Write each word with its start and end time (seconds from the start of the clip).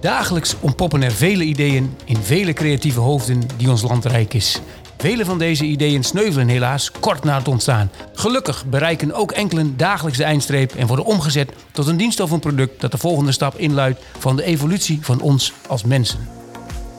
Dagelijks 0.00 0.56
ontpoppen 0.60 1.02
er 1.02 1.12
vele 1.12 1.44
ideeën 1.44 1.96
in 2.04 2.16
vele 2.16 2.52
creatieve 2.52 3.00
hoofden 3.00 3.42
die 3.56 3.70
ons 3.70 3.82
land 3.82 4.04
rijk 4.04 4.34
is. 4.34 4.60
Vele 4.98 5.24
van 5.24 5.38
deze 5.38 5.64
ideeën 5.64 6.02
sneuvelen 6.02 6.48
helaas 6.48 6.90
kort 6.90 7.24
na 7.24 7.38
het 7.38 7.48
ontstaan. 7.48 7.90
Gelukkig 8.12 8.64
bereiken 8.64 9.12
ook 9.12 9.32
enkelen 9.32 9.76
dagelijks 9.76 10.18
de 10.18 10.24
eindstreep 10.24 10.74
en 10.74 10.86
worden 10.86 11.04
omgezet 11.04 11.52
tot 11.72 11.86
een 11.86 11.96
dienst 11.96 12.20
of 12.20 12.30
een 12.30 12.40
product 12.40 12.80
dat 12.80 12.90
de 12.90 12.98
volgende 12.98 13.32
stap 13.32 13.58
inluidt 13.58 14.00
van 14.18 14.36
de 14.36 14.44
evolutie 14.44 14.98
van 15.02 15.20
ons 15.20 15.52
als 15.68 15.84
mensen. 15.84 16.28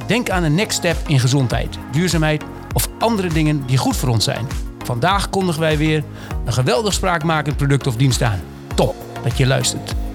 Denk 0.07 0.29
aan 0.29 0.43
een 0.43 0.55
next 0.55 0.77
step 0.77 0.98
in 1.07 1.20
gezondheid, 1.20 1.77
duurzaamheid 1.91 2.43
of 2.73 2.89
andere 3.00 3.27
dingen 3.27 3.64
die 3.66 3.77
goed 3.77 3.98
voor 3.98 4.09
ons 4.09 4.23
zijn. 4.23 4.48
Vandaag 4.84 5.29
kondigen 5.29 5.61
wij 5.61 5.77
weer 5.77 6.04
een 6.45 6.54
geweldig 6.54 6.93
spraakmakend 6.93 7.57
product 7.57 7.88
of 7.88 7.95
dienst 7.95 8.21
aan. 8.21 8.41
Top 8.75 8.95
dat 9.23 9.38
je 9.38 9.48
luistert. 9.48 10.07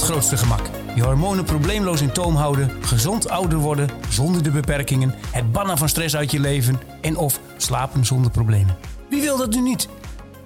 Het 0.00 0.08
grootste 0.08 0.36
gemak. 0.36 0.70
Je 0.94 1.02
hormonen 1.02 1.44
probleemloos 1.44 2.00
in 2.00 2.12
toom 2.12 2.34
houden, 2.34 2.70
gezond 2.80 3.28
ouder 3.28 3.58
worden 3.58 3.88
zonder 4.08 4.42
de 4.42 4.50
beperkingen, 4.50 5.14
het 5.30 5.52
bannen 5.52 5.78
van 5.78 5.88
stress 5.88 6.16
uit 6.16 6.30
je 6.30 6.40
leven 6.40 6.80
en 7.00 7.16
of 7.16 7.40
slapen 7.56 8.06
zonder 8.06 8.30
problemen. 8.30 8.76
Wie 9.08 9.22
wil 9.22 9.36
dat 9.36 9.50
nu 9.50 9.60
niet? 9.60 9.88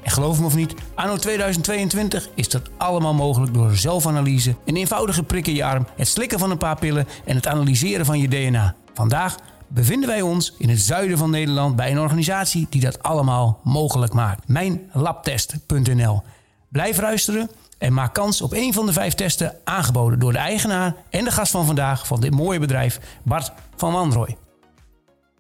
En 0.03 0.11
geloof 0.11 0.41
me 0.41 0.47
of 0.47 0.55
niet, 0.55 0.75
anno 0.95 1.17
2022 1.17 2.29
is 2.35 2.49
dat 2.49 2.71
allemaal 2.77 3.15
mogelijk 3.15 3.55
door 3.55 3.77
zelfanalyse, 3.77 4.57
een 4.65 4.77
eenvoudige 4.77 5.23
prik 5.23 5.47
in 5.47 5.55
je 5.55 5.65
arm, 5.65 5.87
het 5.97 6.09
slikken 6.09 6.39
van 6.39 6.51
een 6.51 6.59
paar 6.59 6.79
pillen 6.79 7.09
en 7.25 7.37
het 7.37 7.47
analyseren 7.47 8.07
van 8.07 8.19
je 8.19 8.29
DNA. 8.29 8.75
Vandaag 8.95 9.37
bevinden 9.69 10.09
wij 10.09 10.23
ons 10.23 10.55
in 10.59 10.69
het 10.69 10.81
zuiden 10.81 11.19
van 11.19 11.31
Nederland 11.31 11.77
bij 11.77 11.91
een 11.91 12.01
organisatie 12.01 12.67
die 12.71 12.81
dat 12.81 13.03
allemaal 13.03 13.61
mogelijk 13.63 14.13
maakt. 14.13 14.49
Mijnlabtest.nl. 14.49 16.23
Blijf 16.69 17.01
luisteren 17.01 17.51
en 17.79 17.93
maak 17.93 18.15
kans 18.15 18.43
op 18.43 18.53
een 18.53 18.73
van 18.73 18.87
de 18.87 18.93
vijf 18.93 19.15
testen 19.15 19.57
aangeboden 19.65 20.19
door 20.19 20.33
de 20.33 20.39
eigenaar 20.39 20.95
en 21.11 21.25
de 21.25 21.31
gast 21.31 21.53
van 21.53 21.67
vandaag 21.67 22.07
van 22.07 22.21
dit 22.21 22.31
mooie 22.31 22.59
bedrijf, 22.59 23.01
Bart 23.23 23.53
van 23.77 23.93
Wanrooy. 23.93 24.37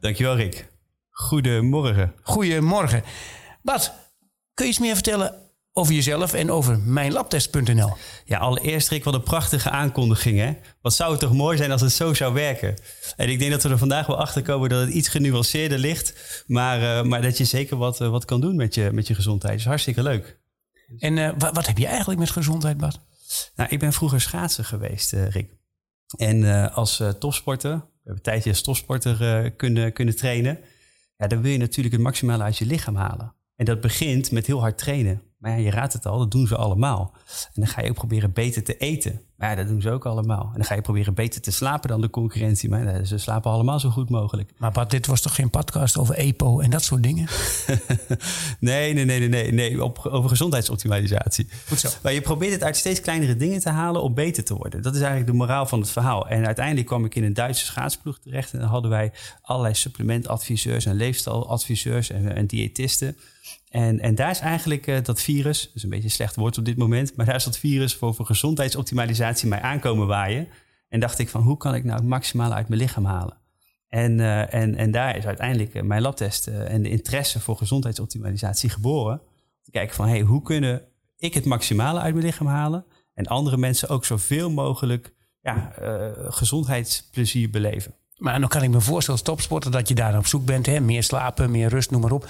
Dankjewel 0.00 0.36
Rick. 0.36 0.68
Goedemorgen. 1.10 2.12
Goedemorgen. 2.22 3.02
Bart, 3.62 3.92
kun 4.54 4.64
je 4.64 4.70
iets 4.70 4.80
meer 4.80 4.94
vertellen 4.94 5.34
over 5.76 5.94
jezelf 5.94 6.32
en 6.32 6.50
over 6.50 6.78
mijnlabtest.nl? 6.78 7.92
Ja, 8.24 8.38
allereerst 8.38 8.88
Rick, 8.88 9.04
wat 9.04 9.14
een 9.14 9.22
prachtige 9.22 9.70
aankondiging 9.70 10.38
hè. 10.38 10.52
Wat 10.80 10.94
zou 10.94 11.10
het 11.10 11.20
toch 11.20 11.32
mooi 11.32 11.56
zijn 11.56 11.72
als 11.72 11.80
het 11.80 11.92
zo 11.92 12.14
zou 12.14 12.34
werken. 12.34 12.74
En 13.16 13.28
ik 13.28 13.38
denk 13.38 13.50
dat 13.50 13.62
we 13.62 13.68
er 13.68 13.78
vandaag 13.78 14.06
wel 14.06 14.18
achter 14.18 14.42
komen 14.42 14.68
dat 14.68 14.80
het 14.80 14.90
iets 14.90 15.08
genuanceerder 15.08 15.78
ligt. 15.78 16.42
Maar, 16.46 16.80
uh, 16.80 17.02
maar 17.02 17.22
dat 17.22 17.38
je 17.38 17.44
zeker 17.44 17.76
wat, 17.76 18.00
uh, 18.00 18.08
wat 18.08 18.24
kan 18.24 18.40
doen 18.40 18.56
met 18.56 18.74
je, 18.74 18.90
met 18.92 19.06
je 19.06 19.14
gezondheid. 19.14 19.58
Is 19.58 19.64
hartstikke 19.64 20.02
leuk. 20.02 20.38
En 20.98 21.16
uh, 21.16 21.30
wat, 21.38 21.54
wat, 21.54 21.66
heb 21.66 21.78
je 21.78 21.86
eigenlijk 21.86 22.18
met 22.18 22.30
gezondheid, 22.30 22.76
Bart? 22.76 23.00
Nou, 23.56 23.70
ik 23.70 23.78
ben 23.78 23.92
vroeger 23.92 24.20
schaatser 24.20 24.64
geweest, 24.64 25.12
Rick. 25.12 25.56
En 26.16 26.72
als 26.72 27.02
topsporter, 27.18 27.70
we 27.70 27.76
hebben 27.76 28.14
een 28.14 28.22
tijdje 28.22 28.50
als 28.50 28.62
topsporter 28.62 29.50
kunnen, 29.50 29.92
kunnen 29.92 30.16
trainen. 30.16 30.58
Ja, 31.16 31.26
dan 31.26 31.42
wil 31.42 31.52
je 31.52 31.58
natuurlijk 31.58 31.94
het 31.94 32.04
maximale 32.04 32.42
uit 32.42 32.58
je 32.58 32.66
lichaam 32.66 32.96
halen. 32.96 33.34
En 33.56 33.64
dat 33.64 33.80
begint 33.80 34.30
met 34.30 34.46
heel 34.46 34.60
hard 34.60 34.78
trainen. 34.78 35.22
Maar 35.38 35.50
ja, 35.50 35.56
je 35.56 35.70
raadt 35.70 35.92
het 35.92 36.06
al, 36.06 36.18
dat 36.18 36.30
doen 36.30 36.46
ze 36.46 36.56
allemaal. 36.56 37.12
En 37.26 37.60
dan 37.62 37.66
ga 37.66 37.82
je 37.82 37.88
ook 37.88 37.94
proberen 37.94 38.32
beter 38.32 38.64
te 38.64 38.76
eten. 38.76 39.20
Maar 39.36 39.50
ja, 39.50 39.56
dat 39.56 39.66
doen 39.66 39.80
ze 39.80 39.90
ook 39.90 40.06
allemaal. 40.06 40.42
En 40.44 40.52
dan 40.54 40.64
ga 40.64 40.74
je 40.74 40.80
proberen 40.80 41.14
beter 41.14 41.40
te 41.40 41.50
slapen 41.50 41.88
dan 41.88 42.00
de 42.00 42.10
concurrentie. 42.10 42.68
Maar 42.68 42.84
ja, 42.84 43.04
ze 43.04 43.18
slapen 43.18 43.50
allemaal 43.50 43.80
zo 43.80 43.90
goed 43.90 44.10
mogelijk. 44.10 44.52
Maar 44.58 44.72
Bart, 44.72 44.90
dit 44.90 45.06
was 45.06 45.20
toch 45.20 45.34
geen 45.34 45.50
podcast 45.50 45.98
over 45.98 46.14
EPO 46.14 46.60
en 46.60 46.70
dat 46.70 46.82
soort 46.82 47.02
dingen? 47.02 47.28
nee, 48.60 48.92
nee, 48.94 49.04
nee, 49.04 49.28
nee, 49.28 49.52
nee. 49.52 49.84
Op, 49.84 50.06
over 50.06 50.28
gezondheidsoptimalisatie. 50.28 51.48
Goed 51.68 51.80
zo. 51.80 51.88
Maar 52.02 52.12
je 52.12 52.20
probeert 52.20 52.52
het 52.52 52.62
uit 52.62 52.76
steeds 52.76 53.00
kleinere 53.00 53.36
dingen 53.36 53.60
te 53.60 53.70
halen 53.70 54.02
om 54.02 54.14
beter 54.14 54.44
te 54.44 54.54
worden. 54.54 54.82
Dat 54.82 54.94
is 54.94 55.00
eigenlijk 55.00 55.30
de 55.30 55.36
moraal 55.36 55.66
van 55.66 55.80
het 55.80 55.90
verhaal. 55.90 56.28
En 56.28 56.46
uiteindelijk 56.46 56.86
kwam 56.86 57.04
ik 57.04 57.14
in 57.14 57.24
een 57.24 57.34
Duitse 57.34 57.64
schaatsploeg 57.64 58.18
terecht. 58.18 58.52
En 58.52 58.58
dan 58.58 58.68
hadden 58.68 58.90
wij 58.90 59.12
allerlei 59.42 59.74
supplementadviseurs 59.74 60.86
en 60.86 60.94
leefstaladviseurs 60.94 62.10
en, 62.10 62.34
en 62.34 62.46
diëtisten. 62.46 63.16
En, 63.74 64.00
en 64.00 64.14
daar 64.14 64.30
is 64.30 64.40
eigenlijk 64.40 64.86
uh, 64.86 64.96
dat 65.02 65.20
virus, 65.20 65.62
dat 65.62 65.74
is 65.74 65.82
een 65.82 65.88
beetje 65.88 66.04
een 66.04 66.10
slecht 66.10 66.36
woord 66.36 66.58
op 66.58 66.64
dit 66.64 66.76
moment, 66.76 67.16
maar 67.16 67.26
daar 67.26 67.34
is 67.34 67.44
dat 67.44 67.58
virus 67.58 67.94
voor, 67.94 68.14
voor 68.14 68.26
gezondheidsoptimalisatie 68.26 69.48
mij 69.48 69.60
aankomen 69.60 70.06
waaien. 70.06 70.48
En 70.88 71.00
dacht 71.00 71.18
ik 71.18 71.28
van 71.28 71.42
hoe 71.42 71.56
kan 71.56 71.74
ik 71.74 71.84
nou 71.84 71.96
het 71.98 72.08
maximale 72.08 72.54
uit 72.54 72.68
mijn 72.68 72.80
lichaam 72.80 73.04
halen? 73.04 73.36
En, 73.88 74.18
uh, 74.18 74.54
en, 74.54 74.74
en 74.74 74.90
daar 74.90 75.16
is 75.16 75.26
uiteindelijk 75.26 75.74
uh, 75.74 75.82
mijn 75.82 76.02
labtest 76.02 76.46
en 76.46 76.82
de 76.82 76.88
interesse 76.88 77.40
voor 77.40 77.56
gezondheidsoptimalisatie 77.56 78.70
geboren. 78.70 79.20
Te 79.62 79.70
kijken 79.70 79.94
van 79.94 80.08
hey, 80.08 80.20
hoe 80.20 80.42
kunnen 80.42 80.82
ik 81.16 81.34
het 81.34 81.44
maximale 81.44 82.00
uit 82.00 82.14
mijn 82.14 82.26
lichaam 82.26 82.46
halen 82.46 82.84
en 83.14 83.26
andere 83.26 83.56
mensen 83.56 83.88
ook 83.88 84.04
zoveel 84.04 84.50
mogelijk 84.50 85.14
ja, 85.40 85.72
gezondheidsplezier 86.28 87.50
beleven. 87.50 87.94
Maar 88.16 88.40
dan 88.40 88.48
kan 88.48 88.62
ik 88.62 88.70
me 88.70 88.80
voorstellen 88.80 89.20
als 89.20 89.28
topsporter 89.28 89.70
dat 89.70 89.88
je 89.88 89.94
daar 89.94 90.18
op 90.18 90.26
zoek 90.26 90.44
bent. 90.44 90.66
Hè? 90.66 90.80
Meer 90.80 91.02
slapen, 91.02 91.50
meer 91.50 91.68
rust, 91.68 91.90
noem 91.90 92.00
maar 92.00 92.12
op. 92.12 92.28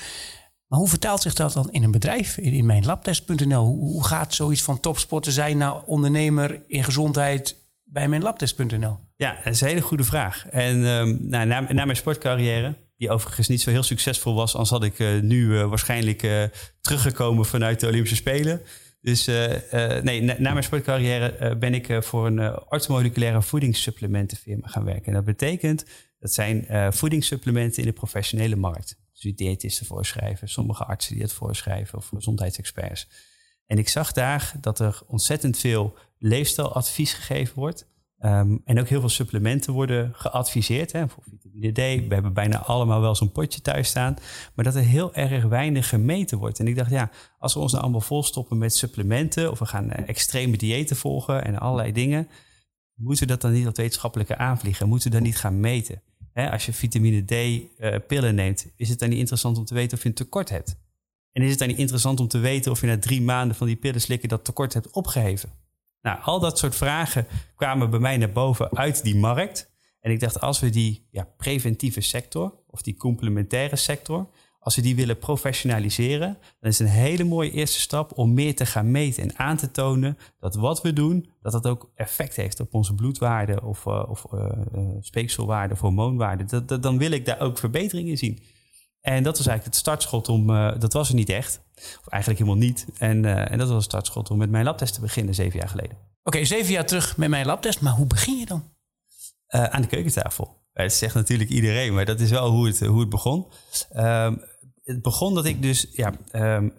Maar 0.68 0.78
hoe 0.78 0.88
vertaalt 0.88 1.22
zich 1.22 1.34
dat 1.34 1.52
dan 1.52 1.70
in 1.70 1.82
een 1.82 1.90
bedrijf, 1.90 2.36
in, 2.36 2.52
in 2.52 2.66
mijn 2.66 2.84
labtest.nl? 2.84 3.64
Hoe, 3.64 4.04
gaat 4.04 4.34
zoiets 4.34 4.62
van 4.62 4.80
topsporter 4.80 5.32
zijn 5.32 5.56
naar 5.56 5.82
ondernemer 5.82 6.62
in 6.66 6.84
gezondheid 6.84 7.56
bij 7.84 8.08
mijn 8.08 8.22
labtest.nl? 8.22 8.98
Ja, 9.16 9.36
dat 9.44 9.52
is 9.52 9.60
een 9.60 9.68
hele 9.68 9.80
goede 9.80 10.04
vraag. 10.04 10.46
En 10.48 10.76
um, 10.84 11.18
nou, 11.20 11.46
na, 11.46 11.84
mijn 11.84 11.96
sportcarrière, 11.96 12.74
die 12.96 13.10
overigens 13.10 13.48
niet 13.48 13.60
zo 13.60 13.70
heel 13.70 13.82
succesvol 13.82 14.34
was, 14.34 14.52
anders 14.52 14.70
had 14.70 14.84
ik 14.84 14.98
uh, 14.98 15.20
nu 15.20 15.46
uh, 15.46 15.66
waarschijnlijk 15.68 16.22
uh, 16.22 16.42
teruggekomen 16.80 17.44
vanuit 17.44 17.80
de 17.80 17.86
Olympische 17.86 18.16
Spelen. 18.16 18.60
Dus 19.00 19.26
nee, 20.02 20.22
na, 20.22 20.34
na, 20.38 20.52
mijn 20.52 20.64
sportcarrière 20.64 21.56
ben 21.56 21.74
ik 21.74 21.98
voor 22.00 22.26
een 22.26 22.70
orthomoleculaire 22.70 23.42
voedingssupplementenfirma 23.42 24.68
gaan 24.68 24.84
werken. 24.84 25.06
En 25.06 25.12
dat 25.12 25.24
betekent, 25.24 25.84
dat 26.18 26.32
zijn 26.32 26.66
voedingssupplementen 26.92 27.82
in 27.82 27.88
de 27.88 27.94
professionele 27.94 28.56
markt. 28.56 28.96
Die 29.24 29.34
diëtisten 29.34 29.86
voorschrijven, 29.86 30.48
sommige 30.48 30.84
artsen 30.84 31.14
die 31.14 31.22
het 31.22 31.32
voorschrijven 31.32 31.98
of 31.98 32.08
gezondheidsexperts. 32.08 33.08
En 33.66 33.78
ik 33.78 33.88
zag 33.88 34.12
daar 34.12 34.52
dat 34.60 34.78
er 34.78 35.02
ontzettend 35.06 35.58
veel 35.58 35.96
leefstijladvies 36.18 37.12
gegeven 37.12 37.54
wordt. 37.54 37.88
Um, 38.18 38.60
en 38.64 38.80
ook 38.80 38.88
heel 38.88 39.00
veel 39.00 39.08
supplementen 39.08 39.72
worden 39.72 40.12
geadviseerd 40.14 40.92
hè, 40.92 41.08
voor 41.08 41.22
vitamine 41.22 41.72
D. 41.72 42.08
We 42.08 42.14
hebben 42.14 42.32
bijna 42.32 42.58
allemaal 42.58 43.00
wel 43.00 43.14
zo'n 43.14 43.32
potje 43.32 43.60
thuis 43.60 43.88
staan. 43.88 44.16
Maar 44.54 44.64
dat 44.64 44.74
er 44.74 44.82
heel 44.82 45.14
erg 45.14 45.44
weinig 45.44 45.88
gemeten 45.88 46.38
wordt. 46.38 46.58
En 46.58 46.66
ik 46.66 46.76
dacht, 46.76 46.90
ja, 46.90 47.10
als 47.38 47.54
we 47.54 47.60
ons 47.60 47.70
nou 47.72 47.82
allemaal 47.82 48.00
volstoppen 48.00 48.58
met 48.58 48.74
supplementen... 48.74 49.50
of 49.50 49.58
we 49.58 49.66
gaan 49.66 49.84
uh, 49.84 50.08
extreme 50.08 50.56
diëten 50.56 50.96
volgen 50.96 51.44
en 51.44 51.58
allerlei 51.58 51.92
dingen... 51.92 52.28
moeten 52.94 53.26
we 53.26 53.32
dat 53.32 53.40
dan 53.40 53.52
niet 53.52 53.66
op 53.66 53.76
wetenschappelijke 53.76 54.36
aanvliegen? 54.36 54.88
Moeten 54.88 55.10
we 55.10 55.16
dat 55.16 55.26
niet 55.26 55.38
gaan 55.38 55.60
meten? 55.60 56.02
Als 56.34 56.66
je 56.66 56.72
vitamine 56.72 57.24
D-pillen 57.24 58.30
uh, 58.30 58.36
neemt, 58.36 58.66
is 58.76 58.88
het 58.88 58.98
dan 58.98 59.08
niet 59.08 59.18
interessant 59.18 59.58
om 59.58 59.64
te 59.64 59.74
weten 59.74 59.96
of 59.96 60.02
je 60.02 60.08
een 60.08 60.14
tekort 60.14 60.48
hebt? 60.48 60.76
En 61.32 61.42
is 61.42 61.50
het 61.50 61.58
dan 61.58 61.68
niet 61.68 61.78
interessant 61.78 62.20
om 62.20 62.28
te 62.28 62.38
weten 62.38 62.70
of 62.72 62.80
je 62.80 62.86
na 62.86 62.98
drie 62.98 63.22
maanden 63.22 63.56
van 63.56 63.66
die 63.66 63.76
pillen 63.76 64.00
slikken 64.00 64.28
dat 64.28 64.44
tekort 64.44 64.74
hebt 64.74 64.90
opgeheven? 64.90 65.50
Nou, 66.02 66.18
al 66.22 66.40
dat 66.40 66.58
soort 66.58 66.76
vragen 66.76 67.26
kwamen 67.56 67.90
bij 67.90 67.98
mij 67.98 68.16
naar 68.16 68.32
boven 68.32 68.76
uit 68.76 69.02
die 69.02 69.16
markt. 69.16 69.72
En 70.00 70.10
ik 70.10 70.20
dacht, 70.20 70.40
als 70.40 70.60
we 70.60 70.70
die 70.70 71.06
ja, 71.10 71.28
preventieve 71.36 72.00
sector 72.00 72.54
of 72.66 72.82
die 72.82 72.96
complementaire 72.96 73.76
sector, 73.76 74.28
als 74.64 74.76
we 74.76 74.82
die 74.82 74.96
willen 74.96 75.18
professionaliseren, 75.18 76.38
dan 76.60 76.70
is 76.70 76.78
het 76.78 76.88
een 76.88 76.94
hele 76.94 77.24
mooie 77.24 77.50
eerste 77.50 77.80
stap 77.80 78.18
om 78.18 78.34
meer 78.34 78.54
te 78.54 78.66
gaan 78.66 78.90
meten 78.90 79.22
en 79.22 79.38
aan 79.38 79.56
te 79.56 79.70
tonen 79.70 80.18
dat 80.40 80.54
wat 80.54 80.82
we 80.82 80.92
doen, 80.92 81.30
dat 81.42 81.52
dat 81.52 81.66
ook 81.66 81.90
effect 81.94 82.36
heeft 82.36 82.60
op 82.60 82.74
onze 82.74 82.94
bloedwaarde 82.94 83.62
of, 83.62 83.84
uh, 83.86 84.04
of 84.08 84.24
uh, 84.34 84.40
uh, 84.74 84.88
speekselwaarde 85.00 85.74
of 85.74 85.80
hormoonwaarde. 85.80 86.44
Dat, 86.44 86.68
dat, 86.68 86.82
dan 86.82 86.98
wil 86.98 87.10
ik 87.10 87.24
daar 87.24 87.40
ook 87.40 87.58
verbeteringen 87.58 88.16
zien. 88.16 88.42
En 89.00 89.22
dat 89.22 89.36
was 89.36 89.46
eigenlijk 89.46 89.64
het 89.64 89.76
startschot 89.76 90.28
om, 90.28 90.46
dat 90.78 90.92
was 90.92 91.08
er 91.08 91.14
niet 91.14 91.28
echt, 91.28 91.60
of 91.76 92.06
eigenlijk 92.08 92.42
helemaal 92.42 92.62
niet. 92.66 92.86
En, 92.98 93.24
en 93.48 93.58
dat 93.58 93.66
was 93.66 93.76
het 93.76 93.84
startschot 93.84 94.30
om 94.30 94.38
met 94.38 94.50
mijn 94.50 94.64
labtest 94.64 94.94
te 94.94 95.00
beginnen, 95.00 95.34
zeven 95.34 95.58
jaar 95.58 95.68
geleden. 95.68 95.96
Oké, 95.96 96.06
okay, 96.22 96.44
zeven 96.44 96.72
jaar 96.72 96.86
terug 96.86 97.16
met 97.16 97.28
mijn 97.28 97.46
labtest, 97.46 97.80
maar 97.80 97.92
hoe 97.92 98.06
begin 98.06 98.38
je 98.38 98.46
dan? 98.46 98.72
aan 99.48 99.82
de 99.82 99.88
keukentafel. 99.88 100.56
Dat 100.72 100.92
zegt 100.92 101.14
natuurlijk 101.14 101.50
iedereen, 101.50 101.94
maar 101.94 102.04
dat 102.04 102.20
is 102.20 102.30
wel 102.30 102.50
hoe 102.50 102.66
het, 102.66 102.80
hoe 102.80 103.00
het 103.00 103.08
begon. 103.08 103.46
Um, 103.96 104.42
het 104.84 105.02
begon 105.02 105.34
dat 105.34 105.44
ik 105.44 105.62
dus 105.62 105.88
ja, 105.92 106.12
um, 106.32 106.72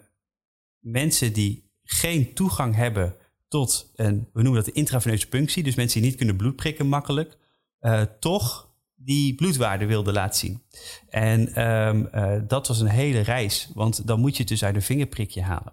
mensen 0.78 1.32
die 1.32 1.70
geen 1.84 2.34
toegang 2.34 2.74
hebben 2.74 3.14
tot 3.48 3.90
een, 3.94 4.28
we 4.32 4.42
noemen 4.42 4.64
dat 4.64 4.74
de 4.74 4.80
intraveneuze 4.80 5.28
punctie, 5.28 5.62
dus 5.62 5.74
mensen 5.74 6.00
die 6.00 6.08
niet 6.08 6.18
kunnen 6.18 6.36
bloed 6.36 6.56
prikken 6.56 6.86
makkelijk, 6.86 7.36
uh, 7.80 8.02
toch 8.20 8.74
die 8.94 9.34
bloedwaarde 9.34 9.86
wilde 9.86 10.12
laten 10.12 10.38
zien. 10.38 10.62
En 11.08 11.68
um, 11.68 12.08
uh, 12.14 12.32
dat 12.48 12.68
was 12.68 12.80
een 12.80 12.88
hele 12.88 13.20
reis, 13.20 13.70
want 13.74 14.06
dan 14.06 14.20
moet 14.20 14.32
je 14.32 14.38
het 14.38 14.48
dus 14.48 14.64
uit 14.64 14.74
een 14.74 14.82
vingerprikje 14.82 15.42
halen. 15.42 15.72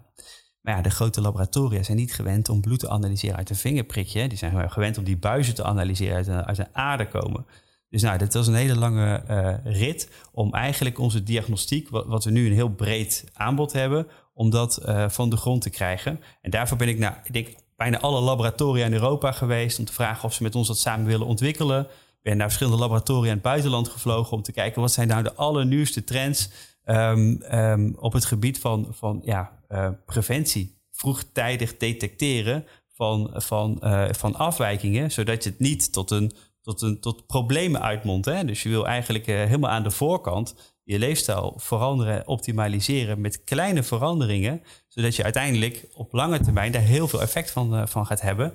Maar 0.60 0.76
ja, 0.76 0.82
de 0.82 0.90
grote 0.90 1.20
laboratoria 1.20 1.82
zijn 1.82 1.96
niet 1.96 2.14
gewend 2.14 2.48
om 2.48 2.60
bloed 2.60 2.78
te 2.78 2.88
analyseren 2.88 3.36
uit 3.36 3.50
een 3.50 3.56
vingerprikje. 3.56 4.28
Die 4.28 4.38
zijn 4.38 4.70
gewend 4.70 4.98
om 4.98 5.04
die 5.04 5.16
buizen 5.16 5.54
te 5.54 5.64
analyseren 5.64 6.16
uit 6.16 6.26
een, 6.26 6.44
uit 6.44 6.58
een 6.58 6.74
aarde 6.74 7.08
komen. 7.08 7.46
Dus 7.94 8.02
nou, 8.02 8.18
dit 8.18 8.34
was 8.34 8.46
een 8.46 8.54
hele 8.54 8.76
lange 8.76 9.22
uh, 9.30 9.72
rit 9.72 10.08
om 10.32 10.54
eigenlijk 10.54 10.98
onze 10.98 11.22
diagnostiek, 11.22 11.88
wat, 11.88 12.24
we 12.24 12.30
nu 12.30 12.46
een 12.46 12.52
heel 12.52 12.68
breed 12.68 13.24
aanbod 13.32 13.72
hebben, 13.72 14.06
om 14.32 14.50
dat 14.50 14.82
uh, 14.84 15.08
van 15.08 15.30
de 15.30 15.36
grond 15.36 15.62
te 15.62 15.70
krijgen. 15.70 16.20
En 16.40 16.50
daarvoor 16.50 16.76
ben 16.76 16.88
ik 16.88 16.98
naar, 16.98 17.20
ik 17.24 17.32
denk, 17.32 17.48
bijna 17.76 18.00
alle 18.00 18.20
laboratoria 18.20 18.86
in 18.86 18.92
Europa 18.92 19.32
geweest 19.32 19.78
om 19.78 19.84
te 19.84 19.92
vragen 19.92 20.24
of 20.24 20.34
ze 20.34 20.42
met 20.42 20.54
ons 20.54 20.66
dat 20.66 20.78
samen 20.78 21.06
willen 21.06 21.26
ontwikkelen. 21.26 21.80
Ik 21.80 22.22
ben 22.22 22.36
naar 22.36 22.46
verschillende 22.46 22.80
laboratoria 22.80 23.28
in 23.28 23.34
het 23.34 23.42
buitenland 23.42 23.88
gevlogen 23.88 24.36
om 24.36 24.42
te 24.42 24.52
kijken 24.52 24.80
wat 24.80 24.92
zijn 24.92 25.08
nou 25.08 25.22
de 25.22 25.34
allernieuwste 25.34 26.04
trends 26.04 26.50
um, 26.84 27.42
um, 27.52 27.96
op 27.98 28.12
het 28.12 28.24
gebied 28.24 28.58
van, 28.58 28.86
van 28.90 29.20
ja, 29.24 29.52
uh, 29.68 29.88
preventie. 30.06 30.78
Vroegtijdig 30.92 31.76
detecteren 31.76 32.66
van, 32.88 33.30
van, 33.34 33.78
van 34.10 34.34
afwijkingen, 34.34 35.10
zodat 35.10 35.44
je 35.44 35.50
het 35.50 35.58
niet 35.58 35.92
tot, 35.92 36.10
een, 36.10 36.32
tot, 36.64 36.82
een, 36.82 37.00
tot 37.00 37.26
problemen 37.26 37.82
uitmondt. 37.82 38.26
Hè? 38.26 38.44
Dus 38.44 38.62
je 38.62 38.68
wil 38.68 38.86
eigenlijk 38.86 39.26
uh, 39.26 39.36
helemaal 39.36 39.70
aan 39.70 39.82
de 39.82 39.90
voorkant 39.90 40.54
je 40.84 40.98
leefstijl 40.98 41.54
veranderen, 41.56 42.28
optimaliseren 42.28 43.20
met 43.20 43.44
kleine 43.44 43.82
veranderingen, 43.82 44.62
zodat 44.88 45.16
je 45.16 45.22
uiteindelijk 45.22 45.86
op 45.92 46.12
lange 46.12 46.40
termijn 46.40 46.72
daar 46.72 46.82
heel 46.82 47.08
veel 47.08 47.22
effect 47.22 47.50
van, 47.50 47.88
van 47.88 48.06
gaat 48.06 48.20
hebben. 48.20 48.54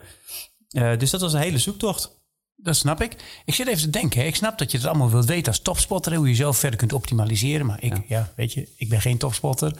dus 0.98 1.10
dat 1.10 1.22
was 1.22 1.34
een 1.34 1.40
hele 1.40 1.58
zoektocht. 1.58 2.18
Dat 2.56 2.76
snap 2.76 3.02
ik. 3.02 3.42
Ik 3.46 3.54
zit 3.54 3.68
even 3.68 3.82
te 3.82 3.90
denken. 3.90 4.22
Hè. 4.22 4.26
Ik 4.26 4.36
snap 4.36 4.58
dat 4.58 4.72
je 4.72 4.78
het 4.78 4.88
allemaal 4.88 5.10
wilt 5.10 5.26
weten 5.26 5.48
als 5.48 5.62
topspotter. 5.62 6.16
Hoe 6.16 6.28
je 6.28 6.36
zelf 6.36 6.58
verder 6.58 6.80
kunt 6.80 6.94
optimaliseren. 6.94 7.66
Maar 7.66 7.84
ik, 7.84 8.08
ja. 8.08 8.32
weet 8.36 8.54
je, 8.54 8.70
ik 8.76 8.90
ben 8.90 9.02
geen 9.02 9.18
topspotter. 9.18 9.74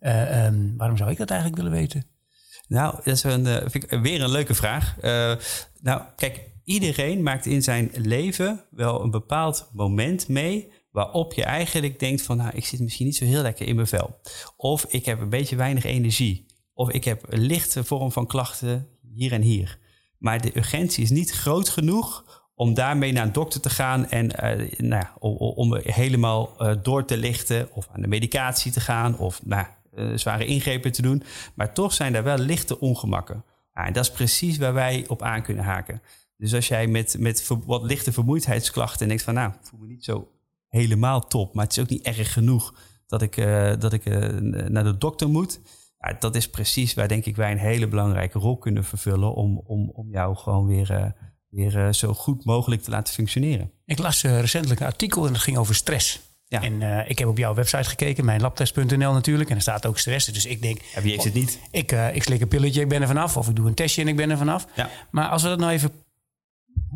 Uh, 0.00 0.44
um, 0.46 0.74
waarom 0.76 0.96
zou 0.96 1.10
ik 1.10 1.18
dat 1.18 1.30
eigenlijk 1.30 1.62
willen 1.62 1.78
weten? 1.78 2.06
Nou, 2.68 2.94
dat 2.96 3.06
is 3.06 3.22
een, 3.22 3.70
vind 3.70 3.92
ik 3.92 4.00
weer 4.00 4.22
een 4.22 4.30
leuke 4.30 4.54
vraag. 4.54 4.96
Nou, 5.80 6.02
kijk, 6.16 6.40
iedereen 6.66 7.22
maakt 7.22 7.46
in 7.46 7.62
zijn 7.62 7.90
leven 7.94 8.64
wel 8.70 9.02
een 9.02 9.10
bepaald 9.10 9.70
moment 9.72 10.28
mee 10.28 10.72
waarop 10.90 11.32
je 11.32 11.44
eigenlijk 11.44 11.98
denkt 11.98 12.22
van, 12.22 12.36
nou, 12.36 12.50
ik 12.54 12.66
zit 12.66 12.80
misschien 12.80 13.06
niet 13.06 13.16
zo 13.16 13.24
heel 13.24 13.42
lekker 13.42 13.66
in 13.66 13.74
mijn 13.74 13.86
vel. 13.86 14.20
Of 14.56 14.84
ik 14.88 15.04
heb 15.04 15.20
een 15.20 15.28
beetje 15.28 15.56
weinig 15.56 15.84
energie. 15.84 16.46
Of 16.74 16.90
ik 16.90 17.04
heb 17.04 17.22
een 17.28 17.40
lichte 17.40 17.84
vorm 17.84 18.12
van 18.12 18.26
klachten 18.26 18.88
hier 19.12 19.32
en 19.32 19.42
hier. 19.42 19.78
Maar 20.18 20.40
de 20.40 20.56
urgentie 20.56 21.02
is 21.02 21.10
niet 21.10 21.30
groot 21.30 21.68
genoeg 21.68 22.24
om 22.54 22.74
daarmee 22.74 23.12
naar 23.12 23.26
een 23.26 23.32
dokter 23.32 23.60
te 23.60 23.70
gaan 23.70 24.08
en 24.08 24.24
uh, 24.24 24.78
nou 24.78 25.02
ja, 25.02 25.14
om, 25.18 25.76
helemaal 25.76 26.54
uh, 26.58 26.74
door 26.82 27.04
te 27.04 27.16
lichten 27.16 27.68
of 27.72 27.88
aan 27.92 28.00
de 28.00 28.08
medicatie 28.08 28.72
te 28.72 28.80
gaan 28.80 29.18
of 29.18 29.40
nou, 29.44 29.66
uh, 29.94 30.16
zware 30.16 30.46
ingrepen 30.46 30.92
te 30.92 31.02
doen. 31.02 31.22
Maar 31.54 31.74
toch 31.74 31.92
zijn 31.92 32.14
er 32.14 32.22
wel 32.22 32.38
lichte 32.38 32.80
ongemakken. 32.80 33.44
en 33.72 33.92
dat 33.92 34.04
is 34.04 34.10
precies 34.10 34.58
waar 34.58 34.74
wij 34.74 35.04
op 35.08 35.22
aan 35.22 35.42
kunnen 35.42 35.64
haken. 35.64 36.02
Dus 36.36 36.54
als 36.54 36.68
jij 36.68 36.86
met, 36.86 37.16
met 37.18 37.48
wat 37.66 37.82
lichte 37.82 38.12
vermoeidheidsklachten 38.12 39.08
denkt 39.08 39.22
van 39.22 39.34
nou, 39.34 39.50
ik 39.50 39.66
voel 39.66 39.80
me 39.80 39.86
niet 39.86 40.04
zo 40.04 40.28
helemaal 40.68 41.26
top, 41.26 41.54
maar 41.54 41.64
het 41.64 41.76
is 41.76 41.82
ook 41.82 41.88
niet 41.88 42.02
erg 42.02 42.32
genoeg 42.32 42.74
dat 43.06 43.22
ik, 43.22 43.36
dat 43.80 43.92
ik 43.92 44.04
naar 44.68 44.84
de 44.84 44.98
dokter 44.98 45.28
moet 45.28 45.60
ja, 46.06 46.16
dat 46.18 46.34
is 46.34 46.48
precies 46.48 46.94
waar 46.94 47.08
denk 47.08 47.24
ik 47.24 47.36
wij 47.36 47.50
een 47.50 47.58
hele 47.58 47.88
belangrijke 47.88 48.38
rol 48.38 48.58
kunnen 48.58 48.84
vervullen 48.84 49.34
om, 49.34 49.62
om, 49.64 49.90
om 49.90 50.10
jou 50.10 50.36
gewoon 50.36 50.66
weer, 50.66 50.90
uh, 50.90 51.06
weer 51.48 51.92
zo 51.92 52.14
goed 52.14 52.44
mogelijk 52.44 52.82
te 52.82 52.90
laten 52.90 53.14
functioneren. 53.14 53.70
Ik 53.84 53.98
las 53.98 54.22
recentelijk 54.22 54.80
een 54.80 54.86
artikel 54.86 55.26
en 55.26 55.32
dat 55.32 55.42
ging 55.42 55.56
over 55.56 55.74
stress. 55.74 56.20
Ja. 56.48 56.62
En 56.62 57.08
ik 57.08 57.18
heb 57.18 57.28
op 57.28 57.38
jouw 57.38 57.54
website 57.54 57.88
gekeken, 57.88 58.24
mijnlabtest.nl 58.24 59.12
natuurlijk. 59.12 59.50
En 59.50 59.56
er 59.56 59.62
staat 59.62 59.86
ook 59.86 59.98
stress. 59.98 60.26
Dus 60.26 60.46
ik 60.46 60.62
denk. 60.62 60.80
Heb 60.92 61.04
je 61.04 61.22
het 61.22 61.34
niet? 61.34 61.60
Ik, 61.70 61.92
ik 61.92 62.22
slik 62.22 62.40
een 62.40 62.48
pilletje, 62.48 62.80
ik 62.80 62.88
ben 62.88 63.00
er 63.00 63.06
vanaf. 63.06 63.36
Of 63.36 63.48
ik 63.48 63.56
doe 63.56 63.66
een 63.66 63.74
testje 63.74 64.02
en 64.02 64.08
ik 64.08 64.16
ben 64.16 64.30
er 64.30 64.36
vanaf. 64.36 64.66
Ja. 64.74 64.90
Maar 65.10 65.28
als 65.28 65.42
we 65.42 65.48
dat 65.48 65.58
nou 65.58 65.72
even 65.72 65.90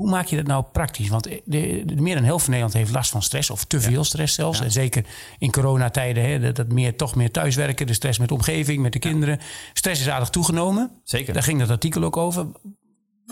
hoe 0.00 0.10
maak 0.10 0.26
je 0.26 0.36
dat 0.36 0.46
nou 0.46 0.64
praktisch? 0.72 1.08
Want 1.08 1.24
de, 1.24 1.42
de, 1.44 1.94
meer 1.96 2.14
dan 2.14 2.24
helft 2.24 2.44
van 2.44 2.52
Nederland 2.52 2.78
heeft 2.78 2.92
last 2.92 3.10
van 3.10 3.22
stress, 3.22 3.50
of 3.50 3.64
te 3.64 3.80
veel 3.80 4.04
stress 4.04 4.34
zelfs. 4.34 4.60
En 4.60 4.70
zeker 4.70 5.04
in 5.38 5.50
coronatijden, 5.50 6.24
hè, 6.24 6.40
dat, 6.40 6.56
dat 6.56 6.72
meer, 6.72 6.96
toch 6.96 7.14
meer 7.14 7.30
thuiswerken, 7.30 7.86
de 7.86 7.92
stress 7.92 8.18
met 8.18 8.28
de 8.28 8.34
omgeving, 8.34 8.82
met 8.82 8.92
de 8.92 8.98
kinderen. 8.98 9.38
Stress 9.72 10.00
is 10.00 10.08
aardig 10.08 10.30
toegenomen. 10.30 10.90
Zeker. 11.04 11.32
Daar 11.32 11.42
ging 11.42 11.58
dat 11.58 11.70
artikel 11.70 12.02
ook 12.02 12.16
over. 12.16 12.46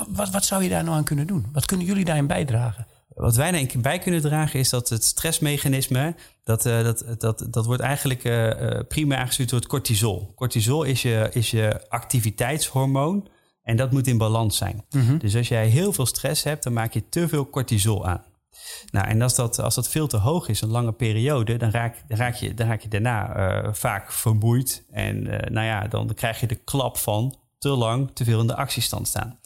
Wat, 0.08 0.30
wat 0.30 0.44
zou 0.44 0.62
je 0.62 0.68
daar 0.68 0.84
nou 0.84 0.96
aan 0.96 1.04
kunnen 1.04 1.26
doen? 1.26 1.46
Wat 1.52 1.64
kunnen 1.64 1.86
jullie 1.86 2.04
daarin 2.04 2.26
bijdragen? 2.26 2.86
Wat 3.08 3.36
wij 3.36 3.50
denk 3.50 3.72
ik 3.72 3.82
bij 3.82 3.98
kunnen 3.98 4.20
dragen 4.20 4.60
is 4.60 4.70
dat 4.70 4.88
het 4.88 5.04
stressmechanisme, 5.04 6.14
dat, 6.44 6.66
uh, 6.66 6.82
dat, 6.82 7.04
dat, 7.18 7.46
dat 7.50 7.66
wordt 7.66 7.82
eigenlijk 7.82 8.24
uh, 8.24 8.50
prima 8.88 9.16
aangestuurd 9.16 9.48
door 9.50 9.58
het 9.58 9.68
cortisol. 9.68 10.32
Cortisol 10.34 10.82
is 10.82 11.02
je, 11.02 11.28
is 11.32 11.50
je 11.50 11.88
activiteitshormoon. 11.88 13.28
En 13.68 13.76
dat 13.76 13.92
moet 13.92 14.06
in 14.06 14.18
balans 14.18 14.56
zijn. 14.56 14.84
Mm-hmm. 14.90 15.18
Dus 15.18 15.36
als 15.36 15.48
jij 15.48 15.66
heel 15.66 15.92
veel 15.92 16.06
stress 16.06 16.42
hebt, 16.42 16.62
dan 16.62 16.72
maak 16.72 16.92
je 16.92 17.08
te 17.08 17.28
veel 17.28 17.50
cortisol 17.50 18.06
aan. 18.06 18.24
Nou, 18.90 19.06
en 19.06 19.22
als 19.22 19.34
dat, 19.34 19.58
als 19.58 19.74
dat 19.74 19.88
veel 19.88 20.06
te 20.06 20.16
hoog 20.16 20.48
is, 20.48 20.60
een 20.60 20.68
lange 20.68 20.92
periode, 20.92 21.56
dan 21.56 21.70
raak, 21.70 22.02
dan 22.06 22.18
raak, 22.18 22.34
je, 22.34 22.54
dan 22.54 22.66
raak 22.66 22.80
je 22.80 22.88
daarna 22.88 23.36
uh, 23.36 23.72
vaak 23.72 24.12
vermoeid. 24.12 24.84
En 24.90 25.26
uh, 25.26 25.38
nou 25.38 25.66
ja, 25.66 25.88
dan 25.88 26.14
krijg 26.14 26.40
je 26.40 26.46
de 26.46 26.54
klap 26.54 26.96
van 26.96 27.38
te 27.58 27.68
lang 27.68 28.10
te 28.14 28.24
veel 28.24 28.40
in 28.40 28.46
de 28.46 28.56
actiestand 28.56 29.08
staan. 29.08 29.40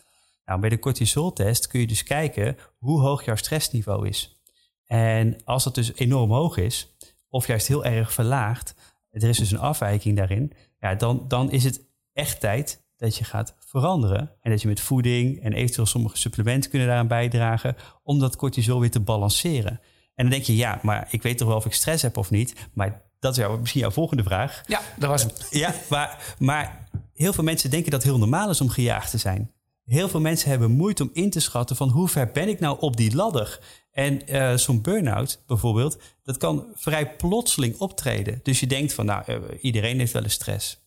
Nou, 0.45 0.61
bij 0.61 0.69
de 0.69 0.79
cortisoltest 0.79 1.67
kun 1.67 1.81
je 1.81 1.87
dus 1.87 2.03
kijken 2.03 2.57
hoe 2.79 3.01
hoog 3.01 3.25
jouw 3.25 3.37
stressniveau 3.37 4.09
is. 4.09 4.41
En 4.87 5.45
als 5.45 5.65
dat 5.65 5.75
dus 5.75 5.95
enorm 5.95 6.31
hoog 6.31 6.57
is, 6.57 6.97
of 7.29 7.47
juist 7.47 7.67
heel 7.67 7.85
erg 7.85 8.13
verlaagd, 8.13 8.75
er 9.11 9.29
is 9.29 9.39
dus 9.39 9.51
een 9.51 9.59
afwijking 9.59 10.17
daarin, 10.17 10.53
ja, 10.79 10.95
dan, 10.95 11.25
dan 11.29 11.51
is 11.51 11.65
het 11.65 11.81
echt 12.13 12.41
tijd 12.41 12.82
dat 13.03 13.17
je 13.17 13.25
gaat 13.25 13.55
veranderen. 13.59 14.31
En 14.41 14.51
dat 14.51 14.63
je 14.63 14.69
met 14.69 14.81
voeding 14.81 15.43
en 15.43 15.53
eventueel 15.53 15.87
sommige 15.87 16.17
supplementen 16.17 16.71
kunnen 16.71 16.89
daaraan 16.89 17.09
bijdragen 17.09 17.77
om 18.03 18.19
dat 18.19 18.37
cortisol 18.37 18.81
weer 18.81 18.91
te 18.91 19.01
balanceren. 19.01 19.81
En 20.15 20.25
dan 20.25 20.31
denk 20.31 20.45
je, 20.45 20.57
ja, 20.57 20.79
maar 20.83 21.09
ik 21.11 21.23
weet 21.23 21.39
toch 21.39 21.49
wel 21.49 21.57
of 21.57 21.67
ik 21.67 21.73
stress 21.73 22.03
heb 22.03 22.17
of 22.17 22.31
niet. 22.31 22.55
Maar 22.73 23.03
dat 23.19 23.33
is 23.33 23.39
jou, 23.39 23.61
misschien 23.61 23.81
jouw 23.81 23.91
volgende 23.91 24.23
vraag. 24.23 24.63
Ja, 24.67 24.81
dat 24.99 25.11
was 25.11 25.23
hem. 25.23 25.31
Ja, 25.51 25.75
maar, 25.89 26.35
maar 26.39 26.89
heel 27.15 27.33
veel 27.33 27.45
mensen 27.45 27.71
denken 27.71 27.91
dat 27.91 28.03
het 28.03 28.11
heel 28.11 28.21
normaal 28.21 28.51
is 28.51 28.61
om 28.61 28.69
gejaagd 28.69 29.11
te 29.11 29.19
zijn. 29.19 29.53
Heel 29.85 30.09
veel 30.09 30.21
mensen 30.21 30.51
hebben 30.51 30.71
moeite 30.71 31.03
om 31.03 31.11
in 31.13 31.31
te 31.31 31.41
schatten 31.41 31.77
van 31.77 31.89
hoe 31.89 32.09
ver 32.09 32.31
ben 32.33 32.49
ik 32.49 32.61
nou 32.61 32.81
op 32.81 32.97
die 32.97 33.15
ladder. 33.15 33.61
En 33.91 34.33
uh, 34.33 34.57
zo'n 34.57 34.83
burn-out 34.83 35.43
bijvoorbeeld, 35.47 35.99
dat 36.23 36.37
kan 36.37 36.67
vrij 36.75 37.17
plotseling 37.17 37.79
optreden. 37.79 38.41
Dus 38.43 38.61
je 38.61 38.67
denkt 38.67 38.93
van, 38.93 39.07
nou, 39.07 39.33
uh, 39.33 39.39
iedereen 39.61 39.99
heeft 39.99 40.13
wel 40.13 40.23
eens 40.23 40.33
stress. 40.33 40.82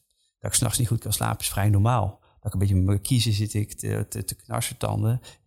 Dat 0.45 0.53
ik 0.53 0.59
s'nachts 0.59 0.79
niet 0.79 0.87
goed 0.87 0.99
kan 0.99 1.13
slapen 1.13 1.39
is 1.39 1.49
vrij 1.49 1.69
normaal. 1.69 2.19
Dat 2.35 2.45
ik 2.45 2.53
een 2.53 2.59
beetje 2.59 2.75
met 2.75 2.85
mijn 2.85 3.01
kiezen 3.01 3.33
zit 3.33 3.53
ik 3.53 3.73
te, 3.73 4.05
te, 4.09 4.23
te 4.23 4.35
knarsen 4.35 4.77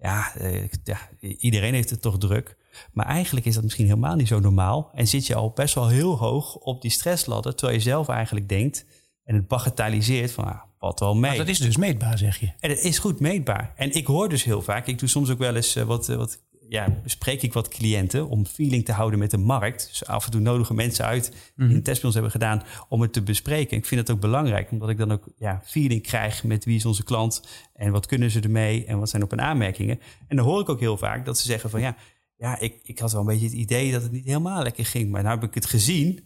Ja, 0.00 0.34
eh, 0.34 0.68
ja, 0.84 0.98
iedereen 1.20 1.74
heeft 1.74 1.90
het 1.90 2.02
toch 2.02 2.18
druk. 2.18 2.56
Maar 2.92 3.06
eigenlijk 3.06 3.46
is 3.46 3.54
dat 3.54 3.62
misschien 3.62 3.86
helemaal 3.86 4.16
niet 4.16 4.28
zo 4.28 4.40
normaal. 4.40 4.90
En 4.94 5.06
zit 5.06 5.26
je 5.26 5.34
al 5.34 5.50
best 5.50 5.74
wel 5.74 5.88
heel 5.88 6.18
hoog 6.18 6.54
op 6.54 6.82
die 6.82 6.90
stressladder. 6.90 7.54
Terwijl 7.54 7.78
je 7.78 7.84
zelf 7.84 8.08
eigenlijk 8.08 8.48
denkt 8.48 8.86
en 9.24 9.34
het 9.34 9.48
bagatelliseert 9.48 10.32
van 10.32 10.44
ah, 10.44 10.60
wat 10.78 11.00
wel 11.00 11.14
mee. 11.14 11.30
Maar 11.30 11.38
dat 11.38 11.48
is 11.48 11.58
dus 11.58 11.76
meetbaar, 11.76 12.18
zeg 12.18 12.38
je. 12.38 12.52
En 12.60 12.70
het 12.70 12.80
is 12.80 12.98
goed 12.98 13.20
meetbaar. 13.20 13.72
En 13.76 13.92
ik 13.92 14.06
hoor 14.06 14.28
dus 14.28 14.44
heel 14.44 14.62
vaak, 14.62 14.86
ik 14.86 14.98
doe 14.98 15.08
soms 15.08 15.30
ook 15.30 15.38
wel 15.38 15.56
eens 15.56 15.76
uh, 15.76 15.84
wat, 15.84 16.06
wat 16.06 16.42
ja, 16.68 17.00
spreek 17.04 17.42
ik 17.42 17.52
wat 17.52 17.68
cliënten 17.68 18.28
om 18.28 18.46
feeling 18.46 18.84
te 18.84 18.92
houden 18.92 19.18
met 19.18 19.30
de 19.30 19.36
markt. 19.36 19.86
Dus 19.88 20.06
af 20.06 20.24
en 20.24 20.30
toe 20.30 20.40
nodigen 20.40 20.74
mensen 20.74 21.04
uit 21.04 21.30
die 21.56 21.66
mm 21.66 21.74
een 21.74 21.82
test 21.82 22.02
hebben 22.02 22.30
gedaan 22.30 22.62
om 22.88 23.00
het 23.00 23.12
te 23.12 23.22
bespreken. 23.22 23.76
Ik 23.76 23.86
vind 23.86 24.00
het 24.00 24.10
ook 24.10 24.20
belangrijk, 24.20 24.70
omdat 24.70 24.88
ik 24.88 24.98
dan 24.98 25.12
ook 25.12 25.28
ja, 25.36 25.62
feeling 25.64 26.02
krijg 26.02 26.44
met 26.44 26.64
wie 26.64 26.76
is 26.76 26.84
onze 26.84 27.04
klant 27.04 27.42
en 27.74 27.92
wat 27.92 28.06
kunnen 28.06 28.30
ze 28.30 28.40
ermee 28.40 28.84
en 28.84 28.98
wat 28.98 29.08
zijn 29.08 29.22
op 29.22 29.32
een 29.32 29.40
aanmerkingen. 29.40 30.00
En 30.28 30.36
dan 30.36 30.44
hoor 30.44 30.60
ik 30.60 30.68
ook 30.68 30.80
heel 30.80 30.96
vaak 30.96 31.24
dat 31.24 31.38
ze 31.38 31.46
zeggen 31.46 31.70
van 31.70 31.80
ja, 31.80 31.96
ja 32.36 32.58
ik, 32.58 32.80
ik 32.82 32.98
had 32.98 33.12
wel 33.12 33.20
een 33.20 33.26
beetje 33.26 33.46
het 33.46 33.54
idee 33.54 33.92
dat 33.92 34.02
het 34.02 34.12
niet 34.12 34.24
helemaal 34.24 34.62
lekker 34.62 34.86
ging, 34.86 35.10
maar 35.10 35.22
nu 35.22 35.28
heb 35.28 35.42
ik 35.42 35.54
het 35.54 35.66
gezien. 35.66 36.20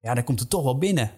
Ja, 0.00 0.14
dan 0.14 0.24
komt 0.24 0.40
het 0.40 0.50
toch 0.50 0.62
wel 0.62 0.78
binnen. 0.78 1.10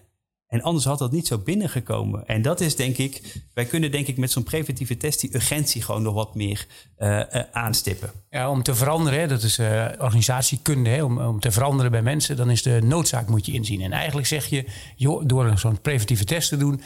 En 0.53 0.61
anders 0.61 0.85
had 0.85 0.99
dat 0.99 1.11
niet 1.11 1.27
zo 1.27 1.37
binnengekomen. 1.37 2.27
En 2.27 2.41
dat 2.41 2.61
is 2.61 2.75
denk 2.75 2.97
ik, 2.97 3.41
wij 3.53 3.65
kunnen 3.65 3.91
denk 3.91 4.07
ik 4.07 4.17
met 4.17 4.31
zo'n 4.31 4.43
preventieve 4.43 4.97
test 4.97 5.19
die 5.19 5.35
urgentie 5.35 5.81
gewoon 5.81 6.01
nog 6.01 6.13
wat 6.13 6.35
meer 6.35 6.65
uh, 6.97 7.19
uh, 7.19 7.41
aanstippen. 7.51 8.11
Ja, 8.29 8.49
om 8.49 8.63
te 8.63 8.75
veranderen, 8.75 9.19
hè, 9.19 9.27
dat 9.27 9.43
is 9.43 9.59
uh, 9.59 9.85
organisatiekunde, 9.99 10.89
hè, 10.89 11.03
om, 11.03 11.19
om 11.19 11.39
te 11.39 11.51
veranderen 11.51 11.91
bij 11.91 12.01
mensen, 12.01 12.37
dan 12.37 12.49
is 12.49 12.61
de 12.61 12.79
noodzaak 12.83 13.27
moet 13.27 13.45
je 13.45 13.51
inzien. 13.51 13.81
En 13.81 13.91
eigenlijk 13.91 14.27
zeg 14.27 14.45
je, 14.45 14.65
joh, 14.95 15.23
door 15.25 15.57
zo'n 15.57 15.81
preventieve 15.81 16.23
test 16.23 16.49
te 16.49 16.57
doen, 16.57 16.81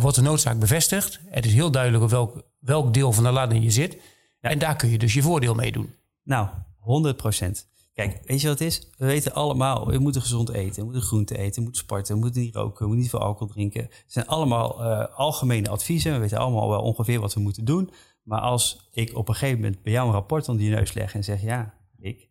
wordt 0.00 0.16
de 0.16 0.22
noodzaak 0.22 0.58
bevestigd. 0.58 1.20
Het 1.30 1.46
is 1.46 1.52
heel 1.52 1.70
duidelijk 1.70 2.04
op 2.04 2.10
welk, 2.10 2.42
welk 2.58 2.94
deel 2.94 3.12
van 3.12 3.24
de 3.24 3.30
ladder 3.30 3.58
je 3.58 3.70
zit. 3.70 3.96
Ja. 4.40 4.50
En 4.50 4.58
daar 4.58 4.76
kun 4.76 4.90
je 4.90 4.98
dus 4.98 5.14
je 5.14 5.22
voordeel 5.22 5.54
mee 5.54 5.72
doen. 5.72 5.94
Nou, 6.22 6.48
100 6.78 7.16
procent. 7.16 7.66
Kijk, 7.94 8.20
weet 8.24 8.40
je 8.40 8.48
wat 8.48 8.58
het 8.58 8.68
is? 8.68 8.88
We 8.98 9.06
weten 9.06 9.34
allemaal, 9.34 9.86
we 9.86 9.98
moeten 9.98 10.22
gezond 10.22 10.50
eten, 10.50 10.76
we 10.76 10.84
moeten 10.84 11.02
groente 11.02 11.38
eten, 11.38 11.54
we 11.54 11.62
moeten 11.62 11.82
sporten, 11.82 12.14
we 12.14 12.20
moeten 12.20 12.40
niet 12.40 12.54
roken, 12.54 12.78
we 12.78 12.84
moeten 12.84 13.00
niet 13.00 13.10
veel 13.10 13.20
alcohol 13.20 13.52
drinken. 13.52 13.82
Het 13.82 14.04
zijn 14.06 14.26
allemaal 14.26 14.84
uh, 14.84 15.04
algemene 15.16 15.68
adviezen. 15.68 16.12
We 16.12 16.18
weten 16.18 16.38
allemaal 16.38 16.68
wel 16.68 16.82
ongeveer 16.82 17.20
wat 17.20 17.34
we 17.34 17.40
moeten 17.40 17.64
doen. 17.64 17.90
Maar 18.22 18.40
als 18.40 18.88
ik 18.92 19.16
op 19.16 19.28
een 19.28 19.34
gegeven 19.34 19.60
moment 19.60 19.82
bij 19.82 19.92
jou 19.92 20.06
een 20.06 20.12
rapport 20.12 20.48
onder 20.48 20.64
je 20.64 20.74
neus 20.74 20.92
leg 20.92 21.14
en 21.14 21.24
zeg, 21.24 21.42
ja, 21.42 21.74
ik, 21.98 22.28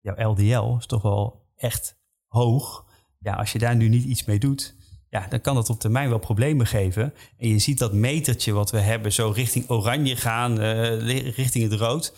jouw 0.00 0.30
LDL 0.30 0.76
is 0.78 0.86
toch 0.86 1.02
wel 1.02 1.46
echt 1.56 1.96
hoog. 2.26 2.84
Ja, 3.18 3.34
als 3.34 3.52
je 3.52 3.58
daar 3.58 3.76
nu 3.76 3.88
niet 3.88 4.04
iets 4.04 4.24
mee 4.24 4.38
doet, 4.38 4.74
ja, 5.08 5.26
dan 5.28 5.40
kan 5.40 5.54
dat 5.54 5.70
op 5.70 5.80
termijn 5.80 6.08
wel 6.08 6.18
problemen 6.18 6.66
geven. 6.66 7.14
En 7.38 7.48
je 7.48 7.58
ziet 7.58 7.78
dat 7.78 7.92
metertje 7.92 8.52
wat 8.52 8.70
we 8.70 8.78
hebben 8.78 9.12
zo 9.12 9.30
richting 9.30 9.70
oranje 9.70 10.16
gaan, 10.16 10.60
uh, 10.60 11.36
richting 11.36 11.70
het 11.70 11.80
rood. 11.80 12.14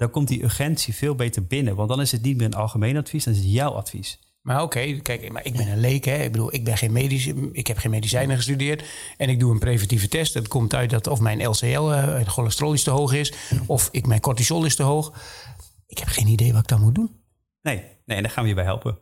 Dan 0.00 0.10
komt 0.10 0.28
die 0.28 0.42
urgentie 0.42 0.94
veel 0.94 1.14
beter 1.14 1.46
binnen. 1.46 1.76
Want 1.76 1.88
dan 1.88 2.00
is 2.00 2.12
het 2.12 2.22
niet 2.22 2.36
meer 2.36 2.46
een 2.46 2.54
algemeen 2.54 2.96
advies, 2.96 3.24
dan 3.24 3.32
is 3.32 3.38
het 3.38 3.50
jouw 3.50 3.70
advies. 3.70 4.18
Maar 4.42 4.62
oké, 4.62 5.00
kijk, 5.00 5.32
maar 5.32 5.44
ik 5.44 5.56
ben 5.56 5.68
een 5.68 5.80
leek. 5.80 6.04
Hè. 6.04 6.16
Ik 6.16 6.32
bedoel, 6.32 6.54
ik, 6.54 6.64
ben 6.64 6.76
geen 6.76 6.92
medisch, 6.92 7.26
ik 7.52 7.66
heb 7.66 7.78
geen 7.78 7.90
medicijnen 7.90 8.36
gestudeerd. 8.36 8.84
En 9.16 9.28
ik 9.28 9.40
doe 9.40 9.52
een 9.52 9.58
preventieve 9.58 10.08
test. 10.08 10.34
Het 10.34 10.48
komt 10.48 10.74
uit 10.74 10.90
dat 10.90 11.06
of 11.06 11.20
mijn 11.20 11.46
LCL, 11.46 11.64
uh, 11.64 12.18
het 12.18 12.26
cholesterol 12.26 12.72
is 12.72 12.82
te 12.82 12.90
hoog 12.90 13.12
is. 13.12 13.32
Of 13.66 13.88
ik, 13.92 14.06
mijn 14.06 14.20
cortisol 14.20 14.64
is 14.64 14.76
te 14.76 14.82
hoog. 14.82 15.12
Ik 15.86 15.98
heb 15.98 16.08
geen 16.08 16.26
idee 16.26 16.52
wat 16.52 16.62
ik 16.62 16.68
dan 16.68 16.80
moet 16.80 16.94
doen. 16.94 17.10
Nee, 17.62 17.84
nee 18.04 18.22
daar 18.22 18.30
gaan 18.30 18.42
we 18.42 18.48
je 18.48 18.54
bij 18.54 18.64
helpen. 18.64 18.98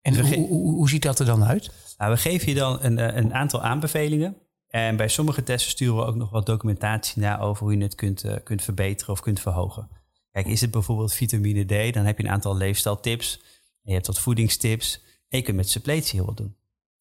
En 0.00 0.12
dus 0.12 0.34
hoe, 0.34 0.48
hoe, 0.48 0.74
hoe, 0.74 0.88
ziet 0.88 1.02
dat 1.02 1.18
er 1.18 1.26
dan 1.26 1.44
uit? 1.44 1.70
Nou, 1.96 2.12
we 2.12 2.18
geven 2.18 2.48
je 2.48 2.54
dan 2.54 2.78
een, 2.80 2.98
eh, 2.98 3.16
een, 3.16 3.34
aantal 3.34 3.62
aanbevelingen. 3.62 4.36
En 4.68 4.96
bij 4.96 5.08
sommige 5.08 5.42
testen 5.42 5.70
sturen 5.70 5.96
we 5.96 6.04
ook 6.04 6.16
nog 6.16 6.30
wat 6.30 6.46
documentatie 6.46 7.22
naar 7.22 7.40
over 7.40 7.62
hoe 7.62 7.76
je 7.76 7.82
het 7.82 7.94
kunt, 7.94 8.24
uh, 8.24 8.34
kunt 8.44 8.62
verbeteren 8.62 9.12
of 9.12 9.20
kunt 9.20 9.40
verhogen. 9.40 9.88
Kijk, 10.32 10.46
is 10.46 10.60
het 10.60 10.70
bijvoorbeeld 10.70 11.12
vitamine 11.12 11.64
D, 11.64 11.94
dan 11.94 12.04
heb 12.04 12.18
je 12.18 12.24
een 12.24 12.30
aantal 12.30 12.56
leefstijltips. 12.56 13.40
Je 13.82 13.92
hebt 13.92 14.06
wat 14.06 14.20
voedingstips. 14.20 15.00
En 15.28 15.38
je 15.38 15.44
kunt 15.44 15.56
met 15.56 15.68
suppletie 15.68 16.18
heel 16.18 16.26
wat 16.26 16.36
doen. 16.36 16.56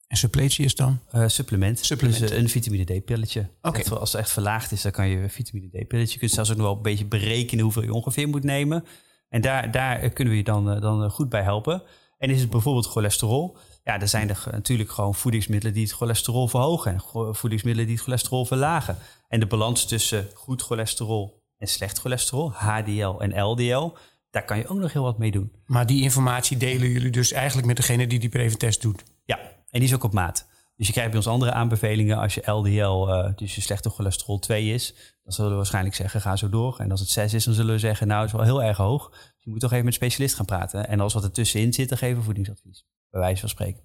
En 0.07 0.17
suppletie 0.17 0.65
is 0.65 0.75
dan? 0.75 0.99
Uh, 1.15 1.27
supplement. 1.27 1.79
supplement. 1.85 2.19
Dus 2.19 2.31
een 2.31 2.49
vitamine 2.49 2.83
D-pilletje. 2.83 3.49
Okay. 3.61 3.83
Als 3.83 4.11
het 4.11 4.21
echt 4.21 4.31
verlaagd 4.31 4.71
is, 4.71 4.81
dan 4.81 4.91
kan 4.91 5.07
je 5.07 5.17
een 5.17 5.29
vitamine 5.29 5.67
D-pilletje. 5.67 6.13
Je 6.13 6.19
kunt 6.19 6.31
zelfs 6.31 6.51
ook 6.51 6.57
nog 6.57 6.65
wel 6.65 6.75
een 6.75 6.81
beetje 6.81 7.05
berekenen 7.05 7.63
hoeveel 7.63 7.83
je 7.83 7.93
ongeveer 7.93 8.27
moet 8.27 8.43
nemen. 8.43 8.85
En 9.29 9.41
daar, 9.41 9.71
daar 9.71 10.09
kunnen 10.09 10.33
we 10.33 10.39
je 10.39 10.45
dan, 10.45 10.79
dan 10.79 11.09
goed 11.09 11.29
bij 11.29 11.41
helpen. 11.41 11.83
En 12.17 12.29
is 12.29 12.41
het 12.41 12.49
bijvoorbeeld 12.49 12.85
cholesterol? 12.85 13.57
Ja, 13.83 14.01
er 14.01 14.07
zijn 14.07 14.29
er 14.29 14.47
natuurlijk 14.51 14.91
gewoon 14.91 15.15
voedingsmiddelen 15.15 15.73
die 15.73 15.83
het 15.83 15.93
cholesterol 15.93 16.47
verhogen 16.47 16.91
en 16.91 17.01
voedingsmiddelen 17.35 17.85
die 17.85 17.95
het 17.95 18.03
cholesterol 18.03 18.45
verlagen. 18.45 18.97
En 19.27 19.39
de 19.39 19.45
balans 19.45 19.85
tussen 19.85 20.27
goed 20.33 20.61
cholesterol 20.61 21.38
en 21.59 21.67
slecht 21.67 21.99
cholesterol, 21.99 22.51
HDL 22.51 23.19
en 23.19 23.41
LDL, 23.41 23.91
daar 24.29 24.45
kan 24.45 24.57
je 24.57 24.67
ook 24.67 24.77
nog 24.77 24.93
heel 24.93 25.03
wat 25.03 25.17
mee 25.17 25.31
doen. 25.31 25.51
Maar 25.65 25.85
die 25.85 26.01
informatie 26.01 26.57
delen 26.57 26.89
jullie 26.89 27.11
dus 27.11 27.31
eigenlijk 27.31 27.67
met 27.67 27.75
degene 27.75 28.07
die 28.07 28.19
die 28.19 28.29
preventest 28.29 28.81
doet? 28.81 29.03
Ja, 29.25 29.37
en 29.39 29.79
die 29.79 29.83
is 29.83 29.93
ook 29.93 30.03
op 30.03 30.13
maat. 30.13 30.47
Dus 30.75 30.87
je 30.87 30.93
krijgt 30.93 31.11
bij 31.11 31.19
ons 31.19 31.29
andere 31.29 31.51
aanbevelingen. 31.51 32.17
Als 32.17 32.33
je 32.33 32.51
LDL, 32.51 33.07
uh, 33.09 33.29
dus 33.35 33.55
je 33.55 33.61
slechte 33.61 33.89
cholesterol 33.89 34.39
2 34.39 34.73
is, 34.73 34.93
dan 35.23 35.33
zullen 35.33 35.51
we 35.51 35.57
waarschijnlijk 35.57 35.95
zeggen, 35.95 36.21
ga 36.21 36.35
zo 36.35 36.49
door. 36.49 36.79
En 36.79 36.91
als 36.91 36.99
het 36.99 37.09
6 37.09 37.33
is, 37.33 37.43
dan 37.43 37.53
zullen 37.53 37.73
we 37.73 37.79
zeggen, 37.79 38.07
nou, 38.07 38.21
het 38.21 38.29
is 38.29 38.35
wel 38.35 38.45
heel 38.45 38.63
erg 38.63 38.77
hoog. 38.77 39.09
Dus 39.09 39.43
je 39.43 39.49
moet 39.49 39.59
toch 39.59 39.71
even 39.71 39.85
met 39.85 39.93
een 39.93 39.99
specialist 39.99 40.35
gaan 40.35 40.45
praten. 40.45 40.87
En 40.87 40.99
als 40.99 41.13
wat 41.13 41.23
er 41.23 41.31
tussenin 41.31 41.73
zit, 41.73 41.89
dan 41.89 41.97
geven 41.97 42.17
we 42.17 42.23
voedingsadvies. 42.23 42.85
Bij 43.09 43.19
wijze 43.19 43.39
van 43.39 43.49
spreken. 43.49 43.81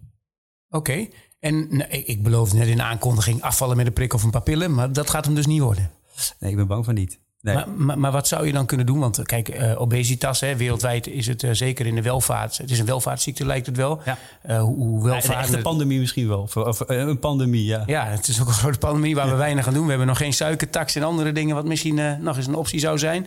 Oké. 0.68 1.08
En 1.40 1.76
nou, 1.76 1.90
ik, 1.90 2.06
ik 2.06 2.22
beloofde 2.22 2.56
net 2.56 2.68
in 2.68 2.76
de 2.76 2.82
aankondiging 2.82 3.42
afvallen 3.42 3.76
met 3.76 3.86
een 3.86 3.92
prik 3.92 4.12
of 4.12 4.22
een 4.22 4.30
paar 4.30 4.42
pillen. 4.42 4.74
Maar 4.74 4.92
dat 4.92 5.10
gaat 5.10 5.24
hem 5.24 5.34
dus 5.34 5.46
niet 5.46 5.60
worden. 5.60 5.90
Nee, 6.38 6.50
ik 6.50 6.56
ben 6.56 6.66
bang 6.66 6.84
van 6.84 6.94
niet. 6.94 7.20
Maar, 7.44 7.68
maar, 7.76 7.98
maar, 7.98 8.12
wat 8.12 8.28
zou 8.28 8.46
je 8.46 8.52
dan 8.52 8.66
kunnen 8.66 8.86
doen? 8.86 8.98
Want 8.98 9.22
kijk, 9.22 9.48
uh, 9.48 9.80
obesitas, 9.80 10.40
hè, 10.40 10.56
wereldwijd 10.56 11.06
is 11.06 11.26
het 11.26 11.42
uh, 11.42 11.50
zeker 11.52 11.86
in 11.86 11.94
de 11.94 12.02
welvaart. 12.02 12.58
Het 12.58 12.70
is 12.70 12.78
een 12.78 12.86
welvaartsziekte, 12.86 13.46
lijkt 13.46 13.66
het 13.66 13.76
wel. 13.76 14.00
Ja. 14.04 14.18
Uh, 14.46 14.62
hoe 14.62 15.04
welvaart... 15.04 15.52
Een 15.52 15.62
pandemie 15.62 15.98
misschien 15.98 16.28
wel. 16.28 16.40
Of, 16.40 16.56
of 16.56 16.82
een 16.86 17.18
pandemie, 17.18 17.64
ja. 17.64 17.82
Ja, 17.86 18.06
het 18.06 18.28
is 18.28 18.40
ook 18.40 18.46
een 18.46 18.52
grote 18.52 18.78
pandemie 18.78 19.14
waar 19.14 19.30
we 19.30 19.36
weinig 19.36 19.66
aan 19.66 19.74
doen. 19.74 19.82
We 19.82 19.88
hebben 19.88 20.06
nog 20.06 20.16
geen 20.16 20.32
suikertax 20.32 20.94
en 20.94 21.02
andere 21.02 21.32
dingen... 21.32 21.54
wat 21.54 21.64
misschien 21.64 22.22
nog 22.22 22.36
eens 22.36 22.46
een 22.46 22.54
optie 22.54 22.80
zou 22.80 22.98
zijn. 22.98 23.26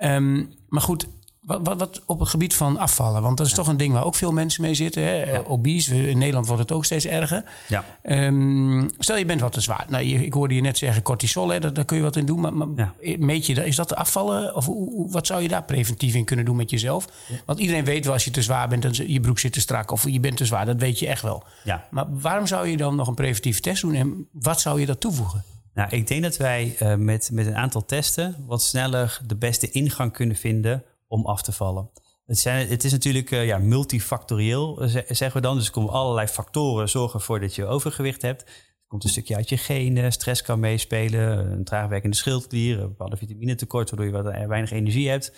Um, 0.00 0.50
maar 0.68 0.82
goed, 0.82 1.06
wat, 1.48 1.60
wat, 1.62 1.78
wat, 1.78 2.02
op 2.06 2.20
het 2.20 2.28
gebied 2.28 2.54
van 2.54 2.78
afvallen, 2.78 3.22
want 3.22 3.36
dat 3.36 3.46
is 3.46 3.52
toch 3.52 3.66
een 3.66 3.76
ding 3.76 3.92
waar 3.92 4.04
ook 4.04 4.14
veel 4.14 4.32
mensen 4.32 4.62
mee 4.62 4.74
zitten. 4.74 5.02
Hè? 5.02 5.32
Ja. 5.32 5.42
Obese, 5.46 6.08
in 6.08 6.18
Nederland 6.18 6.46
wordt 6.46 6.62
het 6.62 6.72
ook 6.72 6.84
steeds 6.84 7.06
erger. 7.06 7.44
Ja. 7.68 7.84
Um, 8.02 8.90
stel 8.98 9.16
je 9.16 9.24
bent 9.24 9.40
wat 9.40 9.52
te 9.52 9.60
zwaar. 9.60 9.86
Nou, 9.88 10.04
je, 10.04 10.24
ik 10.24 10.32
hoorde 10.32 10.54
je 10.54 10.60
net 10.60 10.78
zeggen 10.78 11.02
cortisol, 11.02 11.48
hè, 11.48 11.60
daar, 11.60 11.72
daar 11.72 11.84
kun 11.84 11.96
je 11.96 12.02
wat 12.02 12.16
in 12.16 12.26
doen. 12.26 12.40
Maar, 12.40 12.54
maar 12.54 12.68
ja. 12.76 12.94
meet 13.18 13.46
je, 13.46 13.66
is 13.66 13.76
dat 13.76 13.88
te 13.88 13.96
afvallen? 13.96 14.56
Of 14.56 14.68
wat 15.12 15.26
zou 15.26 15.42
je 15.42 15.48
daar 15.48 15.64
preventief 15.64 16.14
in 16.14 16.24
kunnen 16.24 16.44
doen 16.44 16.56
met 16.56 16.70
jezelf? 16.70 17.08
Want 17.44 17.58
iedereen 17.58 17.84
weet 17.84 18.04
wel 18.04 18.14
als 18.14 18.24
je 18.24 18.30
te 18.30 18.42
zwaar 18.42 18.68
bent, 18.68 18.82
dan 18.82 18.92
je 19.06 19.20
broek 19.20 19.38
zit 19.38 19.52
te 19.52 19.60
strak 19.60 19.90
of 19.90 20.08
je 20.08 20.20
bent 20.20 20.36
te 20.36 20.44
zwaar. 20.44 20.66
Dat 20.66 20.80
weet 20.80 20.98
je 20.98 21.06
echt 21.06 21.22
wel. 21.22 21.44
Ja. 21.64 21.86
Maar 21.90 22.06
waarom 22.08 22.46
zou 22.46 22.68
je 22.68 22.76
dan 22.76 22.96
nog 22.96 23.08
een 23.08 23.14
preventieve 23.14 23.60
test 23.60 23.82
doen 23.82 23.94
en 23.94 24.28
wat 24.32 24.60
zou 24.60 24.80
je 24.80 24.86
dat 24.86 25.00
toevoegen? 25.00 25.44
Nou, 25.74 25.90
ik 25.90 26.06
denk 26.06 26.22
dat 26.22 26.36
wij 26.36 26.76
uh, 26.82 26.94
met, 26.94 27.30
met 27.32 27.46
een 27.46 27.56
aantal 27.56 27.84
testen 27.84 28.36
wat 28.46 28.62
sneller 28.62 29.20
de 29.26 29.36
beste 29.36 29.70
ingang 29.70 30.12
kunnen 30.12 30.36
vinden 30.36 30.84
om 31.08 31.26
af 31.26 31.42
te 31.42 31.52
vallen. 31.52 31.90
Het, 32.26 32.38
zijn, 32.38 32.68
het 32.68 32.84
is 32.84 32.92
natuurlijk 32.92 33.30
uh, 33.30 33.46
ja, 33.46 33.58
multifactorieel, 33.58 34.78
zeggen 35.08 35.32
we 35.32 35.40
dan. 35.40 35.56
Dus 35.56 35.66
er 35.66 35.72
komen 35.72 35.92
allerlei 35.92 36.26
factoren 36.26 36.88
zorgen 36.88 37.18
ervoor 37.18 37.40
dat 37.40 37.54
je 37.54 37.66
overgewicht 37.66 38.22
hebt. 38.22 38.42
Er 38.42 38.86
komt 38.88 39.04
een 39.04 39.10
stukje 39.10 39.36
uit 39.36 39.48
je 39.48 39.56
genen, 39.56 40.12
stress 40.12 40.42
kan 40.42 40.60
meespelen, 40.60 41.52
een 41.52 41.64
traagwerkende 41.64 42.16
schildklier, 42.16 42.80
een 42.80 42.88
bepaalde 42.88 43.16
vitaminetekort, 43.16 43.90
waardoor 43.90 44.06
je 44.06 44.22
wat 44.22 44.34
eh, 44.34 44.46
weinig 44.46 44.70
energie 44.70 45.08
hebt. 45.08 45.32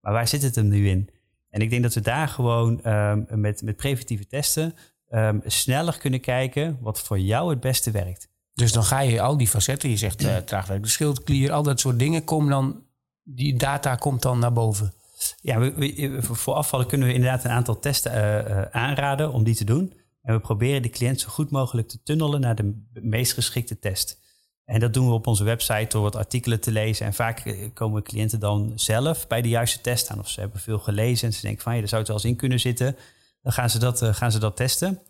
Maar 0.00 0.12
waar 0.12 0.28
zit 0.28 0.42
het 0.42 0.54
hem 0.54 0.68
nu 0.68 0.88
in? 0.88 1.10
En 1.50 1.60
ik 1.60 1.70
denk 1.70 1.82
dat 1.82 1.94
we 1.94 2.00
daar 2.00 2.28
gewoon 2.28 2.86
um, 2.86 3.26
met, 3.30 3.62
met 3.62 3.76
preventieve 3.76 4.26
testen 4.26 4.74
um, 5.10 5.42
sneller 5.44 5.98
kunnen 5.98 6.20
kijken 6.20 6.78
wat 6.80 7.00
voor 7.00 7.18
jou 7.18 7.50
het 7.50 7.60
beste 7.60 7.90
werkt. 7.90 8.28
Dus 8.54 8.72
dan 8.72 8.84
ga 8.84 9.00
je 9.00 9.20
al 9.20 9.36
die 9.36 9.48
facetten, 9.48 9.90
je 9.90 9.96
zegt 9.96 10.22
uh, 10.22 10.36
traagwerkende 10.36 10.90
schildklier, 10.90 11.52
al 11.52 11.62
dat 11.62 11.80
soort 11.80 11.98
dingen, 11.98 12.24
kom 12.24 12.48
dan, 12.48 12.84
die 13.22 13.56
data 13.56 13.94
komt 13.94 14.22
dan 14.22 14.38
naar 14.38 14.52
boven. 14.52 14.92
Ja, 15.40 15.72
voor 16.18 16.54
afvallen 16.54 16.86
kunnen 16.86 17.06
we 17.06 17.14
inderdaad 17.14 17.44
een 17.44 17.50
aantal 17.50 17.78
testen 17.78 18.12
uh, 18.12 18.48
uh, 18.48 18.62
aanraden 18.62 19.32
om 19.32 19.44
die 19.44 19.54
te 19.54 19.64
doen. 19.64 19.94
En 20.22 20.34
we 20.34 20.40
proberen 20.40 20.82
de 20.82 20.90
cliënt 20.90 21.20
zo 21.20 21.28
goed 21.28 21.50
mogelijk 21.50 21.88
te 21.88 22.02
tunnelen 22.02 22.40
naar 22.40 22.54
de 22.54 22.74
meest 22.92 23.32
geschikte 23.32 23.78
test. 23.78 24.24
En 24.64 24.80
dat 24.80 24.94
doen 24.94 25.06
we 25.06 25.12
op 25.12 25.26
onze 25.26 25.44
website 25.44 25.86
door 25.88 26.02
wat 26.02 26.16
artikelen 26.16 26.60
te 26.60 26.72
lezen. 26.72 27.06
En 27.06 27.14
vaak 27.14 27.38
eh, 27.38 27.68
komen 27.74 28.02
cliënten 28.02 28.40
dan 28.40 28.72
zelf 28.74 29.26
bij 29.26 29.42
de 29.42 29.48
juiste 29.48 29.80
test 29.80 30.10
aan. 30.10 30.18
Of 30.18 30.28
ze 30.28 30.40
hebben 30.40 30.60
veel 30.60 30.78
gelezen 30.78 31.28
en 31.28 31.34
ze 31.34 31.40
denken 31.40 31.62
van... 31.62 31.74
ja, 31.74 31.78
daar 31.78 31.88
zou 31.88 32.00
het 32.00 32.10
wel 32.10 32.20
eens 32.20 32.30
in 32.30 32.36
kunnen 32.36 32.60
zitten. 32.60 32.96
Dan 33.42 33.52
gaan 33.52 33.70
ze 33.70 33.78
dat, 33.78 34.02
gaan 34.02 34.32
ze 34.32 34.38
dat 34.38 34.56
testen. 34.56 35.00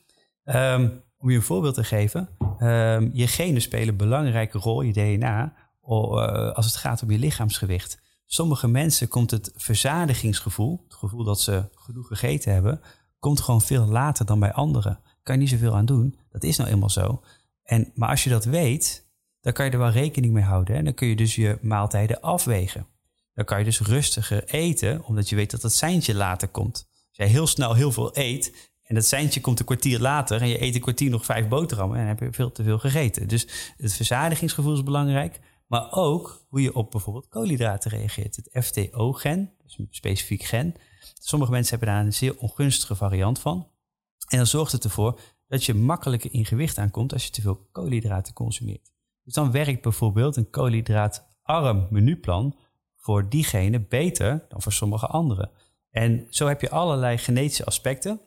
Um, 0.44 1.02
om 1.18 1.30
je 1.30 1.36
een 1.36 1.42
voorbeeld 1.42 1.74
te 1.74 1.84
geven. 1.84 2.28
Um, 2.58 3.10
je 3.12 3.26
genen 3.26 3.60
spelen 3.60 3.88
een 3.88 3.96
belangrijke 3.96 4.58
rol, 4.58 4.82
je 4.82 4.92
DNA... 4.92 5.54
Als 6.52 6.66
het 6.66 6.76
gaat 6.76 7.02
om 7.02 7.10
je 7.10 7.18
lichaamsgewicht. 7.18 7.98
Sommige 8.26 8.68
mensen 8.68 9.08
komt 9.08 9.30
het 9.30 9.52
verzadigingsgevoel, 9.54 10.84
het 10.84 10.94
gevoel 10.94 11.24
dat 11.24 11.40
ze 11.40 11.68
genoeg 11.74 12.06
gegeten 12.06 12.52
hebben, 12.52 12.80
komt 13.18 13.40
gewoon 13.40 13.62
veel 13.62 13.86
later 13.86 14.26
dan 14.26 14.40
bij 14.40 14.52
anderen. 14.52 15.00
Kan 15.22 15.34
je 15.34 15.40
niet 15.40 15.50
zoveel 15.50 15.74
aan 15.74 15.86
doen. 15.86 16.18
Dat 16.30 16.42
is 16.42 16.56
nou 16.56 16.70
eenmaal 16.70 16.90
zo. 16.90 17.22
En, 17.62 17.92
maar 17.94 18.08
als 18.08 18.24
je 18.24 18.30
dat 18.30 18.44
weet, 18.44 19.06
dan 19.40 19.52
kan 19.52 19.64
je 19.64 19.70
er 19.70 19.78
wel 19.78 19.90
rekening 19.90 20.32
mee 20.32 20.44
houden. 20.44 20.76
En 20.76 20.84
dan 20.84 20.94
kun 20.94 21.08
je 21.08 21.16
dus 21.16 21.34
je 21.34 21.58
maaltijden 21.62 22.20
afwegen. 22.20 22.86
Dan 23.34 23.44
kan 23.44 23.58
je 23.58 23.64
dus 23.64 23.80
rustiger 23.80 24.44
eten, 24.44 25.04
omdat 25.04 25.28
je 25.28 25.36
weet 25.36 25.50
dat 25.50 25.60
dat 25.60 25.72
seintje 25.72 26.14
later 26.14 26.48
komt. 26.48 26.86
Als 27.08 27.16
jij 27.16 27.26
heel 27.26 27.46
snel 27.46 27.74
heel 27.74 27.92
veel 27.92 28.10
eet 28.12 28.70
en 28.82 28.94
dat 28.94 29.04
seintje 29.04 29.40
komt 29.40 29.58
een 29.58 29.64
kwartier 29.64 30.00
later 30.00 30.40
en 30.40 30.48
je 30.48 30.62
eet 30.62 30.74
een 30.74 30.80
kwartier 30.80 31.10
nog 31.10 31.24
vijf 31.24 31.48
boterhammen 31.48 31.98
en 31.98 32.06
dan 32.06 32.16
heb 32.16 32.24
je 32.28 32.32
veel 32.32 32.52
te 32.52 32.62
veel 32.62 32.78
gegeten. 32.78 33.28
Dus 33.28 33.74
het 33.76 33.92
verzadigingsgevoel 33.92 34.74
is 34.74 34.82
belangrijk. 34.82 35.40
Maar 35.66 35.92
ook 35.92 36.46
hoe 36.48 36.62
je 36.62 36.74
op 36.74 36.90
bijvoorbeeld 36.90 37.28
koolhydraten 37.28 37.90
reageert. 37.90 38.36
Het 38.36 38.64
FTO-gen, 38.64 39.52
dus 39.62 39.78
een 39.78 39.86
specifiek 39.90 40.42
gen. 40.42 40.74
Sommige 41.14 41.50
mensen 41.50 41.78
hebben 41.78 41.94
daar 41.94 42.04
een 42.04 42.12
zeer 42.12 42.38
ongunstige 42.38 42.94
variant 42.94 43.38
van. 43.38 43.68
En 44.28 44.36
dan 44.36 44.46
zorgt 44.46 44.72
het 44.72 44.84
ervoor 44.84 45.20
dat 45.48 45.64
je 45.64 45.74
makkelijker 45.74 46.32
in 46.32 46.44
gewicht 46.44 46.78
aankomt 46.78 47.12
als 47.12 47.24
je 47.24 47.30
te 47.30 47.40
veel 47.40 47.68
koolhydraten 47.72 48.32
consumeert. 48.32 48.92
Dus 49.24 49.34
dan 49.34 49.50
werkt 49.50 49.82
bijvoorbeeld 49.82 50.36
een 50.36 50.50
koolhydraatarm 50.50 51.86
menuplan 51.90 52.56
voor 52.96 53.28
diegene 53.28 53.80
beter 53.80 54.44
dan 54.48 54.62
voor 54.62 54.72
sommige 54.72 55.06
anderen. 55.06 55.50
En 55.90 56.26
zo 56.30 56.46
heb 56.46 56.60
je 56.60 56.70
allerlei 56.70 57.18
genetische 57.18 57.64
aspecten 57.64 58.20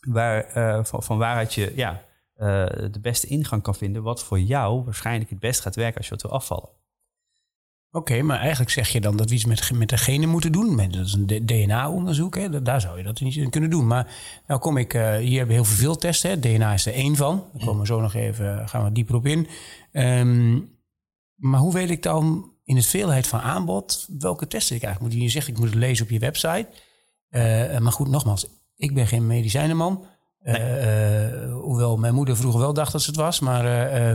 waar, 0.00 0.56
uh, 0.56 0.84
van, 0.84 1.02
van 1.02 1.18
waaruit 1.18 1.54
je 1.54 1.72
ja, 1.74 2.04
uh, 2.38 2.66
de 2.90 3.00
beste 3.00 3.26
ingang 3.26 3.62
kan 3.62 3.74
vinden, 3.74 4.02
wat 4.02 4.24
voor 4.24 4.40
jou 4.40 4.84
waarschijnlijk 4.84 5.30
het 5.30 5.38
best 5.38 5.60
gaat 5.60 5.76
werken 5.76 5.96
als 5.96 6.06
je 6.06 6.12
wat 6.12 6.22
wil 6.22 6.30
afvallen. 6.30 6.68
Oké, 7.90 8.22
maar 8.22 8.38
eigenlijk 8.38 8.70
zeg 8.70 8.88
je 8.88 9.00
dan 9.00 9.16
dat 9.16 9.28
we 9.28 9.34
iets 9.34 9.44
met, 9.44 9.72
met 9.72 9.88
de 9.88 9.96
genen 9.96 10.28
moeten 10.28 10.52
doen. 10.52 10.74
Met, 10.74 10.92
dat 10.92 11.06
is 11.06 11.12
een 11.12 11.46
DNA-onderzoek, 11.46 12.64
daar 12.64 12.80
zou 12.80 12.98
je 12.98 13.04
dat 13.04 13.20
niet 13.20 13.36
in 13.36 13.50
kunnen 13.50 13.70
doen. 13.70 13.86
Maar 13.86 14.14
nou 14.46 14.60
kom 14.60 14.76
ik, 14.76 14.94
uh, 14.94 15.16
hier 15.16 15.38
hebben 15.38 15.56
we 15.56 15.62
heel 15.62 15.64
veel 15.64 15.96
testen. 15.96 16.30
Hè? 16.30 16.38
DNA 16.38 16.72
is 16.72 16.86
er 16.86 16.92
één 16.92 17.16
van. 17.16 17.44
Daar 17.52 17.64
komen 17.64 17.80
we 17.80 17.86
zo 17.86 18.00
nog 18.00 18.14
even, 18.14 18.68
gaan 18.68 18.84
we 18.84 18.92
dieper 18.92 19.14
op 19.14 19.26
in. 19.26 19.48
Um, 19.92 20.74
maar 21.36 21.60
hoe 21.60 21.72
weet 21.72 21.90
ik 21.90 22.02
dan 22.02 22.52
in 22.64 22.76
het 22.76 22.86
veelheid 22.86 23.26
van 23.26 23.40
aanbod 23.40 24.08
welke 24.18 24.46
testen 24.46 24.76
ik 24.76 24.82
eigenlijk 24.82 25.14
moet? 25.14 25.22
Je 25.22 25.28
zegt, 25.30 25.48
ik 25.48 25.58
moet 25.58 25.68
het 25.68 25.74
lezen 25.74 26.04
op 26.04 26.10
je 26.10 26.18
website. 26.18 26.68
Uh, 27.30 27.78
maar 27.78 27.92
goed, 27.92 28.08
nogmaals, 28.08 28.46
ik 28.76 28.94
ben 28.94 29.06
geen 29.06 29.26
medicijnenman. 29.26 30.06
Nee. 30.52 30.60
Uh, 30.60 31.52
hoewel 31.52 31.96
mijn 31.96 32.14
moeder 32.14 32.36
vroeger 32.36 32.60
wel 32.60 32.72
dacht 32.72 32.92
dat 32.92 33.02
ze 33.02 33.10
het 33.10 33.18
was. 33.18 33.40
Maar 33.40 33.64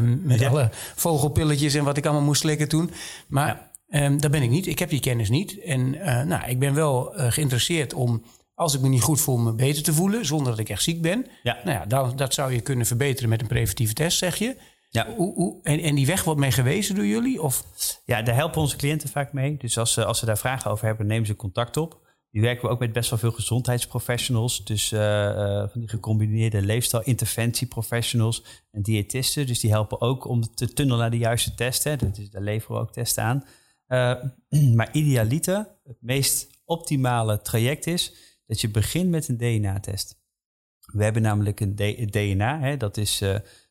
uh, 0.02 0.10
met 0.24 0.40
ja. 0.40 0.50
alle 0.50 0.70
vogelpilletjes 0.96 1.74
en 1.74 1.84
wat 1.84 1.98
ik 1.98 2.06
allemaal 2.06 2.24
moest 2.24 2.42
slikken 2.42 2.68
toen. 2.68 2.92
Maar 3.28 3.72
ja. 3.88 4.06
um, 4.06 4.22
daar 4.22 4.32
ben 4.32 4.42
ik 4.42 4.50
niet. 4.50 4.68
Ik 4.68 4.80
heb 4.80 4.90
die 4.90 5.00
kennis 5.00 5.30
niet. 5.30 5.60
En 5.60 5.94
uh, 5.94 6.24
nou, 6.24 6.50
ik 6.50 6.60
ben 6.60 6.74
wel 6.74 7.14
geïnteresseerd 7.16 7.94
om 7.94 8.24
als 8.56 8.74
ik 8.74 8.82
me 8.82 8.88
niet 8.88 9.02
goed 9.02 9.22
voel, 9.22 9.38
me 9.38 9.54
beter 9.54 9.84
te 9.84 9.94
voelen 9.94 10.26
zonder 10.26 10.52
dat 10.52 10.60
ik 10.60 10.70
echt 10.70 10.84
ziek 10.84 11.02
ben. 11.02 11.26
Ja. 11.44 11.58
Nou 11.64 11.78
ja, 11.78 11.86
dan, 11.86 12.16
dat 12.16 12.34
zou 12.34 12.54
je 12.54 12.62
kunnen 12.62 12.86
verbeteren 12.86 13.30
met 13.30 13.42
een 13.42 13.48
preventieve 13.48 13.94
test, 13.94 14.18
zeg 14.18 14.36
je. 14.36 14.56
Ja. 14.90 15.08
Hoe, 15.16 15.34
hoe, 15.34 15.60
en, 15.64 15.80
en 15.80 15.96
die 15.96 16.06
weg 16.06 16.24
wordt 16.24 16.40
mee 16.40 16.52
gewezen 16.52 16.96
door 16.96 17.06
jullie? 17.06 17.42
Of? 17.42 17.64
Ja, 18.06 18.22
daar 18.22 18.36
helpen 18.36 18.62
onze 18.62 18.76
cliënten 18.76 19.10
vaak 19.10 19.34
mee. 19.34 19.58
Dus 19.58 19.78
als 19.78 19.94
ze, 19.94 20.06
als 20.06 20.20
ze 20.20 20.26
daar 20.26 20.38
vragen 20.38 20.72
over 20.72 20.86
hebben, 20.86 21.08
nemen 21.08 21.28
ze 21.28 21.36
contact 21.36 21.78
op. 21.78 22.01
Nu 22.32 22.42
werken 22.42 22.66
we 22.66 22.70
ook 22.70 22.80
met 22.80 22.94
best 22.94 23.10
wel 23.10 23.20
veel 23.20 23.32
gezondheidsprofessionals. 23.32 24.66
Dus 24.66 24.92
eh, 24.92 25.30
eh, 25.30 25.70
van 25.70 25.80
die 25.80 25.90
gecombineerde 25.90 26.62
leefstijl-interventieprofessionals 26.62 28.44
en 28.72 28.82
diëtisten. 28.82 29.48
Dus 29.48 29.60
die 29.60 29.72
helpen 29.72 30.02
ook 30.02 30.26
om 30.26 30.56
te 30.56 30.74
tunnelen 30.74 31.00
naar 31.00 31.12
de 31.12 31.18
juiste 31.18 31.54
testen. 31.54 31.98
Dat 31.98 32.18
is, 32.18 32.30
daar 32.30 32.42
leveren 32.42 32.76
we 32.76 32.82
ook 32.82 32.94
testen 32.94 33.24
aan. 33.24 33.46
Eh, 33.88 34.24
maar 34.76 34.90
idealiter, 34.92 35.68
het 35.84 35.98
meest 36.00 36.48
optimale 36.66 37.42
traject 37.42 37.88
is 37.88 38.14
dat 38.48 38.62
je 38.62 38.70
begint 38.70 39.10
met 39.10 39.28
een 39.28 39.38
DNA-test. 39.38 40.20
We 40.86 41.04
hebben 41.04 41.22
namelijk 41.22 41.60
een 41.60 41.76
DNA, 42.10 42.60
hè, 42.60 42.78
dat, 42.78 42.98
is, 42.98 43.24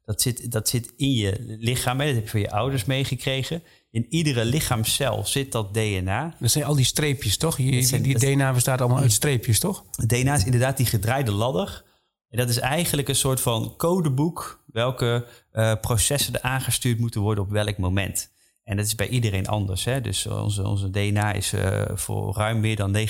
dat, 0.05 0.23
zit, 0.23 0.53
dat 0.53 0.69
zit 0.69 0.93
in 0.97 1.13
je 1.13 1.37
lichaam. 1.39 2.01
Hè, 2.01 2.07
dat 2.07 2.15
heb 2.15 2.25
je 2.25 2.31
van 2.31 2.41
je 2.41 2.51
ouders 2.51 2.85
meegekregen. 2.85 3.63
In 3.91 4.07
iedere 4.09 4.45
lichaamscel 4.45 5.27
zit 5.27 5.53
dat 5.53 5.75
DNA. 5.75 6.35
Dat 6.41 6.51
zijn 6.51 6.65
al 6.65 6.75
die 6.75 6.85
streepjes, 6.85 7.37
toch? 7.37 7.59
Je, 7.59 7.83
zijn- 7.83 8.03
die 8.03 8.19
DNA 8.19 8.53
bestaat 8.53 8.81
allemaal 8.81 8.99
uit 9.03 9.13
streepjes, 9.13 9.59
toch? 9.59 9.85
Het 9.91 10.09
DNA 10.09 10.35
is 10.35 10.45
inderdaad 10.45 10.77
die 10.77 10.87
gedraaide 10.87 11.31
ladder. 11.33 11.85
En 12.29 12.39
dat 12.39 12.49
is 12.49 12.59
eigenlijk 12.59 13.09
een 13.09 13.15
soort 13.15 13.41
van 13.41 13.75
codeboek 13.77 14.65
welke 14.67 15.27
eh, 15.53 15.73
processen 15.81 16.35
er 16.35 16.41
aangestuurd 16.43 16.99
moeten 16.99 17.21
worden 17.21 17.45
op 17.45 17.51
welk 17.51 17.79
moment. 17.79 18.31
En 18.65 18.77
dat 18.77 18.87
is 18.87 18.95
bij 18.95 19.09
iedereen 19.09 19.47
anders. 19.49 19.85
Hè? 19.85 20.01
Dus 20.01 20.27
onze, 20.27 20.67
onze 20.69 20.91
DNA 20.91 21.33
is 21.33 21.53
eh, 21.53 21.83
voor 21.95 22.35
ruim 22.37 22.61
meer 22.61 22.77
dan 22.77 22.97
99% 22.97 23.01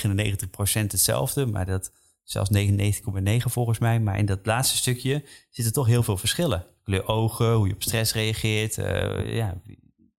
hetzelfde, 0.71 1.45
maar 1.45 1.65
dat 1.65 1.91
zelfs 2.23 2.49
99,9 2.57 3.37
volgens 3.37 3.79
mij. 3.79 3.99
Maar 3.99 4.17
in 4.17 4.25
dat 4.25 4.39
laatste 4.45 4.77
stukje 4.77 5.23
zitten 5.49 5.73
toch 5.73 5.87
heel 5.87 6.03
veel 6.03 6.17
verschillen. 6.17 6.65
Kleur 6.83 7.07
ogen, 7.07 7.53
hoe 7.53 7.67
je 7.67 7.73
op 7.73 7.81
stress 7.83 8.13
reageert. 8.13 8.77
eh, 8.77 9.35
ja, 9.35 9.61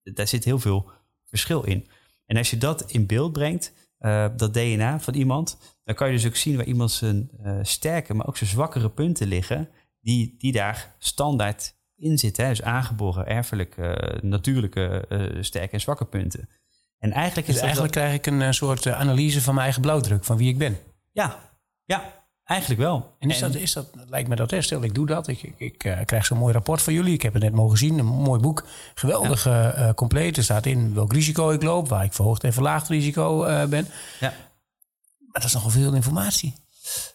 daar 0.03 0.29
zit 0.29 0.45
heel 0.45 0.59
veel 0.59 0.91
verschil 1.25 1.63
in. 1.63 1.89
En 2.27 2.37
als 2.37 2.51
je 2.51 2.59
dat 2.59 2.91
in 2.91 3.07
beeld 3.07 3.33
brengt, 3.33 3.73
eh, 3.99 4.27
dat 4.37 4.55
DNA 4.55 5.01
van 5.01 5.15
iemand, 5.15 5.59
dan 5.85 5.95
kan 5.95 6.07
je 6.07 6.13
dus 6.13 6.27
ook 6.27 6.37
zien 6.37 6.57
waar 6.57 6.65
iemand 6.65 6.91
zijn 6.91 7.31
eh, 7.43 7.59
sterke, 7.63 8.15
maar 8.15 8.27
ook 8.27 8.37
zijn 8.37 8.51
zwakkere 8.51 8.91
punten 8.91 9.27
liggen, 9.27 9.69
die, 10.01 10.35
die 10.39 10.53
daar 10.53 10.95
standaard 10.99 11.75
in 11.97 12.19
zitten. 12.19 12.45
Hè? 12.45 12.51
Dus 12.51 12.63
aangeboren, 12.63 13.27
erfelijk, 13.27 13.77
eh, 13.77 14.21
natuurlijke 14.23 15.05
sterke 15.41 15.73
en 15.73 15.81
zwakke 15.81 16.05
punten. 16.05 16.49
En 16.99 17.13
eigenlijk 17.13 17.49
is 17.49 17.55
Dus 17.55 17.55
dat 17.55 17.63
eigenlijk 17.63 17.93
krijg 17.93 18.15
ik 18.15 18.27
een 18.27 18.55
soort 18.55 18.87
analyse 18.87 19.41
van 19.41 19.55
mijn 19.55 19.65
eigen 19.65 19.83
blauwdruk, 19.83 20.25
van 20.25 20.37
wie 20.37 20.49
ik 20.49 20.59
ben. 20.59 20.79
Ja, 21.13 21.39
ja, 21.85 22.22
eigenlijk 22.53 22.81
wel. 22.81 23.15
En 23.19 23.31
is 23.31 23.39
dat, 23.39 23.55
is 23.55 23.73
dat, 23.73 23.87
lijkt 24.09 24.29
me 24.29 24.37
dat, 24.37 24.51
hè, 24.51 24.63
stel 24.63 24.83
ik 24.83 24.95
doe 24.95 25.07
dat, 25.07 25.29
ik, 25.29 25.43
ik, 25.43 25.55
ik 25.59 25.85
eh, 25.85 25.99
krijg 26.05 26.27
zo'n 26.27 26.39
mooi 26.39 26.53
rapport 26.53 26.83
van 26.83 26.93
jullie. 26.93 27.13
Ik 27.13 27.23
heb 27.23 27.33
het 27.33 27.43
net 27.43 27.53
mogen 27.53 27.79
zien, 27.79 27.99
een 27.99 28.07
mooi 28.07 28.41
boek, 28.41 28.65
geweldig 28.95 29.47
eh, 29.47 29.89
eh, 29.89 29.95
compleet. 29.95 30.37
Er 30.37 30.43
staat 30.43 30.67
in 30.67 30.95
welk 30.95 31.13
risico 31.13 31.51
ik 31.51 31.63
loop, 31.63 31.89
waar 31.89 32.05
ik 32.05 32.13
verhoogd 32.13 32.45
en 32.45 32.53
verlaagd 32.53 32.89
risico 32.89 33.45
ben. 33.69 33.89
Ja. 34.21 34.35
Maar 35.19 35.41
dat 35.41 35.45
is 35.45 35.53
nogal 35.53 35.71
veel 35.71 35.95
informatie. 35.95 36.55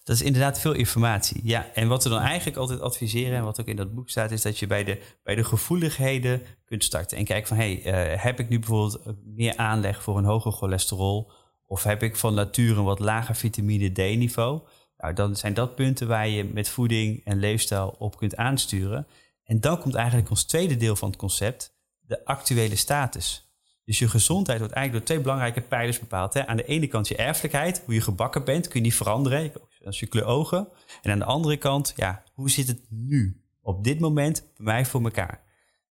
Dat 0.03 0.15
is 0.15 0.21
inderdaad 0.21 0.59
veel 0.59 0.73
informatie. 0.73 1.41
Ja, 1.43 1.65
en 1.73 1.87
wat 1.87 2.03
we 2.03 2.09
dan 2.09 2.21
eigenlijk 2.21 2.57
altijd 2.57 2.81
adviseren, 2.81 3.37
en 3.37 3.43
wat 3.43 3.59
ook 3.59 3.67
in 3.67 3.75
dat 3.75 3.93
boek 3.93 4.09
staat, 4.09 4.31
is 4.31 4.41
dat 4.41 4.59
je 4.59 4.67
bij 4.67 4.83
de, 4.83 5.01
bij 5.23 5.35
de 5.35 5.43
gevoeligheden 5.43 6.41
kunt 6.65 6.83
starten. 6.83 7.17
En 7.17 7.25
kijken 7.25 7.47
van, 7.47 7.57
hey, 7.57 7.73
heb 8.19 8.39
ik 8.39 8.49
nu 8.49 8.59
bijvoorbeeld 8.59 8.99
meer 9.23 9.57
aanleg 9.57 10.03
voor 10.03 10.17
een 10.17 10.25
hoger 10.25 10.51
cholesterol? 10.51 11.31
Of 11.65 11.83
heb 11.83 12.03
ik 12.03 12.15
van 12.15 12.33
nature 12.33 12.79
een 12.79 12.83
wat 12.83 12.99
lager 12.99 13.35
vitamine 13.35 13.91
D-niveau? 13.91 14.61
Nou, 14.97 15.13
dan 15.13 15.35
zijn 15.35 15.53
dat 15.53 15.75
punten 15.75 16.07
waar 16.07 16.27
je 16.27 16.43
met 16.43 16.69
voeding 16.69 17.25
en 17.25 17.39
leefstijl 17.39 17.95
op 17.99 18.17
kunt 18.17 18.35
aansturen. 18.35 19.07
En 19.43 19.59
dan 19.59 19.79
komt 19.79 19.95
eigenlijk 19.95 20.29
ons 20.29 20.43
tweede 20.43 20.77
deel 20.77 20.95
van 20.95 21.09
het 21.09 21.17
concept, 21.17 21.75
de 21.99 22.25
actuele 22.25 22.75
status. 22.75 23.47
Dus 23.85 23.99
je 23.99 24.07
gezondheid 24.07 24.59
wordt 24.59 24.73
eigenlijk 24.73 25.05
door 25.05 25.15
twee 25.15 25.25
belangrijke 25.25 25.67
pijlers 25.67 25.99
bepaald. 25.99 26.33
Hè. 26.33 26.47
Aan 26.47 26.57
de 26.57 26.65
ene 26.65 26.87
kant 26.87 27.07
je 27.07 27.15
erfelijkheid, 27.15 27.81
hoe 27.85 27.93
je 27.93 28.01
gebakken 28.01 28.43
bent, 28.43 28.67
kun 28.67 28.79
je 28.79 28.85
niet 28.85 28.95
veranderen. 28.95 29.51
Als 29.85 29.99
je 29.99 30.05
kleur 30.05 30.25
ogen. 30.25 30.67
En 31.01 31.11
aan 31.11 31.19
de 31.19 31.25
andere 31.25 31.57
kant, 31.57 31.93
ja, 31.95 32.23
hoe 32.33 32.49
zit 32.49 32.67
het 32.67 32.81
nu? 32.89 33.41
Op 33.61 33.83
dit 33.83 33.99
moment 33.99 34.43
bij 34.55 34.65
mij 34.65 34.85
voor 34.85 35.03
elkaar. 35.03 35.41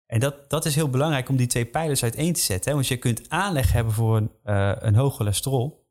En 0.07 0.21
dat, 0.21 0.51
dat 0.51 0.65
is 0.65 0.75
heel 0.75 0.91
belangrijk 0.91 1.29
om 1.29 1.37
die 1.37 1.47
twee 1.47 1.65
pijlers 1.65 2.03
uiteen 2.03 2.33
te 2.33 2.41
zetten. 2.41 2.71
Hè. 2.71 2.77
Want 2.77 2.89
je 2.89 2.97
kunt 2.97 3.31
aanleg 3.31 3.73
hebben 3.73 3.93
voor 3.93 4.17
een, 4.17 4.31
eh, 4.43 4.73
een 4.79 4.95
hoog 4.95 5.15
cholesterol. 5.15 5.87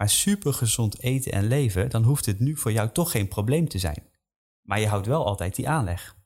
Maar 0.00 0.08
super 0.08 0.52
gezond 0.52 1.02
eten 1.02 1.32
en 1.32 1.46
leven, 1.46 1.90
dan 1.90 2.02
hoeft 2.02 2.26
het 2.26 2.38
nu 2.38 2.56
voor 2.56 2.72
jou 2.72 2.90
toch 2.92 3.10
geen 3.10 3.28
probleem 3.28 3.68
te 3.68 3.78
zijn. 3.78 4.02
Maar 4.62 4.80
je 4.80 4.86
houdt 4.86 5.06
wel 5.06 5.26
altijd 5.26 5.54
die 5.54 5.68
aanleg. 5.68 6.16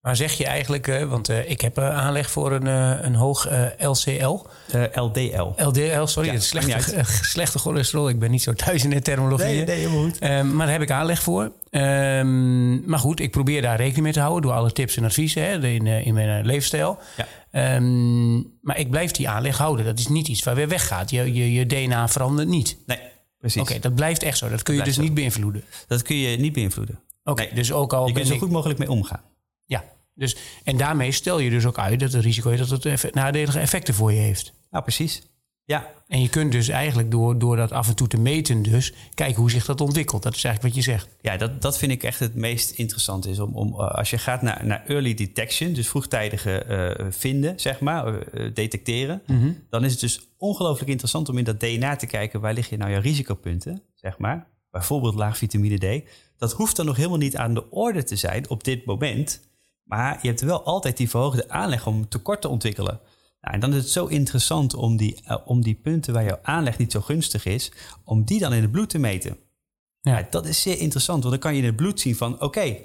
Maar 0.00 0.16
zeg 0.16 0.32
je 0.32 0.46
eigenlijk, 0.46 0.88
eh, 0.88 1.04
want 1.04 1.28
eh, 1.28 1.50
ik 1.50 1.60
heb 1.60 1.78
eh, 1.78 1.96
aanleg 1.96 2.30
voor 2.30 2.52
een, 2.52 2.66
een 3.06 3.14
hoog 3.14 3.48
LCL. 3.78 4.46
Eh, 4.70 4.82
LDL. 4.94 5.52
LDL, 5.56 6.04
sorry, 6.04 6.32
Ja, 6.32 6.40
slechte, 6.40 7.00
slechte 7.34 7.58
cholesterol. 7.58 8.08
Ik 8.08 8.18
ben 8.18 8.30
niet 8.30 8.42
zo 8.42 8.52
thuis 8.52 8.84
in 8.84 8.90
de 8.90 9.02
terminologie. 9.02 9.70
helemaal 9.70 10.02
goed. 10.02 10.18
Ehm, 10.18 10.56
maar 10.56 10.66
daar 10.66 10.74
heb 10.74 10.82
ik 10.82 10.90
aanleg 10.90 11.22
voor. 11.22 11.52
Ehm, 11.70 12.88
maar 12.90 12.98
goed, 12.98 13.20
ik 13.20 13.30
probeer 13.30 13.62
daar 13.62 13.76
rekening 13.76 14.02
mee 14.02 14.12
te 14.12 14.20
houden 14.20 14.42
door 14.42 14.52
alle 14.52 14.72
tips 14.72 14.96
en 14.96 15.04
adviezen 15.04 15.42
hè, 15.42 15.68
in, 15.68 15.86
in 15.86 16.14
mijn 16.14 16.46
leefstijl. 16.46 16.98
Ja. 17.16 17.26
Ehm, 17.52 18.34
maar 18.60 18.78
ik 18.78 18.90
blijf 18.90 19.10
die 19.10 19.28
aanleg 19.28 19.58
houden. 19.58 19.84
Dat 19.84 19.98
is 19.98 20.08
niet 20.08 20.28
iets 20.28 20.42
waar 20.42 20.54
weer 20.54 20.68
weggaat. 20.68 21.10
Je, 21.10 21.32
je, 21.32 21.52
je 21.52 21.66
DNA 21.66 22.08
verandert 22.08 22.48
niet. 22.48 22.76
Nee, 22.86 22.98
precies. 23.38 23.60
Oké, 23.62 23.78
dat 23.78 23.94
blijft 23.94 24.22
echt 24.22 24.38
zo. 24.38 24.48
Dat 24.48 24.62
kun 24.62 24.74
je 24.74 24.80
Blijft 24.80 24.96
dus 24.98 25.06
zo. 25.06 25.12
niet 25.12 25.20
beïnvloeden. 25.20 25.64
Dat 25.86 26.02
kun 26.02 26.16
je 26.16 26.36
niet 26.38 26.52
beïnvloeden. 26.52 27.00
Oké, 27.24 27.42
Nee. 27.42 27.54
dus 27.54 27.72
ook 27.72 27.92
al 27.92 28.06
Je 28.06 28.12
kunt 28.12 28.18
er 28.24 28.26
zo 28.30 28.34
ik- 28.34 28.40
goed 28.40 28.50
mogelijk 28.50 28.78
mee 28.78 28.90
omgaan. 28.90 29.20
Ja, 29.64 29.84
dus, 30.14 30.36
en 30.64 30.76
daarmee 30.76 31.12
stel 31.12 31.38
je 31.38 31.50
dus 31.50 31.66
ook 31.66 31.78
uit 31.78 32.00
dat 32.00 32.12
het 32.12 32.22
risico 32.24 32.50
is 32.50 32.68
dat 32.68 32.82
het 32.84 33.14
nadelige 33.14 33.58
effecten 33.58 33.94
voor 33.94 34.12
je 34.12 34.20
heeft. 34.20 34.52
Nou, 34.70 34.82
precies. 34.84 35.22
Ja, 35.64 35.92
En 36.08 36.20
je 36.20 36.28
kunt 36.28 36.52
dus 36.52 36.68
eigenlijk 36.68 37.10
door, 37.10 37.38
door 37.38 37.56
dat 37.56 37.72
af 37.72 37.88
en 37.88 37.94
toe 37.94 38.08
te 38.08 38.18
meten 38.18 38.62
dus... 38.62 38.92
kijken 39.14 39.40
hoe 39.40 39.50
zich 39.50 39.64
dat 39.64 39.80
ontwikkelt. 39.80 40.22
Dat 40.22 40.34
is 40.34 40.44
eigenlijk 40.44 40.74
wat 40.74 40.84
je 40.84 40.90
zegt. 40.90 41.08
ja 41.20 41.36
dat, 41.36 41.62
dat 41.62 41.78
vind 41.78 41.92
ik 41.92 42.02
echt 42.02 42.18
het 42.18 42.34
meest 42.34 42.70
interessant. 42.70 43.26
Is 43.26 43.38
om, 43.38 43.54
om, 43.54 43.72
eh, 43.72 43.90
als 43.90 44.10
je 44.10 44.18
gaat 44.18 44.42
naar, 44.42 44.66
naar 44.66 44.84
early 44.86 45.14
detection, 45.14 45.72
dus 45.72 45.88
vroegtijdige 45.88 46.64
eh, 46.64 47.06
vinden, 47.10 47.60
zeg 47.60 47.80
maar, 47.80 48.18
eh, 48.18 48.54
detecteren, 48.54 49.22
dan 49.70 49.84
is 49.84 49.90
het 49.90 50.00
dus 50.00 50.28
ongelooflijk 50.36 50.90
interessant 50.90 51.28
om 51.28 51.38
in 51.38 51.44
dat 51.44 51.60
DNA 51.60 51.96
te 51.96 52.06
kijken 52.06 52.40
waar 52.40 52.54
liggen 52.54 52.78
nou 52.78 52.90
jouw 52.90 53.00
risicopunten, 53.00 53.82
zeg 53.94 54.18
maar. 54.18 54.46
Bijvoorbeeld 54.70 55.14
laag 55.14 55.36
vitamine 55.36 56.02
D. 56.02 56.08
Dat 56.36 56.52
hoeft 56.52 56.76
dan 56.76 56.86
nog 56.86 56.96
helemaal 56.96 57.18
niet 57.18 57.36
aan 57.36 57.54
de 57.54 57.70
orde 57.70 58.04
te 58.04 58.16
zijn 58.16 58.50
op 58.50 58.64
dit 58.64 58.84
moment. 58.84 59.40
Maar 59.82 60.18
je 60.22 60.28
hebt 60.28 60.40
wel 60.40 60.64
altijd 60.64 60.96
die 60.96 61.10
verhoogde 61.10 61.48
aanleg 61.48 61.86
om 61.86 62.08
tekort 62.08 62.40
te 62.40 62.48
ontwikkelen. 62.48 63.00
Nou, 63.42 63.54
en 63.54 63.60
dan 63.60 63.72
is 63.72 63.82
het 63.82 63.90
zo 63.90 64.06
interessant 64.06 64.74
om 64.74 64.96
die, 64.96 65.20
eh, 65.24 65.36
om 65.44 65.62
die 65.62 65.74
punten 65.74 66.12
waar 66.12 66.24
jouw 66.24 66.38
aanleg 66.42 66.78
niet 66.78 66.92
zo 66.92 67.00
gunstig 67.00 67.44
is, 67.44 67.72
om 68.04 68.24
die 68.24 68.38
dan 68.38 68.52
in 68.52 68.62
het 68.62 68.70
bloed 68.70 68.90
te 68.90 68.98
meten. 68.98 69.30
Ja. 69.30 70.18
Ja, 70.18 70.26
dat 70.30 70.46
is 70.46 70.62
zeer 70.62 70.78
interessant, 70.78 71.18
want 71.22 71.34
dan 71.34 71.42
kan 71.42 71.52
je 71.52 71.60
in 71.60 71.66
het 71.66 71.76
bloed 71.76 72.00
zien 72.00 72.16
van... 72.16 72.40
oké, 72.40 72.76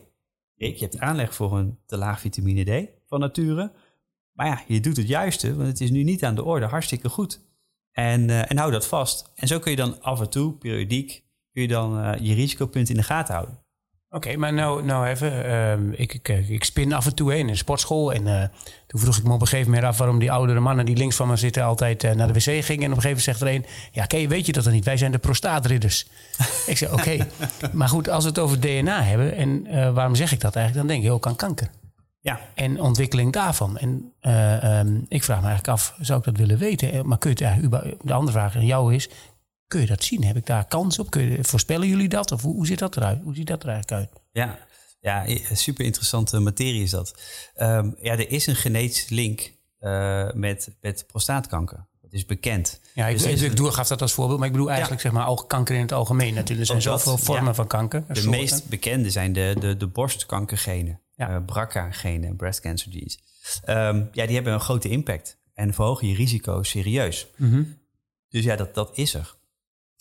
Rick, 0.56 0.78
je 0.78 0.84
hebt 0.86 1.00
aanleg 1.00 1.36
voor 1.36 1.58
een 1.58 1.80
te 1.86 1.98
laag 1.98 2.20
vitamine 2.20 2.64
D 2.64 2.90
van 3.08 3.20
nature. 3.20 3.72
Maar 4.32 4.48
ja, 4.48 4.64
je 4.68 4.80
doet 4.80 4.98
het 4.98 5.08
juiste, 5.08 5.56
want 5.56 5.68
het 5.68 5.82
is 5.82 5.90
nu 5.90 6.04
niet 6.04 6.24
aan 6.24 6.36
de 6.36 6.44
orde. 6.44 6.66
Hartstikke 6.66 7.10
goed. 7.10 7.42
En, 7.92 8.30
eh, 8.30 8.52
en 8.52 8.58
hou 8.58 8.72
dat 8.72 8.88
vast. 8.88 9.32
En 9.36 9.48
zo 9.48 9.60
kun 9.60 9.72
je 9.72 9.78
dan 9.78 10.02
af 10.02 10.20
en 10.20 10.30
toe, 10.30 10.54
periodiek... 10.54 11.24
kun 11.52 11.62
je 11.62 11.68
dan 11.68 12.00
eh, 12.00 12.26
je 12.26 12.34
risicopunt 12.34 12.90
in 12.90 12.96
de 12.96 13.04
gaten 13.04 13.34
houden. 13.34 13.60
Oké, 14.10 14.36
maar 14.38 14.54
nou, 14.54 14.84
nou 14.84 15.08
even. 15.08 15.46
ehm, 15.46 15.92
ik, 15.92 16.14
ik, 16.14 16.28
ik 16.28 16.64
spin 16.64 16.94
af 16.94 17.06
en 17.06 17.16
toe 17.16 17.32
heen 17.32 17.40
in 17.40 17.50
een 17.50 17.58
sportschool. 17.58 18.14
En 18.14 18.28
eh, 18.28 18.48
toen 18.88 19.00
vroeg 19.00 19.18
ik 19.18 19.24
me 19.24 19.34
op 19.34 19.42
een 19.42 19.48
gegeven 19.48 19.72
moment 19.72 19.88
af 19.88 19.98
waarom 19.98 20.20
die 20.20 20.32
oudere 20.32 20.60
mannen 20.60 20.86
die 20.86 20.96
links 20.98 21.16
van 21.16 21.28
me 21.28 21.36
zitten 21.36 21.64
altijd 21.64 22.04
eh, 22.04 22.12
naar 22.12 22.28
de 22.28 22.34
wc 22.34 22.42
gingen. 22.66 22.84
En 22.84 22.92
op 22.92 22.98
een 22.98 23.02
gegeven 23.02 23.08
moment 23.08 23.24
zegt 23.24 23.42
er 23.42 23.48
een: 23.48 23.66
Ja, 23.92 24.06
Kay, 24.06 24.28
weet 24.28 24.46
je 24.46 24.52
dat 24.52 24.64
dan 24.64 24.74
niet? 24.74 24.86
Wij 24.86 24.98
zijn 24.98 25.12
de 25.12 25.18
prostaatridders. 25.18 26.08
ik 26.68 26.78
zeg: 26.78 26.92
Oké. 26.92 27.28
Maar 27.74 27.90
goed, 27.90 28.10
als 28.10 28.24
we 28.24 28.30
het 28.30 28.40
over 28.40 28.60
DNA 28.60 29.02
hebben. 29.04 29.36
En 29.36 29.66
eh, 29.68 29.94
waarom 29.94 30.16
zeg 30.16 30.32
ik 30.32 30.40
dat 30.40 30.56
eigenlijk? 30.56 30.88
Dan 30.88 30.96
denk 30.96 31.08
ik 31.08 31.16
ook 31.16 31.28
aan 31.28 31.36
kanker. 31.36 31.68
Ja, 32.20 32.40
En 32.54 32.82
ontwikkeling 32.82 33.34
daarvan. 33.34 33.78
En 33.78 34.12
eh, 34.20 34.80
ehm, 34.80 34.96
ik 35.08 35.24
vraag 35.24 35.42
me 35.42 35.48
eigenlijk 35.48 35.78
af: 35.78 35.96
zou 36.00 36.20
ik 36.20 36.26
dat 36.26 36.38
willen 36.38 36.58
weten? 36.58 36.92
Eh, 36.92 37.02
Maar 37.02 37.18
kun 37.18 37.30
je 37.30 37.36
het 37.36 37.46
eigenlijk. 37.46 37.96
De 38.02 38.14
andere 38.14 38.32
vraag 38.38 38.56
aan 38.56 38.66
jou 38.66 38.94
is: 38.96 39.10
Kun 39.68 39.80
je 39.80 39.86
dat 39.86 40.04
zien? 40.04 40.24
Heb 40.24 40.36
ik 40.36 40.46
daar 40.46 40.68
kans 40.68 41.00
op? 41.00 41.10
Kun 41.10 41.32
je, 41.32 41.44
voorspellen 41.44 41.88
jullie 41.88 42.10
dat? 42.10 42.32
Of 42.32 42.42
hoe, 42.42 42.56
hoe 42.56 42.66
ziet 42.66 42.80
dat 42.80 42.98
eruit? 42.98 43.22
Hoe 43.24 43.36
ziet 43.36 43.48
dat 43.48 43.64
er 43.64 43.70
eigenlijk 43.70 44.02
uit? 44.02 44.22
ja. 44.32 44.58
ja 45.00 45.26
super 45.56 45.86
interessante 45.86 46.40
materie 46.40 46.84
is 46.84 46.92
dat. 46.92 47.22
Ehm, 47.56 47.92
ja, 48.02 48.12
er 48.12 48.30
is 48.30 48.48
een 48.48 48.56
genetische 48.56 49.16
link 49.16 49.52
eh, 49.80 50.32
met, 50.34 50.76
met 50.82 51.08
prostaatkanker. 51.08 51.88
Dat 52.02 52.14
is 52.14 52.26
bekend. 52.26 52.80
Ja, 52.94 53.08
ik, 53.08 53.18
Dus 53.18 53.42
ik, 53.42 53.50
er 53.50 53.56
doe, 53.56 53.72
gaf 53.72 53.88
dat 53.88 54.02
als 54.02 54.14
voorbeeld, 54.14 54.40
maar 54.40 54.48
ik 54.48 54.54
bedoel 54.54 54.72
eigenlijk 54.72 55.02
zeg 55.02 55.12
maar 55.12 55.28
ook 55.28 55.50
kanker 55.50 55.76
in 55.76 55.82
het 55.82 55.92
algemeen 55.92 56.34
natuurlijk. 56.34 56.70
Er 56.70 56.82
zijn 56.82 56.96
dat, 56.96 57.02
zoveel 57.02 57.26
vormen 57.26 57.46
ja. 57.46 57.54
van 57.54 57.68
kanker. 57.68 58.04
De 58.08 58.14
soorten. 58.14 58.32
meest 58.32 58.70
bekende 58.70 59.10
zijn 59.10 59.34
de, 59.34 59.56
de, 59.60 59.78
de 59.78 59.88
borstkankergenen, 59.88 61.02
Ja. 61.16 61.30
ja. 61.30 61.40
BRCA-genen, 61.40 62.36
breast 62.36 62.60
cancer 62.60 62.92
genes. 62.92 63.20
Ehm, 63.64 64.04
ja, 64.12 64.26
die 64.26 64.36
hebben 64.36 64.54
een 64.54 64.60
grote 64.60 64.90
impact 64.90 65.38
en 65.54 65.74
verhogen 65.74 66.08
je 66.08 66.16
risico 66.16 66.64
serieus. 66.64 67.28
Mhm. 67.36 67.64
Dus 68.30 68.44
ja, 68.44 68.56
dat, 68.56 68.74
dat 68.74 68.98
is 68.98 69.14
er. 69.14 69.37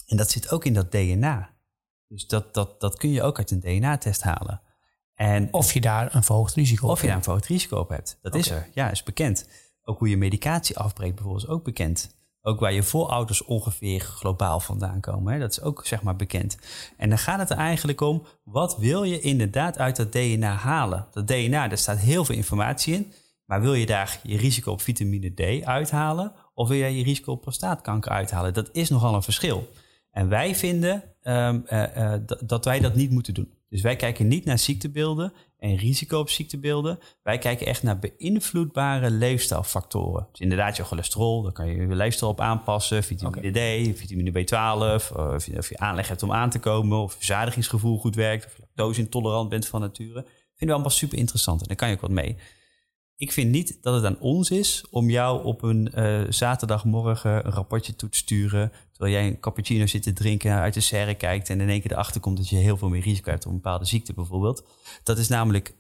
En 0.07 0.17
dat 0.17 0.31
zit 0.31 0.51
ook 0.51 0.65
in 0.65 0.75
dat 0.75 0.91
DNA. 0.91 1.55
Dus 2.09 2.27
dat, 2.27 2.55
dat, 2.55 2.81
dat 2.81 2.97
kun 2.97 3.11
je 3.11 3.23
ook 3.23 3.39
uit 3.39 3.51
een 3.51 3.61
DNA-test 3.61 4.23
halen. 4.23 4.61
En 5.15 5.53
Of 5.53 5.73
je 5.73 5.81
daar 5.81 6.15
een 6.15 6.23
verhoogd 6.25 6.55
risico 6.55 6.85
op 6.87 6.91
of 6.93 7.01
je 7.01 7.07
daar 7.07 7.15
hebt. 7.15 7.27
een 7.27 7.33
verhoogd 7.33 7.47
risico 7.53 7.79
op 7.79 7.89
hebt. 7.89 8.19
Dat 8.23 8.35
is 8.35 8.51
er. 8.51 8.69
Ja, 8.75 8.91
is 8.91 9.03
bekend. 9.03 9.49
Ook 9.83 9.99
hoe 9.99 10.09
je 10.09 10.17
medicatie 10.17 10.79
afbreekt 10.79 11.15
bijvoorbeeld 11.15 11.45
is 11.45 11.51
ook 11.51 11.65
bekend. 11.65 12.15
Ook 12.43 12.61
waar 12.61 12.73
je 12.73 12.83
voorouders 12.83 13.45
ongeveer 13.45 14.01
globaal 14.01 14.61
vandaan 14.61 15.01
komen. 15.01 15.33
Hè? 15.33 15.39
Dat 15.39 15.51
is 15.51 15.61
ook 15.61 15.87
zeg 15.87 16.03
maar 16.03 16.17
bekend. 16.17 16.59
En 16.97 17.09
dan 17.09 17.19
gaat 17.19 17.39
het 17.39 17.51
er 17.51 17.57
eigenlijk 17.57 18.01
om, 18.01 18.27
wat 18.45 18.77
wil 18.79 19.03
je 19.03 19.21
inderdaad 19.21 19.79
uit 19.79 19.97
dat 19.97 20.13
DNA 20.13 20.55
halen? 20.55 21.07
Dat 21.13 21.27
DNA, 21.29 21.69
daar 21.69 21.79
staat 21.79 21.99
heel 21.99 22.25
veel 22.25 22.35
informatie 22.35 22.95
in. 22.95 23.13
Maar 23.45 23.61
wil 23.61 23.75
je 23.75 23.87
daar 23.87 24.21
je 24.23 24.37
risico 24.37 24.73
op 24.73 24.81
vitamine 24.81 25.31
D 25.61 25.65
uithalen? 25.65 26.33
Of 26.55 26.69
wil 26.69 26.77
je 26.77 26.97
je 26.97 27.05
risico 27.05 27.33
op 27.33 27.41
prostaatkanker 27.41 28.11
uithalen? 28.11 28.55
Dat 28.55 28.69
is 28.73 28.89
nogal 28.89 29.15
een 29.15 29.23
verschil. 29.23 29.69
En 30.17 30.29
wij 30.29 30.55
vinden 30.55 31.03
ehm, 31.23 31.61
eh, 31.67 32.15
eh, 32.15 32.21
dat- 32.47 32.65
wij 32.65 32.81
dat 32.81 32.95
niet 32.95 33.11
moeten 33.11 33.35
doen. 33.35 33.53
Dus 33.69 33.81
wij 33.81 33.97
kijken 33.97 34.29
niet 34.29 34.45
naar 34.45 34.59
ziektebeelden 34.59 35.33
en 35.59 35.77
risico 35.77 36.19
op 36.19 36.29
ziektebeelden. 36.31 36.99
Wij 37.23 37.39
kijken 37.39 37.67
echt 37.67 37.83
naar 37.83 37.99
beïnvloedbare 37.99 39.11
leefstijlfactoren. 39.11 40.29
Dus 40.31 40.41
inderdaad, 40.41 40.77
je 40.77 40.85
cholesterol, 40.85 41.43
daar 41.43 41.53
kan 41.53 41.67
je 41.69 41.77
je 41.77 41.95
leefstijl 41.95 42.31
op 42.31 42.41
aanpassen. 42.41 43.03
Vitamine 43.03 43.51
D, 43.93 43.99
vitamine 43.99 44.31
B12, 44.31 45.13
of 45.17 45.47
je, 45.47 45.57
of 45.59 45.69
je 45.69 45.79
aanleg 45.79 46.09
hebt 46.09 46.23
om 46.23 46.33
aan 46.33 46.51
te 46.51 46.59
komen, 46.59 46.99
of 46.99 47.11
je 47.13 47.17
verzadigingsgevoel 47.17 47.99
goed 47.99 48.15
werkt, 48.15 48.45
of 48.47 48.53
je 48.57 48.63
lactose-intolerant 48.63 49.49
bent 49.49 49.67
van 49.67 49.81
nature. 49.81 50.13
Vinden 50.23 50.67
we 50.67 50.73
allemaal 50.73 50.91
super 50.91 51.19
interessant 51.19 51.61
en 51.61 51.67
daar 51.67 51.77
kan 51.77 51.89
je 51.89 51.95
ook 51.95 52.01
wat 52.01 52.11
mee. 52.11 52.37
Ik 53.17 53.33
vind 53.33 53.51
niet 53.51 53.79
dat 53.83 53.95
het 53.95 54.05
aan 54.05 54.21
ons 54.21 54.51
is 54.51 54.85
om 54.91 55.11
jou 55.11 55.45
op 55.45 55.63
een 55.63 55.93
eh, 55.93 56.21
zaterdagmorgen 56.29 57.47
een 57.47 57.53
rapportje 57.53 57.97
toe 57.97 58.09
te 58.09 58.19
sturen. 58.19 58.73
Terwijl 58.97 59.17
jij 59.17 59.27
een 59.27 59.41
cappuccino 59.41 59.87
zit 59.87 60.03
te 60.03 60.13
drinken, 60.13 60.53
uit 60.53 60.75
de 60.75 60.81
serre 60.81 61.15
kijkt 61.15 61.51
en 61.51 61.61
in 61.61 61.69
één 61.69 61.81
keer 61.81 61.93
erachter 61.93 62.21
komt 62.21 62.37
dat 62.37 62.49
je 62.49 62.57
heel 62.57 62.77
veel 62.77 62.89
meer 62.89 63.03
risico 63.03 63.31
hebt 63.31 63.45
op 63.47 63.51
een 63.51 63.61
bepaalde 63.61 63.85
ziekte 63.85 64.13
bijvoorbeeld. 64.15 64.67
Dat 65.03 65.19
is 65.19 65.29
namelijk 65.29 65.75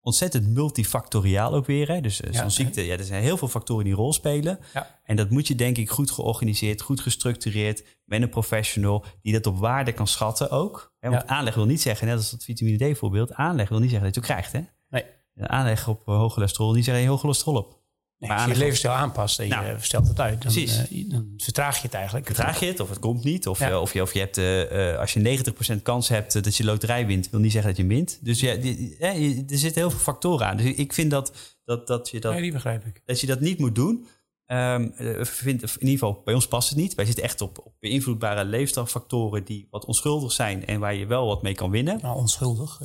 ontzettend 0.00 0.46
multifactoriaal 0.48 1.54
ook 1.54 1.66
weer. 1.66 1.88
Hè? 1.88 2.00
Dus 2.00 2.20
eh, 2.20 2.32
Ja. 2.32 2.40
zo'n 2.40 2.50
ziekte, 2.50 2.82
ja, 2.86 2.96
er 2.96 3.04
zijn 3.04 3.22
heel 3.22 3.36
veel 3.36 3.48
factoren 3.48 3.84
die 3.84 3.92
een 3.92 3.98
rol 3.98 4.12
spelen. 4.12 4.58
Ja. 4.74 5.00
En 5.04 5.16
dat 5.16 5.30
moet 5.30 5.46
je 5.48 5.54
denk 5.54 5.76
ik 5.76 5.90
goed 5.90 6.10
georganiseerd, 6.10 6.80
goed 6.80 7.00
gestructureerd, 7.00 7.84
met 8.04 8.22
een 8.22 8.28
professional 8.28 9.04
die 9.22 9.32
dat 9.32 9.46
op 9.46 9.58
waarde 9.58 9.92
kan 9.92 10.06
schatten 10.06 10.50
ook. 10.50 10.94
Hè? 10.98 11.10
Want 11.10 11.22
Ja. 11.22 11.28
aanleg 11.28 11.54
wil 11.54 11.66
niet 11.66 11.80
zeggen, 11.82 12.06
net 12.06 12.16
als 12.16 12.30
dat 12.30 12.44
vitamine 12.44 12.92
D 12.92 12.98
voorbeeld, 12.98 13.32
aanleg 13.32 13.68
wil 13.68 13.78
niet 13.78 13.90
zeggen 13.90 14.06
dat 14.12 14.14
je 14.14 14.20
het 14.20 14.30
krijgt. 14.30 14.52
Hè? 14.52 14.60
Nee. 14.88 15.04
Aanleg 15.48 15.88
op 15.88 16.02
hoog 16.04 16.32
cholesterol, 16.32 16.72
die 16.72 16.82
zeggen 16.82 17.02
je 17.02 17.08
hoog 17.08 17.20
cholesterol 17.20 17.56
op. 17.56 17.75
Nee, 18.18 18.28
Maar 18.30 18.38
als 18.38 18.46
je 18.48 18.52
je 18.52 18.58
levensstijl 18.58 18.94
aanpast 18.94 19.38
en 19.38 19.44
je 19.46 19.50
Nou, 19.54 19.76
stelt 19.80 20.08
het 20.08 20.20
uit, 20.20 20.42
dan, 20.42 20.52
eh, 20.54 21.10
dan 21.10 21.32
vertraag 21.36 21.76
je 21.76 21.82
het 21.82 21.94
eigenlijk. 21.94 22.26
Draag 22.32 22.60
je 22.60 22.66
het 22.66 22.80
of 22.80 22.88
het 22.88 22.98
komt 22.98 23.24
niet? 23.24 23.46
Of, 23.46 23.58
Ja. 23.58 23.70
eh, 23.70 23.80
of, 23.80 23.92
je, 23.92 24.02
of 24.02 24.12
je 24.12 24.18
hebt, 24.18 24.38
eh, 24.38 24.98
als 24.98 25.12
je 25.12 25.20
90% 25.20 25.82
kans 25.82 26.08
hebt 26.08 26.44
dat 26.44 26.56
je 26.56 26.64
loterij 26.64 27.06
wint, 27.06 27.30
wil 27.30 27.40
niet 27.40 27.52
zeggen 27.52 27.70
dat 27.70 27.80
je 27.80 27.86
wint. 27.86 28.18
Dus 28.22 28.40
ja, 28.40 28.54
die- 28.54 28.96
ja, 28.98 29.10
je- 29.10 29.44
er 29.48 29.58
zitten 29.58 29.80
heel 29.80 29.90
veel 29.90 29.98
factoren 30.00 30.46
aan. 30.46 30.56
Dus 30.56 30.66
ik 30.74 30.92
vind 30.92 31.10
dat, 31.10 31.32
dat, 31.64 31.86
dat, 31.86 32.08
je, 32.10 32.20
dat, 32.20 32.32
Nee, 32.32 32.42
die 32.42 32.52
begrijp 32.52 32.84
ik. 32.86 33.02
dat 33.04 33.20
je 33.20 33.26
dat 33.26 33.40
niet 33.40 33.58
moet 33.58 33.74
doen. 33.74 34.06
Eh, 34.46 34.74
vind, 35.20 35.62
in 35.62 35.68
ieder 35.78 35.88
geval, 35.98 36.22
bij 36.24 36.34
ons 36.34 36.48
past 36.48 36.68
het 36.68 36.78
niet. 36.78 36.94
Wij 36.94 37.04
zitten 37.04 37.24
echt 37.24 37.40
op, 37.40 37.58
op 37.64 37.72
beïnvloedbare 37.80 38.44
leefstijlfactoren 38.44 39.44
die 39.44 39.66
wat 39.70 39.84
onschuldig 39.84 40.32
zijn 40.32 40.66
en 40.66 40.80
waar 40.80 40.94
je 40.94 41.06
wel 41.06 41.26
wat 41.26 41.42
mee 41.42 41.54
kan 41.54 41.70
winnen. 41.70 41.98
Nou, 42.02 42.16
onschuldig. 42.16 42.80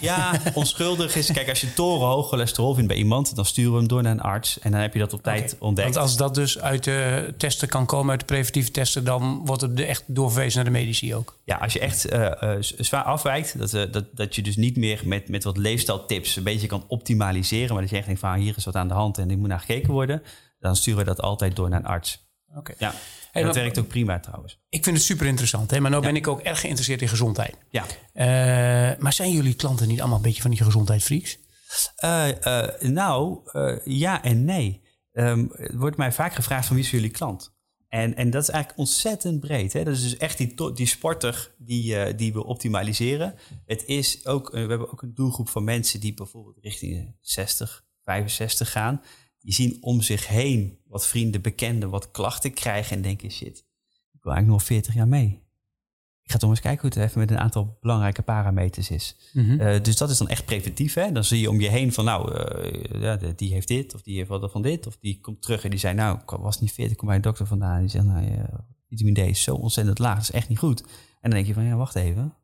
Ja, 0.00 0.40
onschuldig 0.54 1.16
is, 1.16 1.32
kijk, 1.32 1.48
als 1.48 1.60
je 1.60 1.74
torenhoog 1.74 2.28
cholesterol 2.28 2.74
vindt 2.74 2.88
bij 2.88 2.96
iemand, 2.96 3.36
dan 3.36 3.44
sturen 3.44 3.72
we 3.72 3.78
hem 3.78 3.88
door 3.88 4.02
naar 4.02 4.12
een 4.12 4.20
arts 4.20 4.58
en 4.58 4.70
dan 4.70 4.80
heb 4.80 4.92
je 4.92 4.98
dat 4.98 5.12
op 5.12 5.22
tijd 5.22 5.56
ontdekt. 5.58 5.94
Want 5.94 6.06
als 6.06 6.16
dat 6.16 6.34
dus 6.34 6.58
uit 6.58 6.84
de 6.84 7.34
testen 7.36 7.68
kan 7.68 7.86
komen, 7.86 8.10
uit 8.10 8.20
de 8.20 8.26
preventieve 8.26 8.70
testen, 8.70 9.04
dan 9.04 9.42
wordt 9.44 9.62
het 9.62 9.80
echt 9.80 10.04
doorverwezen 10.06 10.56
naar 10.56 10.72
de 10.72 10.78
medici 10.78 11.14
ook. 11.14 11.38
Ja, 11.44 11.56
als 11.56 11.72
je 11.72 11.78
echt 11.78 12.04
eh, 12.04 12.42
eh, 12.42 12.58
zwaar 12.60 13.04
afwijkt, 13.04 13.58
dat, 13.58 13.74
eh, 13.74 13.92
dat, 13.92 14.04
dat 14.12 14.34
je 14.34 14.42
dus 14.42 14.56
niet 14.56 14.76
meer 14.76 15.00
met, 15.04 15.28
met 15.28 15.44
wat 15.44 15.56
leefstijltips 15.56 16.36
een 16.36 16.42
beetje 16.42 16.66
kan 16.66 16.84
optimaliseren, 16.88 17.72
maar 17.72 17.82
dat 17.82 17.90
je 17.90 17.96
echt 17.96 18.06
denkt 18.06 18.20
van 18.20 18.30
ah, 18.30 18.38
hier 18.38 18.56
is 18.56 18.64
wat 18.64 18.76
aan 18.76 18.88
de 18.88 18.94
hand 18.94 19.18
en 19.18 19.30
er 19.30 19.38
moet 19.38 19.48
naar 19.48 19.60
gekeken 19.60 19.92
worden, 19.92 20.22
dan 20.60 20.76
sturen 20.76 20.98
we 20.98 21.04
dat 21.04 21.20
altijd 21.20 21.56
door 21.56 21.68
naar 21.68 21.78
een 21.78 21.86
arts. 21.86 22.27
Oké. 22.54 22.74
Ja, 22.78 22.94
dat 23.32 23.54
werkt 23.54 23.78
ook 23.78 23.88
prima 23.88 24.20
trouwens. 24.20 24.58
Ik 24.68 24.84
vind 24.84 24.96
het 24.96 25.04
super 25.04 25.26
interessant, 25.26 25.70
hè? 25.70 25.80
maar 25.80 25.90
nu 25.90 26.00
ben 26.00 26.16
ik 26.16 26.26
ook 26.26 26.40
erg 26.40 26.60
geïnteresseerd 26.60 27.02
in 27.02 27.08
gezondheid. 27.08 27.56
Ja. 27.70 27.84
Eh, 28.12 28.98
maar 28.98 29.12
zijn 29.12 29.32
jullie 29.32 29.54
klanten 29.54 29.88
niet 29.88 30.00
allemaal 30.00 30.16
een 30.16 30.22
beetje 30.22 30.42
van 30.42 30.50
die 30.50 30.62
gezondheidsfreaks? 30.62 31.38
Eh, 31.96 32.46
eh, 32.46 32.80
nou, 32.80 33.40
ja 33.84 34.22
en 34.22 34.44
nee. 34.44 34.86
Ehm, 35.12 35.46
er 35.52 35.78
wordt 35.78 35.96
mij 35.96 36.12
vaak 36.12 36.34
gevraagd 36.34 36.66
van 36.66 36.76
wie 36.76 36.84
is 36.84 36.90
jullie 36.90 37.10
klant? 37.10 37.56
En, 37.88 38.16
en 38.16 38.30
dat 38.30 38.42
is 38.42 38.48
eigenlijk 38.48 38.80
ontzettend 38.80 39.40
breed. 39.40 39.72
Hè? 39.72 39.84
Dat 39.84 39.94
is 39.94 40.02
dus 40.02 40.16
echt 40.16 40.38
die, 40.38 40.72
die 40.74 40.86
sporter 40.86 41.54
die, 41.58 42.14
die 42.14 42.32
we 42.32 42.44
optimaliseren. 42.44 43.34
Het 43.66 43.84
is 43.84 44.26
ook, 44.26 44.50
we 44.50 44.58
hebben 44.58 44.92
ook 44.92 45.02
een 45.02 45.14
doelgroep 45.14 45.48
van 45.48 45.64
mensen 45.64 46.00
die 46.00 46.14
bijvoorbeeld 46.14 46.58
richting 46.60 46.92
de 46.92 47.12
60, 47.20 47.84
65 48.04 48.70
gaan. 48.70 49.02
Die 49.40 49.52
zien 49.54 49.76
om 49.80 50.00
zich 50.02 50.26
heen 50.28 50.78
wat 50.86 51.06
vrienden, 51.06 51.42
bekenden, 51.42 51.90
wat 51.90 52.10
klachten 52.10 52.52
krijgen 52.54 52.96
en 52.96 53.02
denken 53.02 53.30
shit, 53.30 53.58
ik 54.12 54.22
wil 54.22 54.32
eigenlijk 54.32 54.46
nog 54.46 54.62
40 54.62 54.94
jaar 54.94 55.08
mee. 55.08 55.46
Ik 56.22 56.34
ga 56.34 56.40
toch 56.40 56.50
eens 56.50 56.60
kijken 56.60 56.80
hoe 56.80 56.90
het 57.00 57.08
even 57.08 57.20
met 57.20 57.30
een 57.30 57.38
aantal 57.38 57.78
belangrijke 57.80 58.22
parameters 58.22 58.90
is. 58.90 59.16
Eh, 59.60 59.82
dus 59.82 59.96
dat 59.96 60.10
is 60.10 60.18
dan 60.18 60.28
echt 60.28 60.44
preventief. 60.44 60.94
Hè? 60.94 61.12
Dan 61.12 61.24
zie 61.24 61.40
je 61.40 61.50
om 61.50 61.60
je 61.60 61.68
heen 61.68 61.92
van, 61.92 62.04
nou, 62.04 62.34
eh, 62.34 63.00
ja, 63.00 63.16
de- 63.16 63.34
die 63.34 63.52
heeft 63.52 63.68
dit, 63.68 63.94
of 63.94 64.02
die 64.02 64.16
heeft 64.16 64.28
wat 64.28 64.50
van 64.50 64.62
dit, 64.62 64.86
of 64.86 64.96
die 65.00 65.20
komt 65.20 65.42
terug 65.42 65.64
en 65.64 65.70
die 65.70 65.78
zei, 65.78 65.94
nou, 65.94 66.18
ik 66.18 66.30
was 66.30 66.60
niet 66.60 66.72
fit, 66.72 66.90
ik 66.90 66.96
kom 66.96 67.06
bij 67.06 67.16
een 67.16 67.22
dokter 67.22 67.46
vandaan. 67.46 67.80
Die 67.80 67.88
zegt, 67.88 68.04
nou, 68.04 68.30
ja, 68.30 68.66
vitamine 68.88 69.22
D 69.24 69.28
is 69.28 69.42
zo 69.42 69.54
ontzettend 69.54 69.98
laag, 69.98 70.14
dat 70.14 70.22
is 70.22 70.30
echt 70.30 70.48
niet 70.48 70.58
goed. 70.58 70.80
En 70.80 70.88
dan 71.20 71.30
denk 71.30 71.46
je 71.46 71.54
van, 71.54 71.64
ja, 71.64 71.76
wacht 71.76 71.94
even, 71.94 72.34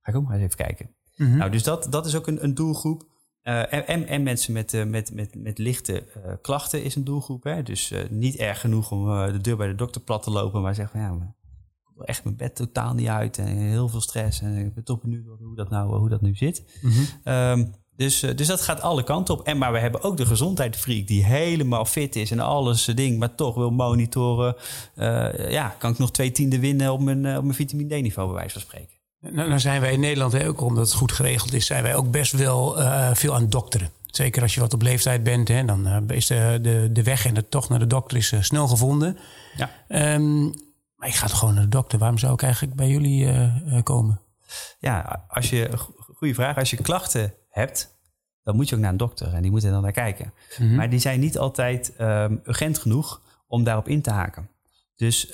ga 0.00 0.10
ik 0.10 0.16
ook 0.16 0.24
maar 0.24 0.34
eens 0.34 0.44
even 0.44 0.56
kijken. 0.56 0.90
Nou, 1.36 1.50
dus 1.50 1.62
dat, 1.62 1.86
dat 1.90 2.06
is 2.06 2.14
ook 2.14 2.26
een, 2.26 2.44
een 2.44 2.54
doelgroep. 2.54 3.10
Eh, 3.42 3.72
en, 3.72 3.86
en, 3.86 4.06
en 4.06 4.22
mensen 4.22 4.52
met, 4.52 4.74
eh, 4.74 4.84
met, 4.84 5.14
met, 5.14 5.34
met 5.34 5.58
lichte 5.58 6.04
eh, 6.04 6.32
klachten 6.42 6.84
is 6.84 6.94
een 6.94 7.04
doelgroep. 7.04 7.44
Hè? 7.44 7.62
Dus 7.62 7.92
niet 8.10 8.36
erg 8.36 8.60
genoeg 8.60 8.90
om 8.90 9.04
de 9.32 9.40
deur 9.40 9.56
bij 9.56 9.66
de 9.66 9.74
dokter 9.74 10.00
plat 10.00 10.22
te 10.22 10.30
lopen, 10.30 10.62
maar 10.62 10.74
zeggen 10.74 11.00
van 11.00 11.08
ja, 11.08 11.14
maar 11.14 11.34
ik 11.90 11.96
wil 11.96 12.06
echt 12.06 12.24
mijn 12.24 12.36
bed 12.36 12.56
totaal 12.56 12.94
niet 12.94 13.08
uit 13.08 13.38
en 13.38 13.46
heel 13.46 13.88
veel 13.88 14.00
stress 14.00 14.40
en 14.40 14.56
ik 14.56 14.74
ben 14.74 14.84
toch 14.84 15.00
benieuwd 15.00 15.24
hoe 15.38 15.56
dat 15.56 15.70
nou, 15.70 15.98
hoe 15.98 16.08
dat 16.08 16.20
nu 16.20 16.34
zit. 16.34 16.80
Ehm, 17.24 17.64
dus, 17.96 18.20
dus 18.20 18.46
dat 18.46 18.60
gaat 18.60 18.80
alle 18.80 19.04
kanten 19.04 19.34
op. 19.34 19.46
En 19.46 19.58
maar 19.58 19.72
we 19.72 19.78
hebben 19.78 20.02
ook 20.02 20.16
de 20.16 20.26
gezondheidsfreak 20.26 21.06
die 21.06 21.24
helemaal 21.24 21.84
fit 21.84 22.16
is 22.16 22.30
en 22.30 22.40
alles 22.40 22.84
ding, 22.84 23.18
maar 23.18 23.34
toch 23.34 23.54
wil 23.54 23.70
monitoren. 23.70 24.56
Ja, 25.50 25.68
kan 25.78 25.90
ik 25.92 25.98
nog 25.98 26.10
twee 26.10 26.32
tienden 26.32 26.60
winnen 26.60 26.92
op 26.92 27.00
mijn, 27.00 27.36
op 27.36 27.42
mijn 27.42 27.54
vitamine 27.54 27.98
D-niveau, 27.98 28.28
bij 28.28 28.36
wijze 28.36 28.52
van 28.52 28.62
spreken. 28.62 29.01
Nou, 29.30 29.48
nou 29.48 29.60
zijn 29.60 29.80
wij 29.80 29.92
in 29.92 30.00
Nederland, 30.00 30.32
hè, 30.32 30.46
ook 30.48 30.60
omdat 30.60 30.84
het 30.86 30.94
goed 30.96 31.12
geregeld 31.12 31.52
is, 31.52 31.66
zijn 31.66 31.82
wij 31.82 31.94
ook 31.94 32.10
best 32.10 32.32
wel 32.32 32.80
eh, 32.80 33.14
veel 33.14 33.34
aan 33.34 33.48
dokteren. 33.48 33.90
Zeker 34.06 34.42
als 34.42 34.54
je 34.54 34.60
wat 34.60 34.74
op 34.74 34.82
leeftijd 34.82 35.22
bent, 35.22 35.48
hè, 35.48 35.64
dan 35.64 35.86
eh, 35.86 36.16
is 36.16 36.26
de, 36.26 36.58
de, 36.62 36.88
de 36.92 37.02
weg 37.02 37.26
en 37.26 37.34
de 37.34 37.48
tocht 37.48 37.68
naar 37.68 37.78
de 37.78 37.86
dokter 37.86 38.16
is 38.16 38.32
eh, 38.32 38.40
snel 38.42 38.68
gevonden. 38.68 39.18
Ja. 39.56 39.70
Ehm, 39.88 40.44
maar 40.96 41.08
ik 41.08 41.14
ga 41.14 41.26
toch 41.26 41.38
gewoon 41.38 41.54
naar 41.54 41.62
de 41.62 41.68
dokter. 41.68 41.98
Waarom 41.98 42.18
zou 42.18 42.32
ik 42.32 42.42
eigenlijk 42.42 42.74
bij 42.74 42.88
jullie 42.88 43.32
komen? 43.82 44.20
Ja, 44.78 45.24
als 45.28 45.50
je, 45.50 45.70
go- 45.76 45.92
goede 46.14 46.34
vraag. 46.34 46.56
Als 46.56 46.70
je 46.70 46.76
klachten 46.76 47.34
hebt, 47.48 47.96
dan 48.42 48.56
moet 48.56 48.68
je 48.68 48.74
ook 48.74 48.80
naar 48.80 48.90
een 48.90 48.96
dokter 48.96 49.34
en 49.34 49.42
die 49.42 49.50
moet 49.50 49.64
er 49.64 49.70
dan 49.70 49.82
naar 49.82 49.92
kijken. 49.92 50.32
Maar 50.58 50.90
die 50.90 50.98
zijn 50.98 51.20
niet 51.20 51.38
altijd 51.38 51.96
ehm, 51.96 52.36
urgent 52.46 52.78
genoeg 52.78 53.22
om 53.46 53.64
daarop 53.64 53.88
in 53.88 54.02
te 54.02 54.10
haken. 54.10 54.48
Dus 54.96 55.30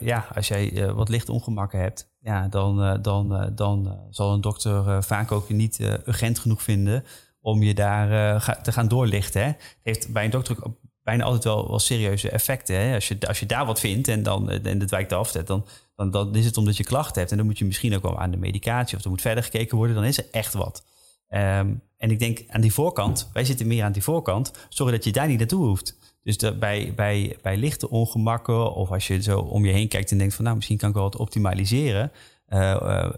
ja, 0.00 0.26
als 0.34 0.48
jij 0.48 0.92
wat 0.94 1.08
lichte 1.08 1.32
ongemakken 1.32 1.80
hebt, 1.80 2.08
ja, 2.26 2.48
dan, 2.48 2.82
eh, 2.82 2.94
dan, 3.02 3.36
eh, 3.36 3.46
dan 3.52 3.86
eh, 3.86 3.92
zal 4.10 4.32
een 4.32 4.40
dokter 4.40 5.02
vaak 5.02 5.32
ook 5.32 5.48
niet 5.48 5.80
urgent 5.80 6.38
genoeg 6.38 6.62
vinden 6.62 7.04
om 7.40 7.62
je 7.62 7.74
daar 7.74 8.62
te 8.62 8.72
gaan 8.72 8.88
doorlichten. 8.88 9.42
Het 9.42 9.78
heeft 9.82 10.12
bij 10.12 10.24
een 10.24 10.30
dokter 10.30 10.64
ook 10.64 10.76
bijna 11.02 11.24
altijd 11.24 11.44
wel, 11.44 11.68
wel 11.68 11.78
serieuze 11.78 12.30
effecten. 12.30 12.76
Hè. 12.76 12.94
Als, 12.94 13.08
je, 13.08 13.26
als 13.26 13.40
je 13.40 13.46
daar 13.46 13.66
wat 13.66 13.80
vindt 13.80 14.08
en, 14.08 14.22
dan, 14.22 14.50
en 14.50 14.80
het 14.80 14.90
wijkt 14.90 15.12
af, 15.12 15.32
dan, 15.32 15.66
dan, 15.96 16.10
dan 16.10 16.34
is 16.34 16.44
het 16.44 16.56
omdat 16.56 16.76
je 16.76 16.84
klachten 16.84 17.18
hebt. 17.18 17.30
En 17.30 17.36
dan 17.36 17.46
moet 17.46 17.58
je 17.58 17.64
misschien 17.64 17.94
ook 17.94 18.02
wel 18.02 18.18
aan 18.18 18.30
de 18.30 18.36
medicatie 18.36 18.96
of 18.96 19.04
er 19.04 19.10
moet 19.10 19.20
verder 19.20 19.44
gekeken 19.44 19.76
worden. 19.76 19.96
Dan 19.96 20.04
is 20.04 20.18
er 20.18 20.26
echt 20.30 20.52
wat. 20.52 20.84
Ehm, 21.28 21.74
en 21.96 22.10
ik 22.10 22.18
denk 22.18 22.44
aan 22.48 22.60
die 22.60 22.72
voorkant, 22.72 23.30
wij 23.32 23.44
zitten 23.44 23.66
meer 23.66 23.84
aan 23.84 23.92
die 23.92 24.02
voorkant, 24.02 24.52
zorg 24.68 24.90
dat 24.90 25.04
je 25.04 25.12
daar 25.12 25.28
niet 25.28 25.38
naartoe 25.38 25.66
hoeft. 25.66 25.96
Dus 26.26 26.38
dat 26.38 26.58
bij, 26.58 26.92
bij, 26.94 27.36
bij 27.42 27.56
lichte 27.56 27.90
ongemakken 27.90 28.74
of 28.74 28.90
als 28.90 29.06
je 29.06 29.22
zo 29.22 29.38
om 29.40 29.64
je 29.64 29.72
heen 29.72 29.88
kijkt 29.88 30.10
en 30.10 30.18
denkt 30.18 30.34
van 30.34 30.44
nou 30.44 30.56
misschien 30.56 30.76
kan 30.76 30.88
ik 30.88 30.94
wel 30.94 31.04
wat 31.04 31.16
optimaliseren, 31.16 32.12
eh, 32.46 32.72
eh, 32.72 33.12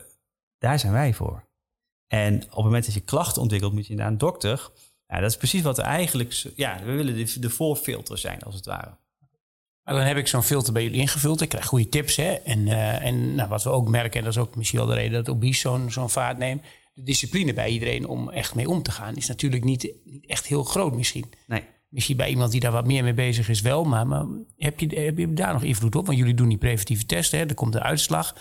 daar 0.58 0.78
zijn 0.78 0.92
wij 0.92 1.14
voor. 1.14 1.44
En 2.06 2.34
op 2.42 2.50
het 2.50 2.64
moment 2.64 2.84
dat 2.84 2.94
je 2.94 3.00
klachten 3.00 3.42
ontwikkelt, 3.42 3.72
moet 3.72 3.86
je 3.86 3.94
naar 3.94 4.06
een 4.06 4.18
dokter. 4.18 4.70
Ja, 5.06 5.20
dat 5.20 5.30
is 5.30 5.36
precies 5.36 5.62
wat 5.62 5.76
we 5.76 5.82
eigenlijk, 5.82 6.52
ja, 6.54 6.80
we 6.84 6.92
willen 6.92 7.14
de, 7.14 7.40
de 7.40 7.50
voorfilter 7.50 8.18
zijn 8.18 8.42
als 8.42 8.54
het 8.54 8.66
ware. 8.66 8.96
Maar 9.82 9.94
dan 9.94 10.06
heb 10.06 10.16
ik 10.16 10.28
zo'n 10.28 10.42
filter 10.42 10.72
bij 10.72 10.82
jullie 10.82 11.00
ingevuld. 11.00 11.40
Ik 11.40 11.48
krijg 11.48 11.66
goede 11.66 11.88
tips. 11.88 12.16
Hè? 12.16 12.32
En, 12.32 12.68
eh, 12.68 13.04
en 13.04 13.34
nou, 13.34 13.48
wat 13.48 13.62
we 13.62 13.70
ook 13.70 13.88
merken, 13.88 14.18
en 14.18 14.24
dat 14.24 14.34
is 14.34 14.40
ook 14.40 14.56
misschien 14.56 14.78
wel 14.78 14.88
de 14.88 14.94
reden 14.94 15.24
dat 15.24 15.34
Obese 15.34 15.60
zo'n 15.60 15.90
zo'n 15.90 16.10
vaart 16.10 16.38
neemt. 16.38 16.62
De 16.94 17.02
discipline 17.02 17.54
bij 17.54 17.68
iedereen 17.68 18.06
om 18.06 18.30
echt 18.30 18.54
mee 18.54 18.68
om 18.68 18.82
te 18.82 18.90
gaan 18.90 19.16
is 19.16 19.26
natuurlijk 19.26 19.64
niet, 19.64 19.92
niet 20.04 20.26
echt 20.26 20.46
heel 20.46 20.64
groot 20.64 20.94
misschien. 20.94 21.32
Nee. 21.46 21.64
Misschien 21.88 22.16
bij 22.16 22.28
iemand 22.28 22.50
die 22.50 22.60
daar 22.60 22.72
wat 22.72 22.86
meer 22.86 23.04
mee 23.04 23.14
bezig 23.14 23.48
is 23.48 23.60
wel. 23.60 23.84
Maar, 23.84 24.06
maar 24.06 24.24
heb, 24.56 24.80
je, 24.80 25.00
heb 25.00 25.18
je 25.18 25.32
daar 25.32 25.52
nog 25.52 25.62
invloed 25.62 25.96
op? 25.96 26.06
Want 26.06 26.18
jullie 26.18 26.34
doen 26.34 26.48
die 26.48 26.58
preventieve 26.58 27.06
testen. 27.06 27.38
Hè? 27.38 27.44
Er 27.44 27.54
komt 27.54 27.72
de 27.72 27.82
uitslag. 27.82 28.36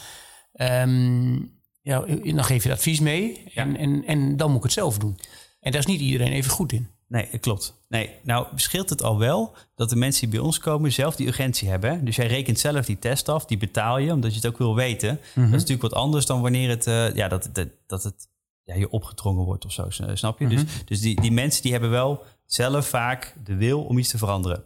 Ehm, 0.54 1.36
ja, 1.82 2.00
dan 2.24 2.44
geef 2.44 2.64
je 2.64 2.72
advies 2.72 3.00
mee 3.00 3.44
en, 3.54 3.78
en, 3.78 4.06
en 4.06 4.38
dan 4.38 4.48
moet 4.48 4.58
ik 4.58 4.64
het 4.64 4.72
zelf 4.72 4.98
doen. 4.98 5.18
En 5.60 5.72
daar 5.72 5.82
is 5.82 5.88
niet 5.88 6.00
iedereen 6.00 6.32
even 6.32 6.52
goed 6.52 6.72
in. 6.72 6.90
Nee, 7.08 7.28
klopt. 7.40 7.74
Nee, 7.90 8.10
nou 8.24 8.48
scheelt 8.56 8.90
het 8.90 9.04
al 9.04 9.20
wel 9.20 9.56
dat 9.76 9.90
de 9.90 9.96
mensen 9.96 10.22
die 10.22 10.40
bij 10.40 10.48
ons 10.48 10.60
komen 10.60 10.92
zelf 10.92 11.16
die 11.16 11.28
urgentie 11.28 11.70
hebben. 11.70 12.06
Dus 12.06 12.16
jij 12.16 12.28
rekent 12.28 12.60
zelf 12.60 12.86
die 12.86 13.00
test 13.00 13.30
af, 13.30 13.46
die 13.46 13.58
betaal 13.58 13.98
je, 13.98 14.12
omdat 14.12 14.32
je 14.32 14.38
het 14.38 14.48
ook 14.48 14.58
wil 14.58 14.76
weten. 14.76 15.20
Dat 15.36 15.44
is 15.44 15.52
natuurlijk 15.52 15.82
wat 15.82 15.94
anders 15.94 16.26
dan 16.26 16.42
wanneer 16.42 16.70
het, 16.70 16.88
uh, 16.88 17.16
ja, 17.16 17.28
dat, 17.28 17.50
dat, 17.54 17.68
dat 17.88 18.04
het 18.04 18.28
ja, 18.68 18.76
je 18.76 18.90
opgedrongen 18.90 19.46
wordt 19.46 19.66
of 19.66 19.72
zo, 19.72 19.90
snap 19.90 20.40
je? 20.40 20.48
Dus, 20.48 20.64
dus 20.86 21.02
die, 21.02 21.22
die 21.22 21.32
mensen 21.32 21.62
die 21.62 21.72
hebben 21.72 21.90
wel 21.90 22.24
zelf 22.46 22.88
vaak 22.88 23.36
de 23.44 23.56
wil 23.56 23.84
om 23.84 23.98
iets 23.98 24.10
te 24.10 24.18
veranderen. 24.18 24.64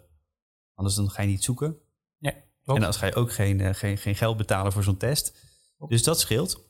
Anders 0.76 0.96
dan 0.96 1.10
ga 1.10 1.22
je 1.22 1.28
niet 1.28 1.44
zoeken. 1.44 1.78
Ja, 2.18 2.34
en 2.66 2.82
dan 2.82 2.94
ga 2.94 3.06
je 3.06 3.16
ook 3.16 3.34
geen, 3.34 3.60
uh, 3.60 3.74
geen, 3.74 3.98
geen 3.98 4.16
geld 4.16 4.38
betalen 4.38 4.72
voor 4.72 4.84
zo'n 4.84 4.98
test. 4.98 5.38
Dus 5.88 6.04
dat 6.04 6.20
scheelt. 6.20 6.70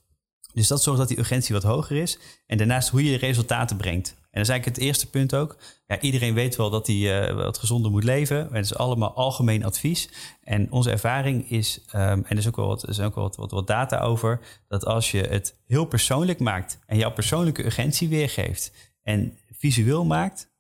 Dus 0.54 0.68
dat 0.68 0.84
zorgt 0.84 1.00
dat 1.00 1.08
die 1.08 1.20
urgentie 1.20 1.56
wat 1.56 1.64
hoger 1.64 1.98
is. 1.98 2.20
En 2.46 2.58
daarnaast 2.58 2.90
hoe 2.90 3.04
je 3.04 3.18
resultaten 3.18 3.78
brengt. 3.78 4.16
En 4.32 4.38
dat 4.40 4.50
is 4.50 4.50
eigenlijk 4.50 4.78
het 4.78 4.88
eerste 4.88 5.10
punt 5.10 5.36
ook. 5.36 5.58
Ja, 5.88 6.00
iedereen 6.00 6.34
weet 6.34 6.56
wel 6.56 6.70
dat 6.70 6.88
hij 6.88 7.30
uh, 7.30 7.36
wat 7.36 7.58
gezonder 7.58 7.92
moet 7.92 8.04
leven. 8.04 8.48
Het 8.52 8.66
is 8.66 8.76
allemaal 8.76 9.14
algemeen 9.14 9.64
advies. 9.64 10.10
En 10.42 10.72
onze 10.72 10.92
ervaring 10.92 11.50
is, 11.50 11.82
um, 11.88 12.02
en 12.02 12.26
er 12.28 12.38
is 12.38 12.48
ook 12.48 12.56
wel, 12.56 12.68
wat, 12.68 12.84
er 12.84 12.90
is 12.90 13.00
ook 13.00 13.16
wel 13.16 13.24
wat, 13.24 13.36
wat, 13.36 13.52
wat, 13.52 13.68
data 13.68 14.00
over, 14.00 14.40
dat 14.68 14.86
als 14.86 15.12
je 15.12 15.22
het 15.22 15.60
heel 15.68 15.86
persoonlijk 15.86 16.40
maakt 16.40 16.80
en 16.86 16.98
jouw 16.98 17.12
persoonlijke 17.12 17.66
urgentie 17.66 18.10
weergeeft 18.10 18.94
en 19.02 19.38
visueel 19.50 20.06
maakt, 20.06 20.52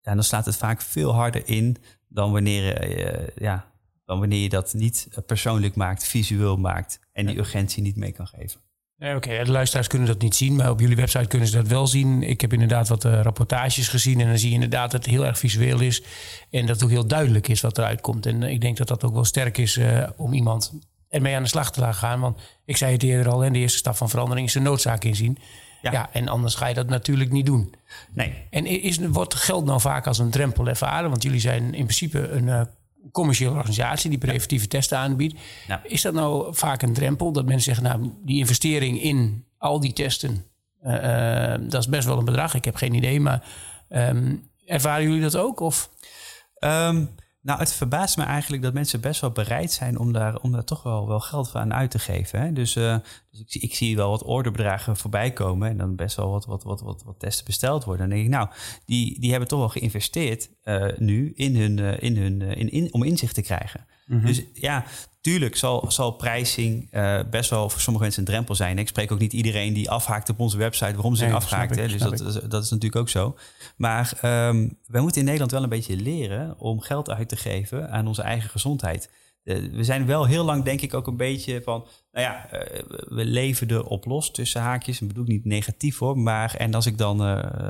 ja, 0.00 0.14
dan 0.14 0.24
slaat 0.24 0.44
het 0.44 0.56
vaak 0.56 0.82
veel 0.82 1.12
harder 1.12 1.48
in 1.48 1.76
dan 2.08 2.32
wanneer, 2.32 2.88
uh, 2.98 3.28
ja, 3.36 3.72
dan 4.04 4.18
wanneer 4.18 4.42
je 4.42 4.48
dat 4.48 4.74
niet 4.74 5.08
persoonlijk 5.26 5.74
maakt, 5.74 6.06
visueel 6.06 6.56
maakt 6.56 7.00
en 7.12 7.26
die 7.26 7.38
urgentie 7.38 7.82
niet 7.82 7.96
mee 7.96 8.12
kan 8.12 8.26
geven. 8.26 8.60
Oké, 9.02 9.14
okay, 9.16 9.44
de 9.44 9.50
luisteraars 9.50 9.86
kunnen 9.86 10.08
dat 10.08 10.20
niet 10.20 10.34
zien, 10.34 10.56
maar 10.56 10.70
op 10.70 10.80
jullie 10.80 10.96
website 10.96 11.26
kunnen 11.26 11.48
ze 11.48 11.56
dat 11.56 11.66
wel 11.66 11.86
zien. 11.86 12.22
Ik 12.22 12.40
heb 12.40 12.52
inderdaad 12.52 12.88
wat 12.88 13.04
uh, 13.04 13.20
rapportages 13.20 13.88
gezien 13.88 14.20
en 14.20 14.28
dan 14.28 14.38
zie 14.38 14.48
je 14.48 14.54
inderdaad 14.54 14.90
dat 14.90 15.04
het 15.04 15.14
heel 15.14 15.26
erg 15.26 15.38
visueel 15.38 15.80
is. 15.80 16.02
En 16.50 16.66
dat 16.66 16.74
het 16.74 16.84
ook 16.84 16.90
heel 16.90 17.06
duidelijk 17.06 17.48
is 17.48 17.60
wat 17.60 17.78
eruit 17.78 18.00
komt. 18.00 18.26
En 18.26 18.42
ik 18.42 18.60
denk 18.60 18.76
dat 18.76 18.88
dat 18.88 19.04
ook 19.04 19.14
wel 19.14 19.24
sterk 19.24 19.58
is 19.58 19.76
uh, 19.76 20.08
om 20.16 20.32
iemand 20.32 20.72
ermee 21.08 21.36
aan 21.36 21.42
de 21.42 21.48
slag 21.48 21.72
te 21.72 21.80
laten 21.80 21.98
gaan. 21.98 22.20
Want 22.20 22.38
ik 22.64 22.76
zei 22.76 22.92
het 22.92 23.02
eerder 23.02 23.32
al, 23.32 23.44
en 23.44 23.52
de 23.52 23.58
eerste 23.58 23.78
stap 23.78 23.96
van 23.96 24.10
verandering 24.10 24.46
is 24.46 24.52
de 24.52 24.60
noodzaak 24.60 25.04
inzien. 25.04 25.38
Ja. 25.82 25.92
ja. 25.92 26.08
en 26.12 26.28
anders 26.28 26.54
ga 26.54 26.66
je 26.66 26.74
dat 26.74 26.88
natuurlijk 26.88 27.30
niet 27.30 27.46
doen. 27.46 27.74
Nee. 28.12 28.34
En 28.50 28.66
is, 28.66 28.98
wordt 28.98 29.34
geld 29.34 29.64
nou 29.64 29.80
vaak 29.80 30.06
als 30.06 30.18
een 30.18 30.30
drempel 30.30 30.68
ervaren? 30.68 31.10
Want 31.10 31.22
jullie 31.22 31.40
zijn 31.40 31.62
in 31.62 31.84
principe 31.84 32.28
een 32.28 32.68
commerciële 33.12 33.50
organisatie 33.50 34.10
die 34.10 34.18
preventieve 34.18 34.66
testen 34.66 34.98
aanbiedt. 34.98 35.38
Ja. 35.66 35.80
Is 35.84 36.02
dat 36.02 36.14
nou 36.14 36.54
vaak 36.54 36.82
een 36.82 36.92
drempel 36.94 37.32
dat 37.32 37.44
mensen 37.44 37.74
zeggen, 37.74 37.84
nou, 37.84 38.12
die 38.24 38.38
investering 38.38 39.02
in 39.02 39.44
al 39.58 39.80
die 39.80 39.92
testen, 39.92 40.44
uh, 40.82 40.94
uh, 40.94 41.54
dat 41.60 41.80
is 41.80 41.88
best 41.88 42.06
wel 42.06 42.18
een 42.18 42.24
bedrag. 42.24 42.54
Ik 42.54 42.64
heb 42.64 42.74
geen 42.74 42.94
idee, 42.94 43.20
maar 43.20 43.44
um, 43.88 44.50
ervaren 44.66 45.04
jullie 45.04 45.20
dat 45.20 45.36
ook? 45.36 45.60
Of? 45.60 45.90
Um, 46.58 47.10
nou, 47.42 47.58
het 47.58 47.72
verbaast 47.72 48.16
me 48.16 48.22
eigenlijk 48.22 48.62
dat 48.62 48.72
mensen 48.72 49.00
best 49.00 49.20
wel 49.20 49.30
bereid 49.30 49.72
zijn 49.72 49.98
om 49.98 50.12
daar, 50.12 50.40
om 50.40 50.52
daar 50.52 50.64
toch 50.64 50.82
wel, 50.82 51.08
wel 51.08 51.20
geld 51.20 51.54
aan 51.54 51.74
uit 51.74 51.90
te 51.90 51.98
geven. 51.98 52.40
Hè? 52.40 52.52
Dus, 52.52 52.76
uh, 52.76 52.96
dus 53.30 53.56
ik, 53.56 53.74
zie 53.74 53.96
wel 53.96 54.10
wat 54.10 54.22
orderbedragen 54.22 54.96
voorbij 54.96 55.32
komen 55.32 55.68
en 55.68 55.76
dan 55.76 55.96
best 55.96 56.16
wel 56.16 56.30
wat, 56.30 56.44
wat, 56.44 56.62
wat, 56.62 56.80
wat, 56.80 57.02
wat 57.04 57.18
testen 57.18 57.44
besteld 57.44 57.84
worden. 57.84 58.08
Dan 58.08 58.16
denk 58.16 58.28
ik, 58.28 58.34
nou, 58.34 58.48
die, 58.84 59.20
die 59.20 59.30
hebben 59.30 59.48
toch 59.48 59.58
wel 59.58 59.68
geïnvesteerd 59.68 60.50
uh, 60.64 60.86
nu 60.98 61.32
in 61.34 61.56
hun, 61.56 61.78
uh, 61.78 62.02
in 62.02 62.16
hun, 62.16 62.40
in, 62.40 62.70
in, 62.70 62.92
om 62.92 63.02
inzicht 63.02 63.34
te 63.34 63.42
krijgen. 63.42 63.86
Mm 64.06 64.18
-hmm. 64.18 64.26
Dus 64.26 64.42
ja, 64.52 64.84
tuurlijk 65.20 65.56
zal, 65.56 65.90
zal 65.90 66.10
pricing 66.10 66.90
best 67.30 67.50
wel 67.50 67.70
voor 67.70 67.80
sommige 67.80 68.04
mensen 68.04 68.22
een 68.22 68.28
drempel 68.32 68.54
zijn. 68.54 68.78
Ik 68.78 68.88
spreek 68.88 69.12
ook 69.12 69.18
niet 69.18 69.32
iedereen 69.32 69.72
die 69.72 69.90
afhaakt 69.90 70.28
op 70.28 70.40
onze 70.40 70.56
website 70.56 70.92
waarom 70.92 71.14
ze 71.14 71.24
nee, 71.24 71.34
afhaakt. 71.34 71.74
Dus 71.74 71.96
dat, 71.96 72.50
dat, 72.50 72.64
is 72.64 72.70
natuurlijk 72.70 72.96
ook 72.96 73.08
zo. 73.08 73.36
Maar 73.76 74.12
um, 74.48 74.78
wij 74.86 75.00
moeten 75.00 75.20
in 75.20 75.24
Nederland 75.24 75.52
wel 75.52 75.62
een 75.62 75.68
beetje 75.68 75.96
leren 75.96 76.58
om 76.58 76.80
geld 76.80 77.10
uit 77.10 77.28
te 77.28 77.36
geven 77.36 77.90
aan 77.90 78.06
onze 78.06 78.22
eigen 78.22 78.50
gezondheid. 78.50 79.10
Uh, 79.44 79.72
we 79.72 79.84
zijn 79.84 80.06
wel 80.06 80.24
heel 80.24 80.44
lang, 80.44 80.64
denk 80.64 80.80
ik, 80.80 80.94
ook 80.94 81.06
een 81.06 81.16
beetje 81.16 81.62
van. 81.62 81.86
Nou 82.12 82.26
ja, 82.26 82.48
uh, 82.52 82.60
we 83.08 83.24
leven 83.24 83.70
erop 83.70 84.04
los 84.04 84.30
tussen 84.30 84.60
haakjes. 84.60 84.98
Dat 84.98 85.08
bedoel 85.08 85.24
ik 85.24 85.30
niet 85.30 85.44
negatief 85.44 85.98
hoor. 85.98 86.18
Maar 86.18 86.54
en 86.54 86.74
als 86.74 86.86
ik 86.86 86.98
dan 86.98 87.20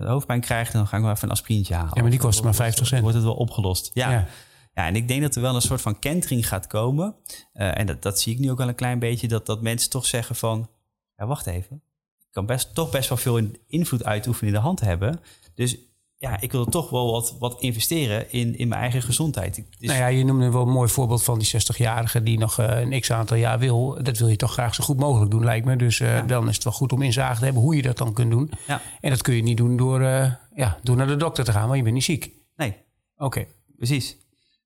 hoofdpijn 0.07 0.41
krijg, 0.41 0.71
dan 0.71 0.87
ga 0.87 0.97
ik 0.97 1.03
wel 1.03 1.13
even 1.13 1.25
een 1.25 1.35
aspirintje 1.35 1.75
halen. 1.75 1.93
Ja, 1.95 2.01
maar 2.01 2.11
die 2.11 2.21
kost 2.21 2.43
maar 2.43 2.55
50 2.55 2.87
cent. 2.87 3.01
Wordt 3.01 3.17
het 3.17 3.25
wel 3.27 3.35
opgelost? 3.35 3.91
Ja. 3.95 4.11
ja. 4.11 4.27
Ja. 4.75 4.87
en 4.87 4.97
ik 4.97 5.09
denk 5.09 5.23
dat 5.23 5.35
er 5.35 5.43
wel 5.43 5.55
een 5.55 5.63
soort 5.63 5.81
van 5.81 5.99
kentering 5.99 6.49
gaat 6.49 6.67
komen. 6.67 7.15
en 7.53 7.87
dat, 7.87 8.03
dat 8.03 8.21
zie 8.21 8.33
ik 8.33 8.39
nu 8.39 8.51
ook 8.51 8.61
al 8.61 8.69
een 8.69 8.75
klein 8.75 8.99
beetje. 8.99 9.29
Dat, 9.29 9.47
dat 9.47 9.63
mensen 9.63 9.91
toch 9.91 10.07
zeggen 10.07 10.37
van. 10.37 10.71
Ja, 11.17 11.27
wacht 11.27 11.47
even. 11.47 11.83
Ik 12.19 12.29
kan 12.31 12.47
best, 12.47 12.75
toch 12.75 12.91
best 12.91 13.09
wel 13.09 13.19
veel 13.19 13.41
invloed 13.67 14.05
uitoefenen 14.05 14.53
in 14.53 14.59
de 14.59 14.65
hand 14.65 14.81
hebben. 14.81 15.21
Dus 15.55 15.77
ja, 16.23 16.41
ik 16.41 16.53
wil 16.53 16.65
toch 16.65 16.91
wel 16.91 17.11
wat, 17.11 17.37
wat 17.39 17.61
investeren 17.61 18.33
in, 18.33 18.59
in 18.59 18.69
mijn 18.69 18.81
eigen 18.81 19.03
gezondheid. 19.03 19.55
Dus... 19.55 19.89
Nou 19.89 19.99
ja, 19.99 20.07
je 20.07 20.25
noemde 20.25 20.51
wel 20.51 20.63
een 20.63 20.69
mooi 20.69 20.89
voorbeeld 20.89 21.25
van 21.25 21.39
die 21.39 21.49
60-jarige 21.49 22.23
die 22.23 22.39
nog 22.39 22.61
uh, 22.61 22.81
een 22.81 23.01
x 23.01 23.11
aantal 23.11 23.37
jaar 23.37 23.59
wil. 23.59 24.03
Dat 24.03 24.19
wil 24.19 24.29
je 24.29 24.37
toch 24.37 24.53
graag 24.53 24.75
zo 24.75 24.85
goed 24.85 24.99
mogelijk 24.99 25.31
doen, 25.31 25.45
lijkt 25.45 25.67
me. 25.67 25.77
Dus 25.77 25.99
uh, 25.99 26.09
ja. 26.09 26.23
dan 26.23 26.49
is 26.49 26.55
het 26.55 26.65
wel 26.65 26.73
goed 26.73 26.93
om 26.93 27.03
inzage 27.03 27.39
te 27.39 27.45
hebben 27.45 27.63
hoe 27.63 27.77
je 27.77 27.83
dat 27.83 27.99
dan 27.99 28.13
kunt 28.13 28.31
doen. 28.31 28.51
Ja. 28.67 28.81
En 29.01 29.11
dat 29.11 29.23
kun 29.23 29.35
je 29.35 29.43
niet 29.43 29.57
doen 29.57 29.77
door, 29.77 30.01
uh, 30.01 30.33
ja, 30.55 30.79
door 30.83 30.97
naar 30.97 31.07
de 31.07 31.17
dokter 31.17 31.45
te 31.45 31.53
gaan, 31.53 31.65
want 31.65 31.77
je 31.77 31.83
bent 31.83 31.95
niet 31.95 32.05
ziek. 32.05 32.31
Nee. 32.57 32.77
Oké. 33.15 33.25
Okay. 33.25 33.49
Precies. 33.77 34.17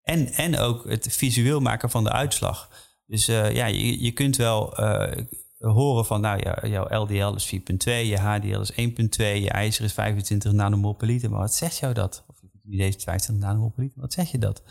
En, 0.07 0.33
en 0.33 0.59
ook 0.59 0.89
het 0.89 1.07
visueel 1.11 1.61
maken 1.61 1.91
van 1.91 2.05
de 2.05 2.13
uitslag. 2.13 2.71
Dus 3.07 3.27
ja, 3.27 3.67
je, 3.67 4.03
je 4.03 4.13
kunt 4.13 4.37
wel 4.37 4.75
horen 5.59 6.05
van, 6.07 6.21
nou 6.21 6.41
ja, 6.43 6.67
jouw 6.67 7.03
LDL 7.03 7.35
is 7.35 7.55
4,2, 7.57 7.63
je 7.85 8.19
HDL 8.19 8.61
is 8.61 8.73
1,2, 8.73 8.77
je 9.17 9.51
ijzer 9.51 9.85
is 9.85 9.93
25 9.93 10.53
nanomol 10.53 10.93
per 10.93 11.07
liter. 11.07 11.31
Maar 11.31 11.41
wat 11.41 11.55
zegt 11.55 11.79
jou 11.79 11.95
dat? 11.95 12.25
Of 12.27 12.41
je 12.63 12.77
deze 12.77 12.99
25 13.01 13.47
nanomol 13.47 13.71
per 13.71 13.83
liter, 13.83 14.01
wat 14.01 14.13
zeg 14.13 14.31
je 14.31 14.39
dat? 14.39 14.63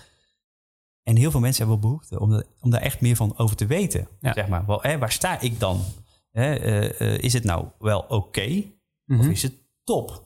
En 1.03 1.15
heel 1.15 1.31
veel 1.31 1.39
mensen 1.39 1.67
hebben 1.67 1.81
behoefte 1.81 2.19
om, 2.19 2.71
daar 2.71 2.81
echt 2.81 3.01
meer 3.01 3.15
van 3.15 3.37
over 3.37 3.55
te 3.55 3.65
weten. 3.65 4.07
Ja. 4.19 4.33
Zeg 4.33 4.47
maar, 4.47 4.65
wel, 4.65 4.81
hè, 4.81 4.97
waar 4.97 5.11
sta 5.11 5.39
ik 5.39 5.59
dan? 5.59 5.81
Hè, 6.31 6.59
uh, 7.01 7.17
is 7.17 7.33
het 7.33 7.43
nou 7.43 7.65
wel 7.79 7.99
oké? 7.99 8.13
Okay, 8.13 8.75
mm 9.05 9.17
-hmm. 9.17 9.25
Of 9.25 9.33
is 9.33 9.43
het 9.43 9.53
top? 9.83 10.24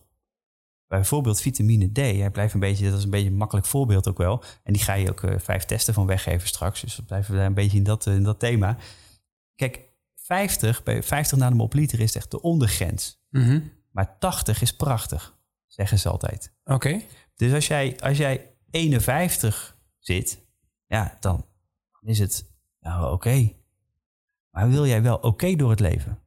Bijvoorbeeld 0.90 1.42
vitamine 1.42 1.92
D. 1.92 1.98
Hij 1.98 2.30
blijft 2.32 2.54
een 2.54 2.60
beetje, 2.60 2.90
dat 2.90 2.98
is 2.98 3.04
een 3.04 3.10
beetje 3.10 3.30
een 3.30 3.36
makkelijk 3.36 3.68
voorbeeld 3.68 4.08
ook 4.08 4.18
wel. 4.18 4.44
En 4.64 4.74
die 4.74 4.82
ga 4.82 4.94
je 4.94 5.10
ook 5.10 5.22
uh, 5.22 5.40
vijf 5.40 5.66
testen 5.66 5.94
van 5.94 6.06
weggeven 6.06 6.48
straks. 6.48 6.82
Dus 6.82 6.96
we 6.96 7.04
blijven 7.04 7.36
daar 7.36 7.46
een 7.46 7.54
beetje 7.54 7.78
in 7.78 7.84
dat, 7.84 8.06
in 8.06 8.24
dat 8.24 8.40
thema. 8.40 8.78
Kijk, 9.56 9.90
50, 10.16 10.84
bij 10.84 11.04
50 11.04 11.38
nanomol 11.38 11.68
per 11.68 11.80
liter 11.80 12.00
is 12.00 12.16
echt 12.16 12.32
de 12.32 12.42
ondergrens. 12.42 13.22
Mm 13.30 13.44
-hmm. 13.44 13.72
Maar 13.92 14.18
80 14.20 14.62
is 14.62 14.76
prachtig, 14.76 15.38
zeggen 15.68 16.00
ze 16.00 16.10
altijd. 16.10 16.54
Oké. 16.64 16.74
Okay. 16.74 17.06
Dus 17.36 17.54
als 17.54 17.68
jij, 17.68 18.00
als 18.00 18.18
jij 18.18 18.56
51 18.70 19.78
zit, 20.00 20.46
ja, 20.88 21.18
dan 21.20 21.46
is 22.02 22.20
het 22.20 22.46
nou 22.80 23.04
oké. 23.04 23.14
Okay. 23.14 23.56
Maar 24.50 24.70
wil 24.70 24.86
jij 24.86 25.02
wel 25.02 25.16
oké 25.16 25.28
okay 25.28 25.56
door 25.56 25.70
het 25.70 25.80
leven? 25.80 26.20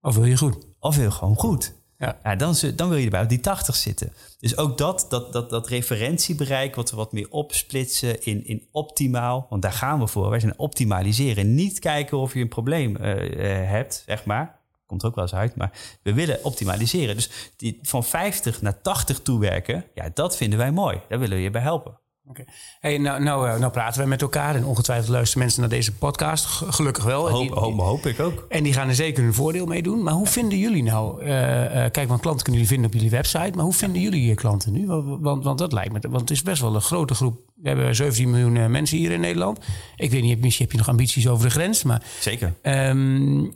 Of 0.00 0.14
wil 0.14 0.24
je 0.24 0.36
goed? 0.36 0.66
Of 0.78 0.96
wil 0.96 1.04
je 1.04 1.10
gewoon 1.10 1.36
goed? 1.36 1.74
Ja. 1.98 2.36
dan, 2.36 2.54
dan 2.74 2.88
wil 2.88 2.98
je 2.98 3.04
erbij 3.04 3.22
op 3.22 3.28
die 3.28 3.40
80 3.40 3.76
zitten. 3.76 4.12
Dus 4.38 4.56
ook 4.56 4.78
dat, 4.78 5.06
dat, 5.08 5.32
dat, 5.32 5.50
dat 5.50 5.68
referentiebereik, 5.68 6.74
wat 6.74 6.90
we 6.90 6.96
wat 6.96 7.12
meer 7.12 7.30
opsplitsen 7.30 8.22
in, 8.22 8.46
in 8.46 8.68
optimaal. 8.72 9.46
Want 9.50 9.62
daar 9.62 9.72
gaan 9.72 9.98
we 9.98 10.06
voor. 10.06 10.30
Wij 10.30 10.40
zijn 10.40 10.58
optimaliseren. 10.58 11.54
Niet 11.54 11.78
kijken 11.78 12.18
of 12.18 12.34
je 12.34 12.40
een 12.40 12.48
probleem 12.48 12.96
uh, 13.00 13.22
uh, 13.22 13.68
hebt, 13.68 14.02
zeg 14.06 14.24
maar. 14.24 14.58
Komt 14.86 15.04
ook 15.04 15.14
wel 15.14 15.24
eens 15.24 15.34
uit. 15.34 15.56
Maar 15.56 15.98
we 16.02 16.14
willen 16.14 16.44
optimaliseren. 16.44 17.14
Dus 17.14 17.30
die 17.56 17.78
van 17.82 18.04
50 18.04 18.62
naar 18.62 18.80
80 18.82 19.20
toewerken, 19.20 19.84
ja, 19.94 20.10
dat 20.14 20.36
vinden 20.36 20.58
wij 20.58 20.70
mooi. 20.70 21.00
Daar 21.08 21.18
willen 21.18 21.36
we 21.36 21.42
je 21.42 21.50
bij 21.50 21.62
helpen. 21.62 21.98
Okay. 22.28 22.46
Hey, 22.80 22.98
nou, 22.98 23.22
nou, 23.22 23.58
nou 23.58 23.72
praten 23.72 24.02
we 24.02 24.08
met 24.08 24.22
elkaar 24.22 24.54
en 24.54 24.64
ongetwijfeld 24.64 25.08
luisteren 25.08 25.42
mensen 25.42 25.60
naar 25.60 25.70
deze 25.70 25.92
podcast. 25.92 26.44
Gelukkig 26.46 27.04
wel. 27.04 27.30
Hoop, 27.30 27.40
die, 27.40 27.52
hoop, 27.52 27.78
hoop 27.78 28.06
ik 28.06 28.20
ook. 28.20 28.46
En 28.48 28.62
die 28.62 28.72
gaan 28.72 28.88
er 28.88 28.94
zeker 28.94 29.22
hun 29.22 29.34
voordeel 29.34 29.66
mee 29.66 29.82
doen. 29.82 30.02
Maar 30.02 30.12
hoe 30.12 30.26
vinden 30.26 30.58
jullie 30.58 30.82
nou? 30.82 31.22
Uh, 31.22 31.28
uh, 31.28 31.70
kijk, 31.70 32.08
want 32.08 32.20
klanten 32.20 32.44
kunnen 32.44 32.62
jullie 32.62 32.66
vinden 32.66 32.86
op 32.86 32.92
jullie 32.92 33.10
website. 33.10 33.50
Maar 33.54 33.64
hoe 33.64 33.72
vinden 33.72 34.00
jullie 34.00 34.26
je 34.26 34.34
klanten 34.34 34.72
nu? 34.72 34.86
Want, 34.86 35.20
want, 35.20 35.44
want, 35.44 35.58
dat 35.58 35.72
lijkt 35.72 35.92
me. 35.92 35.98
Want 36.00 36.20
het 36.20 36.30
is 36.30 36.42
best 36.42 36.60
wel 36.60 36.74
een 36.74 36.80
grote 36.80 37.14
groep. 37.14 37.40
We 37.54 37.68
hebben 37.68 37.96
17 37.96 38.30
miljoen 38.30 38.70
mensen 38.70 38.98
hier 38.98 39.10
in 39.10 39.20
Nederland. 39.20 39.58
Ik 39.96 40.10
weet 40.10 40.22
niet, 40.22 40.40
misschien 40.40 40.64
heb 40.64 40.72
je 40.72 40.78
nog 40.78 40.88
ambities 40.88 41.28
over 41.28 41.44
de 41.44 41.50
grens. 41.50 41.82
Maar, 41.82 42.02
zeker. 42.20 42.54
Um, 42.62 43.54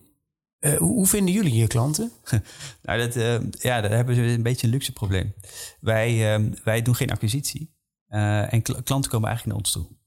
uh, 0.61 0.77
hoe, 0.77 1.07
vinden 1.07 1.35
jullie 1.35 1.55
je 1.55 1.67
klanten? 1.67 2.13
nou, 2.83 2.99
dat, 2.99 3.15
ja, 3.59 3.81
daar 3.81 3.91
hebben 3.91 4.17
we 4.17 4.23
een 4.23 4.43
beetje 4.43 4.67
een 4.67 4.73
luxe 4.73 4.93
probleem. 4.93 5.35
Wij, 5.81 6.41
wij 6.65 6.83
doen 6.83 6.95
geen 6.95 7.11
acquisitie. 7.11 7.79
Uh, 8.11 8.53
en 8.53 8.63
kl 8.63 8.73
klanten 8.85 9.11
komen 9.11 9.29
eigenlijk 9.29 9.47
naar 9.47 9.67
ons 9.67 9.73
toe. 9.73 9.99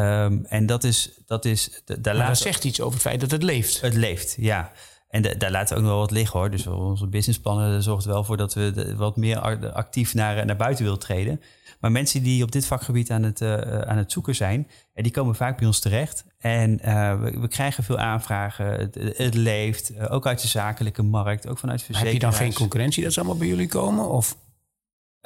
Um, 0.00 0.44
en 0.44 0.66
dat 0.66 0.84
is. 0.84 1.10
Dat, 1.26 1.44
is, 1.44 1.82
daar 1.84 2.16
maar 2.16 2.26
dat 2.26 2.38
zegt 2.38 2.64
iets 2.64 2.80
over 2.80 2.92
het 2.92 3.02
feit 3.02 3.20
dat 3.20 3.30
het 3.30 3.42
leeft. 3.42 3.80
Het 3.80 3.94
leeft, 3.94 4.36
ja. 4.38 4.72
En 5.08 5.22
daar 5.38 5.50
laten 5.50 5.68
we 5.68 5.74
ook 5.74 5.86
nog 5.86 5.90
wel 5.90 6.00
wat 6.00 6.10
liggen 6.10 6.38
hoor. 6.38 6.50
Dus 6.50 6.66
onze 6.66 7.06
businessplannen 7.06 7.82
zorgt 7.82 8.04
wel 8.04 8.24
voor 8.24 8.36
dat 8.36 8.54
we 8.54 8.94
wat 8.96 9.16
meer 9.16 9.38
actief 9.72 10.14
naar, 10.14 10.46
naar 10.46 10.56
buiten 10.56 10.84
willen 10.84 10.98
treden. 10.98 11.40
Maar 11.80 11.92
mensen 11.92 12.22
die 12.22 12.42
op 12.42 12.52
dit 12.52 12.66
vakgebied 12.66 13.10
aan 13.10 13.22
het, 13.22 13.40
uh, 13.40 13.54
aan 13.80 13.96
het 13.96 14.12
zoeken 14.12 14.34
zijn, 14.34 14.68
die 14.94 15.12
komen 15.12 15.34
vaak 15.34 15.58
bij 15.58 15.66
ons 15.66 15.80
terecht. 15.80 16.24
En 16.38 16.80
uh, 16.84 17.20
we, 17.20 17.40
we, 17.40 17.48
krijgen 17.48 17.84
veel 17.84 17.98
aanvragen. 17.98 18.66
Het, 18.66 18.94
het 19.16 19.34
leeft, 19.34 19.92
uh, 19.92 20.12
ook 20.12 20.26
uit 20.26 20.42
de 20.42 20.48
zakelijke 20.48 21.02
markt, 21.02 21.48
ook 21.48 21.58
vanuit 21.58 21.82
verzekeraars. 21.82 22.12
Heb 22.12 22.22
je 22.22 22.38
dan 22.38 22.46
geen 22.46 22.54
concurrentie 22.54 23.02
dat 23.02 23.12
ze 23.12 23.18
allemaal 23.18 23.38
bij 23.38 23.48
jullie 23.48 23.68
komen? 23.68 24.08
Of? 24.08 24.36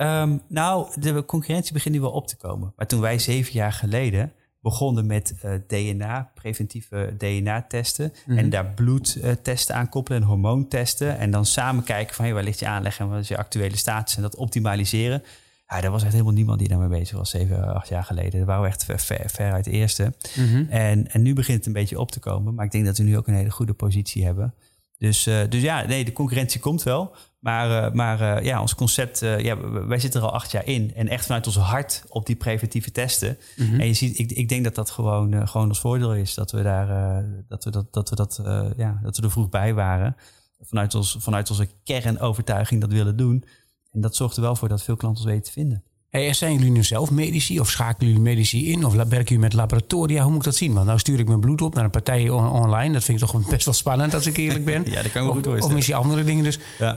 Um, 0.01 0.43
nou, 0.49 1.01
de 1.01 1.25
concurrentie 1.25 1.73
begint 1.73 1.95
nu 1.95 2.01
wel 2.01 2.11
op 2.11 2.27
te 2.27 2.37
komen. 2.37 2.73
Maar 2.77 2.87
toen 2.87 3.01
wij 3.01 3.19
zeven 3.19 3.53
jaar 3.53 3.73
geleden 3.73 4.33
begonnen 4.61 5.07
met 5.07 5.35
uh, 5.45 5.53
DNA, 5.67 6.31
preventieve 6.35 7.15
DNA-testen. 7.19 8.05
Mm 8.05 8.21
-hmm. 8.25 8.39
En 8.39 8.51
daar 8.51 8.67
bloedtesten 8.67 9.75
aan 9.75 9.89
koppelen 9.89 10.21
en 10.21 10.27
hormoontesten. 10.27 11.19
En 11.19 11.31
dan 11.31 11.47
samen 11.47 11.85
kijken 11.85 12.15
van 12.15 12.25
hey, 12.25 12.35
waar 12.35 12.43
ligt 12.43 12.59
je 12.59 12.67
aanleg 12.67 12.99
en 12.99 13.09
wat 13.09 13.21
is 13.21 13.29
je 13.29 13.37
actuele 13.37 13.77
status 13.77 14.17
en 14.17 14.23
dat 14.23 14.37
optimaliseren. 14.37 15.23
Ja, 15.69 15.83
er 15.83 15.91
was 15.91 16.03
echt 16.03 16.13
helemaal 16.13 16.33
niemand 16.33 16.59
die 16.59 16.69
daarmee 16.69 16.99
bezig 16.99 17.17
was, 17.17 17.31
zeven, 17.31 17.75
acht 17.75 17.89
jaar 17.89 18.05
geleden. 18.05 18.39
Daar 18.39 18.47
waren 18.47 18.63
we 18.63 18.69
echt 18.69 18.85
ver, 18.85 18.99
ver, 18.99 19.31
ver 19.31 19.53
uit 19.53 19.65
de 19.65 19.71
eerste. 19.71 20.13
Mm 20.37 20.49
-hmm. 20.49 20.67
en, 20.71 21.11
en 21.11 21.23
nu 21.23 21.35
begint 21.35 21.59
het 21.59 21.67
een 21.67 21.73
beetje 21.73 21.99
op 21.99 22.11
te 22.11 22.21
komen. 22.21 22.55
Maar 22.55 22.65
ik 22.65 22.71
denk 22.71 22.85
dat 22.85 22.99
we 22.99 23.05
nu 23.05 23.17
ook 23.17 23.27
een 23.27 23.35
hele 23.35 23.51
goede 23.51 23.73
positie 23.75 24.25
hebben. 24.25 24.55
Dus, 24.99 25.27
uh, 25.27 25.41
dus 25.49 25.63
ja, 25.63 25.87
nee, 25.87 26.05
de 26.05 26.13
concurrentie 26.13 26.61
komt 26.61 26.83
wel. 26.83 27.17
Maar, 27.39 27.85
uh, 27.85 27.93
maar 27.93 28.21
uh, 28.21 28.45
ja, 28.45 28.61
ons 28.61 28.75
concept, 28.75 29.19
ja, 29.19 29.71
wij 29.87 29.99
zitten 29.99 30.21
er 30.21 30.27
al 30.27 30.33
acht 30.33 30.51
jaar 30.51 30.67
in. 30.67 30.95
En 30.95 31.09
echt 31.09 31.27
vanuit 31.27 31.47
ons 31.47 31.57
hart 31.57 32.05
op 32.09 32.27
die 32.27 32.37
preventieve 32.37 32.91
testen. 32.91 33.39
Mm 33.57 33.67
-hmm. 33.67 33.81
En 33.81 33.87
je 33.87 33.93
ziet, 33.93 34.19
ik, 34.19 34.31
ik 34.31 34.49
denk 34.49 34.65
dat 34.65 34.75
dat 34.75 34.91
gewoon, 34.91 35.49
gewoon 35.49 35.69
ons 35.69 35.81
voordeel 35.81 36.15
is. 36.15 36.35
Dat 36.35 36.51
we 36.51 36.63
daar, 36.63 37.25
dat 37.49 37.65
we 37.65 37.71
dat, 37.71 37.93
dat 37.93 38.11
we 38.11 38.17
dat, 38.17 38.41
ja, 38.77 39.01
dat 39.03 39.17
we 39.17 39.23
er 39.23 39.31
vroeg 39.31 39.49
bij 39.49 39.75
waren. 39.75 40.17
Vanuit, 40.61 40.95
ons, 40.95 41.17
vanuit 41.19 41.51
onze 41.51 41.69
kernovertuiging 41.85 42.81
dat 42.81 42.93
willen 42.93 43.17
doen. 43.17 43.45
En 43.91 44.01
dat 44.01 44.17
zorgt 44.17 44.37
er 44.37 44.43
wel 44.43 44.57
voor 44.57 44.69
dat 44.69 44.83
veel 44.83 44.97
klanten 44.97 45.25
ons 45.25 45.33
weten 45.33 45.47
te 45.47 45.53
vinden. 45.53 45.83
Hey, 46.09 46.33
zijn 46.33 46.53
jullie 46.53 46.71
nu 46.71 46.85
zelf 46.85 47.11
medici 47.11 47.61
of 47.61 47.71
schakelen 47.71 48.09
jullie 48.09 48.25
medici 48.25 48.73
in? 48.73 48.85
Of 48.85 48.95
werken 48.95 49.25
jullie 49.25 49.39
met 49.39 49.53
laboratoria? 49.53 50.23
Hoe 50.23 50.31
moet 50.31 50.39
ik 50.39 50.45
dat 50.45 50.57
zien? 50.57 50.73
Want 50.73 50.87
nou 50.87 50.99
stuur 50.99 51.19
ik 51.19 51.27
mijn 51.27 51.41
bloed 51.41 51.63
op 51.63 51.75
naar 51.75 51.85
een 51.85 51.91
partij 51.91 52.29
on 52.29 52.51
online. 52.51 52.93
Dat 52.93 53.05
vind 53.05 53.21
ik 53.21 53.29
toch 53.29 53.47
best 53.51 53.65
wel 53.65 53.75
spannend 53.75 54.15
als 54.15 54.27
ik 54.27 54.37
eerlijk 54.37 54.65
ben. 54.65 54.85
ja, 54.91 55.03
dat 55.03 55.13
kan 55.13 55.23
ik 55.23 55.29
of, 55.29 55.35
goed. 55.35 55.65
Of 55.65 55.73
misschien 55.73 55.97
andere 55.97 56.25
dingen 56.25 56.45
dus. 56.45 56.59
Ja. 56.79 56.97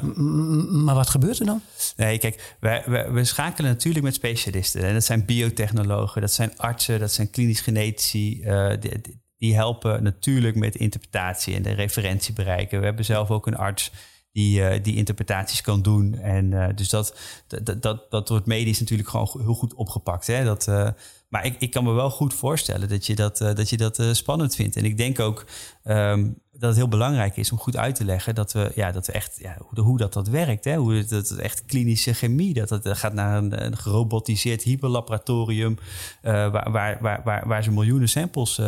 Maar 0.72 0.96
wat 0.96 1.10
gebeurt 1.10 1.40
er 1.40 1.46
dan? 1.46 1.62
Nee, 1.96 2.18
kijk, 2.18 2.56
wij, 2.60 2.84
wij, 2.86 3.12
we 3.12 3.24
schakelen 3.24 3.72
natuurlijk 3.72 4.06
met 4.06 4.14
specialisten. 4.14 4.84
En 4.84 4.94
dat 4.94 5.04
zijn 5.04 5.26
biotechnologen, 5.26 6.22
dat 6.22 6.34
zijn 6.34 6.58
artsen, 6.58 7.00
dat 7.00 7.12
zijn 7.12 7.30
klinisch 7.30 7.62
genetici. 7.62 8.42
Uh, 8.44 8.74
die, 8.80 9.20
die 9.38 9.56
helpen 9.56 10.04
natuurlijk 10.04 10.56
met 10.56 10.76
interpretatie 10.76 11.56
en 11.56 11.62
de 11.62 11.72
referentie 11.72 12.34
bereiken. 12.34 12.80
We 12.80 12.86
hebben 12.86 13.06
zelf 13.06 13.30
ook 13.32 13.48
een 13.48 13.58
arts 13.58 13.92
die, 14.32 14.60
uh, 14.60 14.84
die 14.84 14.96
interpretaties 14.96 15.62
kan 15.62 15.82
doen. 15.82 16.14
En 16.20 16.52
uh, 16.52 16.68
dus 16.76 16.90
dat, 16.90 17.16
dat, 17.64 17.82
dat, 17.82 18.12
dat 18.12 18.30
wordt 18.30 18.46
medisch 18.46 18.80
natuurlijk 18.80 19.10
gewoon 19.10 19.30
heel 19.38 19.54
goed 19.54 19.74
opgepakt. 19.74 20.28
Hè? 20.28 20.44
Dat, 20.44 20.68
uh, 20.68 20.90
maar 21.28 21.46
ik, 21.46 21.56
ik 21.60 21.72
kan 21.72 21.84
me 21.84 21.92
wel 21.92 22.10
goed 22.10 22.34
voorstellen 22.34 22.90
dat 22.90 23.06
je 23.06 23.16
dat, 23.16 23.38
dat, 23.38 23.70
je 23.70 23.78
dat 23.78 24.04
spannend 24.12 24.56
vindt. 24.56 24.76
En 24.76 24.86
ik 24.86 24.98
denk 24.98 25.20
ook 25.20 25.46
um, 25.84 26.38
dat 26.52 26.70
het 26.70 26.76
heel 26.76 26.88
belangrijk 26.88 27.38
is 27.38 27.52
om 27.52 27.58
goed 27.58 27.78
uit 27.78 27.96
te 27.96 28.06
leggen 28.06 28.36
dat 28.36 28.52
we, 28.52 28.72
ja, 28.76 28.92
dat 28.92 29.08
we 29.08 29.12
echt, 29.12 29.38
ja, 29.40 29.58
hoe, 29.60 29.84
hoe 29.84 29.98
dat, 29.98 30.14
dat 30.14 30.28
werkt. 30.28 30.66
Hè? 30.66 30.76
Hoe 30.76 30.94
het, 30.94 31.10
dat 31.10 31.32
echt 31.32 31.66
klinische 31.66 32.14
chemie, 32.14 32.54
dat 32.54 32.70
het 32.70 32.88
gaat 32.88 33.14
naar 33.14 33.38
een, 33.38 33.78
gerobotiseerd 33.78 34.64
hyperlaboratorium 34.64 35.78
waar, 36.22 36.72
waar, 36.72 36.98
waar, 37.02 37.22
waar, 37.24 37.48
waar 37.48 37.64
ze 37.64 37.72
miljoenen 37.72 38.10
samples 38.10 38.62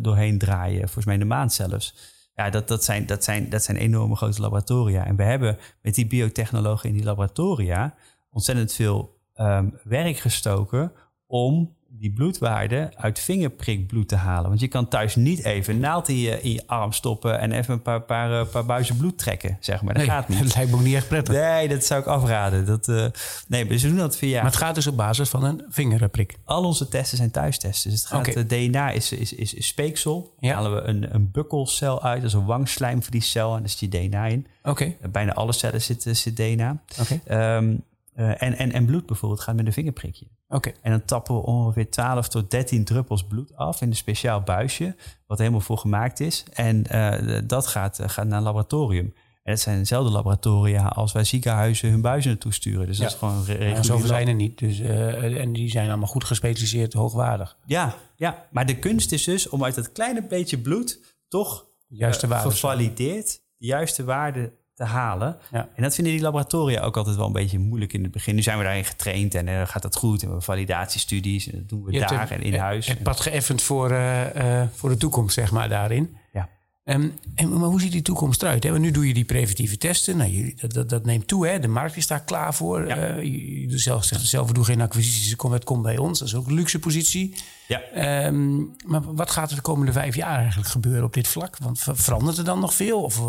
doorheen 0.00 0.38
draaien, 0.38 0.80
volgens 0.80 1.04
mij 1.04 1.14
in 1.14 1.20
de 1.20 1.26
maand 1.26 1.52
zelfs. 1.52 1.94
Ja, 2.36 2.50
dat, 2.50 2.68
dat, 2.68 2.84
zijn, 2.84 3.06
dat, 3.06 3.24
zijn, 3.24 3.48
dat 3.48 3.62
zijn 3.62 3.76
enorme 3.76 4.16
grote 4.16 4.40
laboratoria. 4.40 5.04
En 5.06 5.16
we 5.16 5.22
hebben 5.22 5.58
met 5.82 5.94
die 5.94 6.06
biotechnologen 6.06 6.88
in 6.88 6.94
die 6.94 7.04
laboratoria 7.04 7.94
ontzettend 8.30 8.72
veel 8.72 9.20
um, 9.36 9.78
werk 9.84 10.16
gestoken 10.16 10.92
om 11.26 11.75
die 11.98 12.12
bloedwaarde 12.12 12.92
uit 12.96 13.18
vingerprikbloed 13.18 14.08
te 14.08 14.16
halen. 14.16 14.48
Want 14.48 14.60
je 14.60 14.68
kan 14.68 14.88
thuis 14.88 15.16
niet 15.16 15.44
even 15.44 15.74
een 15.74 15.80
naald 15.80 16.08
in 16.08 16.18
je, 16.18 16.42
in 16.42 16.52
je 16.52 16.62
arm 16.66 16.92
stoppen 16.92 17.40
en 17.40 17.52
even 17.52 17.74
een 17.74 17.82
paar, 17.82 18.02
paar, 18.02 18.46
paar 18.46 18.64
buizen 18.64 18.96
bloed 18.96 19.18
trekken, 19.18 19.56
zeg 19.60 19.82
maar. 19.82 19.94
Dat 19.94 20.02
nee, 20.02 20.12
gaat 20.12 20.28
niet. 20.28 20.38
Dat 20.38 20.54
lijkt 20.54 20.70
me 20.70 20.76
ook 20.76 20.82
niet 20.82 20.94
echt 20.94 21.08
prettig. 21.08 21.34
Nee, 21.34 21.68
dat 21.68 21.84
zou 21.84 22.00
ik 22.00 22.06
afraden. 22.06 22.66
Dat, 22.66 22.88
uh, 22.88 23.06
nee, 23.48 23.66
we 23.66 23.80
doen 23.80 23.96
dat 23.96 24.16
via... 24.16 24.36
Maar 24.36 24.50
het 24.50 24.60
gaat 24.60 24.74
dus 24.74 24.86
op 24.86 24.96
basis 24.96 25.28
van 25.28 25.44
een 25.44 25.64
vingerprik? 25.68 26.38
Al 26.44 26.64
onze 26.64 26.88
testen 26.88 27.16
zijn 27.16 27.30
thuistesten. 27.30 27.90
Dus 27.90 28.00
het 28.00 28.08
gaat, 28.08 28.28
okay. 28.28 28.46
DNA 28.46 28.90
is, 28.90 29.12
is, 29.12 29.32
is, 29.32 29.54
is 29.54 29.66
speeksel. 29.66 30.34
Ja. 30.38 30.54
halen 30.54 30.74
we 30.74 30.80
een, 30.80 31.14
een 31.14 31.30
bukkelcel 31.30 32.02
uit. 32.02 32.20
Dat 32.20 32.30
is 32.30 32.36
een 32.36 32.44
wangslijm 32.44 33.02
voor 33.02 33.12
die 33.12 33.20
cel. 33.20 33.54
En 33.54 33.60
daar 33.60 33.68
zit 33.68 33.80
je 33.80 34.08
DNA 34.08 34.26
in. 34.26 34.46
Okay. 34.62 34.96
Bijna 35.10 35.34
alle 35.34 35.52
cellen 35.52 35.82
zit, 35.82 36.02
zit 36.10 36.36
DNA. 36.36 36.82
Okay. 37.00 37.56
Um, 37.56 37.84
uh, 38.16 38.42
en, 38.42 38.56
en, 38.58 38.72
en 38.72 38.86
bloed 38.86 39.06
bijvoorbeeld 39.06 39.40
gaat 39.40 39.56
met 39.56 39.66
een 39.66 39.72
vingerprikje. 39.72 40.26
Oké. 40.48 40.72
En 40.82 40.90
dan 40.90 41.04
tappen 41.04 41.34
we 41.34 41.40
ongeveer 41.40 41.90
12 41.90 42.28
tot 42.28 42.50
13 42.50 42.84
druppels 42.84 43.24
bloed 43.24 43.56
af 43.56 43.80
in 43.80 43.88
een 43.88 43.96
speciaal 43.96 44.40
buisje, 44.40 44.96
wat 45.26 45.38
helemaal 45.38 45.60
voor 45.60 45.78
gemaakt 45.78 46.20
is. 46.20 46.44
En 46.52 46.84
uh, 46.92 47.40
dat 47.46 47.66
gaat, 47.66 48.00
uh, 48.00 48.08
gaat 48.08 48.26
naar 48.26 48.38
een 48.38 48.44
laboratorium. 48.44 49.14
En 49.42 49.52
het 49.52 49.60
zijn 49.60 49.78
dezelfde 49.78 50.10
laboratoria 50.10 50.86
als 50.86 51.12
wij 51.12 51.24
ziekenhuizen 51.24 51.90
hun 51.90 52.00
buizen 52.00 52.30
naartoe 52.30 52.52
sturen. 52.52 52.86
Dus 52.86 52.96
ja. 52.96 53.02
dat 53.02 53.12
is 53.12 53.18
gewoon 53.18 53.44
regulier. 53.44 53.84
Zoveel 53.84 54.06
zijn 54.06 54.28
er 54.28 54.34
niet. 54.34 54.58
Dus, 54.58 54.80
uh, 54.80 55.40
en 55.40 55.52
die 55.52 55.70
zijn 55.70 55.88
allemaal 55.88 56.08
goed 56.08 56.24
gespecialiseerd, 56.24 56.92
hoogwaardig. 56.92 57.56
Ja, 57.66 57.94
ja, 58.16 58.46
maar 58.50 58.66
de 58.66 58.78
kunst 58.78 59.12
is 59.12 59.24
dus 59.24 59.48
om 59.48 59.64
uit 59.64 59.74
dat 59.74 59.92
kleine 59.92 60.26
beetje 60.26 60.58
bloed 60.58 61.00
toch 61.28 61.66
juiste 61.88 62.28
gevalideerd 62.28 63.40
de 63.56 63.66
juiste 63.66 64.04
waarde 64.04 64.52
te 64.76 64.84
halen. 64.84 65.36
Ja. 65.50 65.68
En 65.74 65.82
dat 65.82 65.94
vinden 65.94 66.12
die 66.12 66.22
laboratoria 66.22 66.80
ook 66.80 66.96
altijd 66.96 67.16
wel 67.16 67.26
een 67.26 67.32
beetje 67.32 67.58
moeilijk 67.58 67.92
in 67.92 68.02
het 68.02 68.12
begin. 68.12 68.34
Nu 68.34 68.42
zijn 68.42 68.58
we 68.58 68.64
daarin 68.64 68.84
getraind 68.84 69.34
en 69.34 69.46
uh, 69.46 69.62
gaat 69.66 69.82
dat 69.82 69.96
goed. 69.96 70.22
En 70.22 70.34
we 70.34 70.40
validatiestudies 70.40 71.50
en 71.50 71.58
dat 71.58 71.68
doen 71.68 71.84
we 71.84 71.92
Je 71.92 72.00
daar 72.00 72.30
en 72.30 72.42
in 72.42 72.54
huis. 72.54 72.86
Het 72.86 73.02
pad 73.02 73.20
geëffend 73.20 73.62
voor, 73.62 73.90
uh, 73.90 74.34
uh, 74.34 74.62
voor 74.74 74.88
de 74.88 74.96
toekomst, 74.96 75.34
zeg 75.34 75.50
maar, 75.50 75.68
daarin. 75.68 76.16
Ja. 76.32 76.48
Um, 76.84 77.18
en, 77.34 77.58
maar 77.58 77.68
hoe 77.68 77.80
ziet 77.80 77.92
die 77.92 78.02
toekomst 78.02 78.42
eruit? 78.42 78.62
Hè? 78.62 78.70
Want 78.70 78.82
nu 78.82 78.90
doe 78.90 79.08
je 79.08 79.14
die 79.14 79.24
preventieve 79.24 79.78
testen. 79.78 80.16
Nou, 80.16 80.30
je, 80.30 80.54
dat, 80.56 80.72
dat, 80.72 80.88
dat, 80.88 81.04
neemt 81.04 81.28
toe. 81.28 81.46
Hè? 81.46 81.58
De 81.58 81.68
markt 81.68 81.96
is 81.96 82.06
daar 82.06 82.24
klaar 82.24 82.54
voor. 82.54 82.86
Ja. 82.86 83.14
je, 83.14 83.68
je 83.70 83.78
zelf, 83.78 84.04
zegt 84.04 84.26
zelf, 84.26 84.46
we 84.46 84.54
doen 84.54 84.64
geen 84.64 84.80
acquisities. 84.80 85.28
Het 85.28 85.36
komt, 85.36 85.52
het 85.52 85.64
komt 85.64 85.82
bij 85.82 85.98
ons. 85.98 86.18
Dat 86.18 86.28
is 86.28 86.34
ook 86.34 86.46
een 86.46 86.54
luxe 86.54 86.78
positie. 86.78 87.34
Ja. 87.68 88.26
Um, 88.26 88.76
maar 88.86 89.14
wat 89.14 89.30
gaat 89.30 89.50
er 89.50 89.56
de 89.56 89.62
komende 89.62 89.92
vijf 89.92 90.14
jaar 90.14 90.38
eigenlijk 90.38 90.68
gebeuren 90.68 91.04
op 91.04 91.14
dit 91.14 91.28
vlak? 91.28 91.58
Want 91.58 91.86
verandert 91.92 92.38
er 92.38 92.44
dan 92.44 92.60
nog 92.60 92.74
veel? 92.74 93.02
Of... 93.02 93.20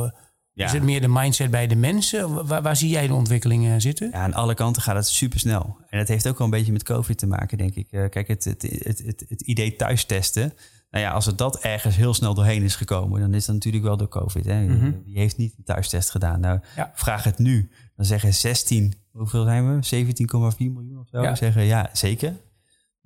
Ja. 0.58 0.66
Is 0.66 0.72
het 0.72 0.84
meer 0.84 1.02
de 1.02 1.08
mindset 1.08 1.52
bij 1.52 1.68
de 1.68 1.76
mensen? 1.76 2.48
Waar, 2.48 2.62
waar, 2.62 2.76
zie 2.76 2.90
jij 2.90 3.08
de 3.08 3.14
ontwikkelingen 3.14 3.82
zitten? 3.82 4.10
Ja, 4.12 4.18
aan 4.18 4.34
alle 4.34 4.54
kanten 4.54 4.82
gaat 4.82 4.96
het 4.96 5.08
supersnel. 5.08 5.78
En 5.90 6.00
dat 6.00 6.08
heeft 6.08 6.28
ook 6.28 6.38
wel 6.38 6.48
een 6.48 6.54
beetje 6.54 6.72
met 6.72 6.84
COVID 6.84 7.18
te 7.18 7.28
maken, 7.28 7.58
denk 7.58 7.76
ik. 7.76 7.88
Uh, 7.92 8.10
kijk, 8.10 8.28
het, 8.28 8.44
het, 8.44 8.62
het, 8.62 9.26
het, 9.28 9.42
idee 9.42 9.76
thuistesten. 9.76 10.54
Nou 10.90 11.04
ja, 11.04 11.12
als 11.12 11.26
het 11.26 11.38
dat 11.38 11.60
ergens 11.60 11.96
heel 11.96 12.14
snel 12.14 12.34
doorheen 12.34 12.64
is 12.64 12.76
gekomen, 12.76 13.22
dan 13.22 13.34
is 13.34 13.46
dat 13.46 13.56
natuurlijk 13.56 13.84
wel 13.84 13.98
door 13.98 14.08
COVID. 14.08 14.46
Hè? 14.46 14.64
Mhm. 14.64 14.74
Mm 14.74 14.80
-hmm. 14.80 15.02
Die 15.06 15.18
heeft 15.18 15.38
niet 15.38 15.54
een 15.58 15.64
thuistest 15.64 16.10
gedaan. 16.10 16.40
Nou, 16.40 16.60
ja. 16.76 16.92
vraag 16.96 17.24
het 17.24 17.38
nu. 17.38 17.72
Dan 17.96 18.06
zeggen 18.06 18.34
16, 18.34 18.94
hoeveel 19.12 19.44
zijn 19.44 19.80
we? 19.80 20.06
17,4 20.06 20.58
miljoen 20.58 21.00
of 21.00 21.08
zo. 21.08 21.22
Ja. 21.22 21.36
Zeggen 21.36 21.64
ja, 21.64 21.90
zeker. 21.94 22.34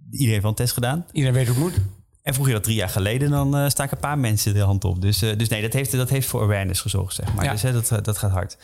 Iedereen 0.10 0.30
heeft 0.30 0.42
wel 0.42 0.52
een 0.52 0.58
test 0.58 0.74
gedaan. 0.74 1.06
Iedereen 1.12 1.36
weet 1.36 1.48
hoe 1.48 1.66
het 1.66 1.76
moet. 1.76 2.01
En 2.24 2.34
vroeg 2.34 2.48
je 2.48 2.54
dat 2.54 2.64
drie 2.64 2.76
jaar 2.76 2.90
geleden, 2.90 3.30
dan 3.30 3.58
uh, 3.58 3.70
staken 3.70 3.94
een 3.94 4.02
paar 4.02 4.20
mensen 4.20 4.54
de 4.54 4.60
hand 4.60 4.84
op. 4.84 5.02
Dus, 5.02 5.24
uh, 5.24 5.38
dus 5.38 5.48
nee, 5.48 5.62
dat 5.62 5.74
heeft, 5.74 5.92
dat 5.92 6.10
heeft 6.10 6.28
voor 6.28 6.42
awareness 6.42 6.82
gezorgd, 6.82 7.16
zeg 7.16 7.34
maar. 7.34 7.46
Ja. 7.46 7.52
Dus 7.52 7.62
hè, 7.62 7.72
dat, 7.72 8.06
dat 8.06 8.18
gaat 8.18 8.32
hard. 8.32 8.58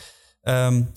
Um, 0.44 0.92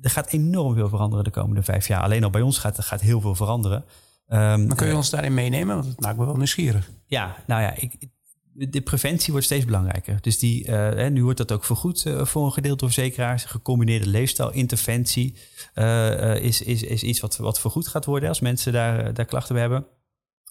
er 0.00 0.10
gaat 0.10 0.32
enorm 0.32 0.74
veel 0.74 0.88
veranderen 0.88 1.24
de 1.24 1.30
komende 1.30 1.62
vijf 1.62 1.88
jaar. 1.88 2.02
Alleen 2.02 2.24
al 2.24 2.30
bij 2.30 2.40
ons 2.40 2.58
gaat, 2.58 2.84
gaat 2.84 3.00
heel 3.00 3.20
veel 3.20 3.34
veranderen. 3.34 3.84
Um, 4.28 4.66
maar 4.66 4.76
kun 4.76 4.86
je 4.86 4.96
ons 4.96 5.10
daarin 5.10 5.34
meenemen? 5.34 5.74
Want 5.74 5.88
het 5.88 6.00
maakt 6.00 6.18
me 6.18 6.24
wel 6.24 6.36
nieuwsgierig. 6.36 6.90
Ja, 7.06 7.36
nou 7.46 7.62
ja, 7.62 7.74
ik, 7.76 8.08
de 8.52 8.80
preventie 8.80 9.30
wordt 9.30 9.46
steeds 9.46 9.64
belangrijker. 9.64 10.18
Dus 10.20 10.38
die, 10.38 10.66
uh, 10.66 10.74
hè, 10.74 11.10
nu 11.10 11.22
wordt 11.22 11.38
dat 11.38 11.52
ook 11.52 11.64
vergoed 11.64 12.04
uh, 12.04 12.24
voor 12.24 12.44
een 12.44 12.52
gedeelte 12.52 12.78
door 12.78 12.92
verzekeraars. 12.92 13.44
Gecombineerde 13.44 14.06
leefstijlinterventie 14.06 15.36
uh, 15.74 16.36
is, 16.36 16.62
is, 16.62 16.82
is 16.82 17.02
iets 17.02 17.20
wat, 17.20 17.36
wat 17.36 17.60
vergoed 17.60 17.88
gaat 17.88 18.04
worden 18.04 18.28
als 18.28 18.40
mensen 18.40 18.72
daar, 18.72 19.14
daar 19.14 19.24
klachten 19.24 19.54
bij 19.54 19.62
hebben. 19.62 19.86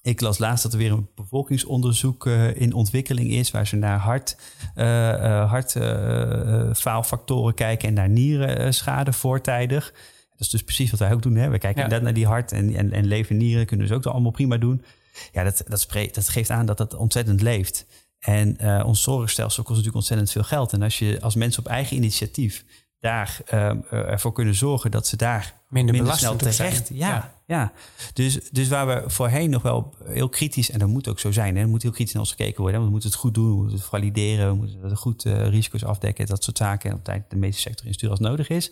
Ik 0.06 0.22
las 0.22 0.38
laatst 0.38 0.64
dat 0.64 0.72
er 0.74 0.78
weer 0.78 0.92
een 0.92 1.08
bevolkingsonderzoek 1.16 2.26
uh, 2.26 2.56
in 2.56 2.74
ontwikkeling 2.74 3.32
is, 3.32 3.52
waar 3.52 3.68
ze 3.68 3.76
naar 3.76 4.00
hart, 4.00 4.38
uh, 4.76 4.86
uh, 4.86 5.52
hartfaalfactoren 5.52 7.54
kijken 7.54 7.88
en 7.88 7.94
naar 7.94 8.10
nierenschade 8.10 9.14
voortijdig. 9.14 9.92
Dat 10.32 10.40
is 10.40 10.50
dus 10.50 10.64
precies 10.64 10.92
wat 10.92 11.00
wij 11.00 11.14
ook 11.14 11.22
doen. 11.22 11.36
Hè? 11.36 11.50
We 11.50 11.58
kijken 11.58 11.70
Ja. 11.70 11.76
inderdaad 11.84 12.02
naar 12.06 12.14
die 12.14 12.26
hart 12.26 12.52
en, 12.52 12.76
en, 12.76 12.92
en 12.92 13.06
leven 13.06 13.30
en 13.30 13.38
nieren 13.38 13.66
kunnen 13.66 13.88
dus 13.88 13.96
ook 13.96 14.06
allemaal 14.06 14.32
prima 14.32 14.58
doen. 14.58 14.84
Ja, 15.32 15.44
dat, 15.44 15.64
dat, 15.68 15.82
spreekt, 15.82 16.16
dat 16.16 16.30
geeft 16.30 16.50
aan 16.50 16.66
dat 16.66 16.78
dat 16.78 16.94
ontzettend 16.94 17.42
leeft. 17.42 17.86
En 18.20 18.84
ons 18.84 19.04
zorgstelsel 19.04 19.64
kost 19.64 19.70
natuurlijk 19.70 19.96
ontzettend 19.98 20.32
veel 20.32 20.44
geld. 20.44 20.74
En 20.74 20.82
als 20.82 21.00
je 21.00 21.22
als 21.22 21.36
mensen 21.36 21.64
op 21.64 21.70
eigen 21.70 21.96
initiatief 21.96 22.66
daar 23.00 23.38
uh, 23.54 23.72
ervoor 23.92 24.34
kunnen 24.34 24.56
zorgen 24.56 24.92
dat 24.92 25.08
ze 25.08 25.18
daar 25.18 25.54
Minder 25.70 25.96
minder 25.96 26.18
snel 26.18 26.36
terecht, 26.36 26.90
Ja. 26.94 27.35
Ja. 27.46 27.72
Dus, 28.14 28.50
dus 28.52 28.68
waar 28.68 28.88
we 28.88 29.10
voorheen 29.10 29.50
nog 29.50 29.62
wel 29.62 29.96
heel 30.04 30.30
kritisch, 30.30 30.72
en 30.72 30.80
dat 30.80 30.88
moet 30.88 31.08
ook 31.08 31.20
zo 31.20 31.32
zijn, 31.32 31.56
hè, 31.56 31.62
er 31.62 31.68
moet 31.68 31.82
heel 31.82 31.92
kritisch 31.92 32.14
naar 32.14 32.24
ons 32.24 32.32
gekeken 32.32 32.62
worden. 32.62 32.84
We 32.84 32.90
moeten 32.90 33.10
het 33.10 33.18
goed 33.18 33.34
doen, 33.34 33.50
we 33.50 33.56
moeten 33.56 33.78
het 33.78 33.86
valideren, 33.86 34.50
we 34.50 34.56
moeten 34.56 34.98
goed 34.98 35.26
uh, 35.26 35.48
risico's 35.48 35.84
afdekken, 35.84 36.26
dat 36.26 36.44
soort 36.44 36.58
zaken. 36.58 36.90
En 36.90 36.96
op 36.96 37.04
tijd 37.04 37.30
de 37.30 37.36
medische 37.36 37.62
sector 37.62 37.88
insturen 37.88 38.18
als 38.18 38.28
nodig 38.28 38.50
is. 38.50 38.72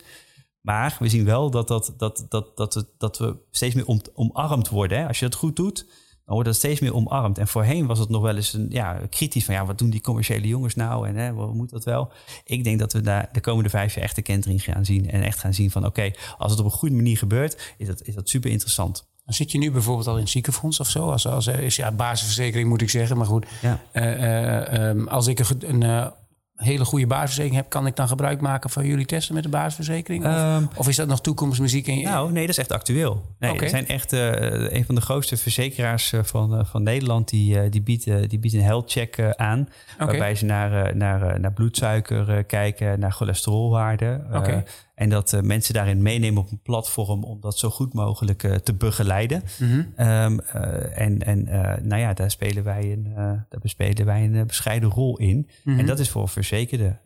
Maar 0.60 0.96
we 0.98 1.08
zien 1.08 1.24
wel 1.24 1.50
dat, 1.50 1.68
dat, 1.68 1.94
dat, 1.96 2.24
dat, 2.28 2.86
dat, 2.98 3.18
we, 3.18 3.36
steeds 3.50 3.74
meer 3.74 3.86
om, 3.86 4.00
omarmd 4.14 4.68
worden. 4.68 4.98
Hè. 4.98 5.06
Als 5.06 5.18
je 5.18 5.24
dat 5.24 5.34
goed 5.34 5.56
doet, 5.56 5.86
dan 6.24 6.34
wordt 6.34 6.48
dat 6.48 6.56
steeds 6.56 6.80
meer 6.80 6.94
omarmd. 6.94 7.38
En 7.38 7.48
voorheen 7.48 7.86
was 7.86 7.98
het 7.98 8.08
nog 8.08 8.22
wel 8.22 8.36
eens 8.36 8.52
een, 8.52 8.66
ja, 8.70 9.00
kritisch 9.10 9.44
van 9.44 9.54
ja, 9.54 9.66
wat 9.66 9.78
doen 9.78 9.90
die 9.90 10.00
commerciële 10.00 10.48
jongens 10.48 10.74
nou 10.74 11.08
en 11.08 11.16
hè, 11.16 11.32
wat 11.32 11.54
moet 11.54 11.70
dat 11.70 11.84
wel? 11.84 12.12
Ik 12.44 12.64
denk 12.64 12.78
dat 12.78 12.92
we 12.92 13.00
daar 13.00 13.28
de 13.32 13.40
komende 13.40 13.70
vijf 13.70 13.94
jaar 13.94 14.04
echt 14.04 14.16
de 14.16 14.22
kentering 14.22 14.62
gaan 14.62 14.84
zien 14.84 15.10
en 15.10 15.22
echt 15.22 15.38
gaan 15.38 15.54
zien 15.54 15.70
van 15.70 15.86
oké, 15.86 16.10
als 16.38 16.50
het 16.50 16.60
op 16.60 16.66
een 16.66 16.72
goede 16.72 16.94
manier 16.94 17.18
gebeurt, 17.18 17.74
is 17.78 17.86
dat, 17.86 18.02
is 18.02 18.14
dat 18.14 18.28
super 18.28 18.50
interessant. 18.50 19.06
Zit 19.26 19.52
je 19.52 19.58
nu 19.58 19.70
bijvoorbeeld 19.70 20.06
al 20.06 20.14
in 20.14 20.20
het 20.20 20.30
ziekenfonds 20.30 20.80
of 20.80 20.88
zo? 20.88 21.10
Als, 21.10 21.26
als 21.26 21.46
is 21.46 21.76
ja, 21.76 21.92
basisverzekering 21.92 22.68
moet 22.68 22.82
ik 22.82 22.90
zeggen, 22.90 23.16
maar 23.16 23.26
goed. 23.26 23.46
Ja. 23.62 23.80
Uh, 23.92 24.94
uh, 24.94 25.06
als 25.06 25.26
ik 25.26 25.38
een, 25.38 25.82
een 25.82 26.12
hele 26.56 26.84
goede 26.84 27.06
basisverzekering 27.06 27.62
heb, 27.62 27.70
kan 27.70 27.86
ik 27.86 27.96
dan 27.96 28.08
gebruik 28.08 28.40
maken 28.40 28.70
van 28.70 28.86
jullie 28.86 29.06
testen 29.06 29.34
met 29.34 29.42
de 29.42 29.48
basisverzekering? 29.48 30.24
Of, 30.24 30.30
ehm, 30.30 30.64
of 30.76 30.88
is 30.88 30.96
dat 30.96 31.08
nog 31.08 31.20
toekomstmuziek? 31.20 31.88
En 31.88 32.02
Nou, 32.02 32.32
nee, 32.32 32.46
dat 32.46 32.50
is 32.50 32.58
echt 32.58 32.72
actueel. 32.72 33.34
Nee, 33.38 33.52
okay. 33.52 33.68
zijn 33.68 33.86
echt 33.86 34.12
uh, 34.12 34.30
een 34.72 34.84
van 34.84 34.94
de 34.94 35.00
grootste 35.00 35.36
verzekeraars 35.36 36.12
eh, 36.12 36.22
van, 36.22 36.58
uh, 36.58 36.64
van 36.64 36.82
Nederland. 36.82 37.28
Die, 37.28 37.68
die, 37.68 37.82
biedt, 37.82 38.04
die 38.04 38.38
biedt 38.38 38.54
een 38.54 38.62
health 38.62 38.90
check 38.90 39.20
aan. 39.36 39.68
Waarbij 39.98 40.34
ze 40.34 40.44
naar, 40.44 40.96
naar, 40.96 41.40
naar 41.40 41.52
bloedsuiker 41.52 42.44
kijken, 42.44 43.00
naar 43.00 43.12
cholesterolwaarden. 43.12 44.26
Okay. 44.32 44.64
En 44.94 45.08
dat 45.08 45.32
uh, 45.32 45.40
mensen 45.40 45.74
daarin 45.74 46.02
meenemen 46.02 46.42
op 46.42 46.50
een 46.50 46.60
platform 46.62 47.24
om 47.24 47.40
dat 47.40 47.58
zo 47.58 47.70
goed 47.70 47.94
mogelijk 47.94 48.42
uh, 48.42 48.54
te 48.54 48.74
begeleiden. 48.74 49.42
Mm 49.58 49.68
-hmm. 49.68 50.06
um, 50.08 50.40
uh, 50.56 50.98
en 50.98 51.18
en 51.18 51.44
nou 51.82 52.00
ja, 52.00 52.12
daar 52.12 52.30
spelen 52.30 52.64
wij 52.64 52.92
een, 52.92 53.12
daar 53.14 53.60
bespelen 53.60 54.06
wij 54.06 54.24
een 54.24 54.46
bescheiden 54.46 54.90
rol 54.90 55.18
in. 55.18 55.36
Mm 55.36 55.46
-hmm. 55.62 55.78
En 55.78 55.86
dat 55.86 55.98
is 55.98 56.10
voor 56.10 56.28
verzekerden, 56.28 57.00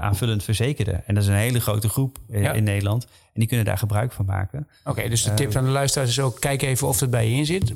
aanvullend 0.00 0.44
verzekerden. 0.44 1.06
En 1.06 1.14
dat 1.14 1.22
is 1.22 1.28
een 1.28 1.34
hele 1.34 1.60
grote 1.60 1.88
groep 1.88 2.18
ja. 2.28 2.52
in 2.52 2.64
Nederland. 2.64 3.06
En 3.34 3.40
die 3.40 3.48
kunnen 3.48 3.66
daar 3.66 3.78
gebruik 3.78 4.12
van 4.12 4.24
maken. 4.24 4.68
Oké, 4.84 5.08
dus 5.08 5.22
de 5.22 5.34
tip 5.34 5.52
van 5.52 5.64
de 5.64 5.70
luisteraars 5.70 6.10
is 6.10 6.20
ook... 6.20 6.40
kijk 6.40 6.62
even 6.62 6.88
of 6.88 7.00
het 7.00 7.10
bij 7.10 7.30
je 7.30 7.36
in 7.36 7.46
zit. 7.46 7.74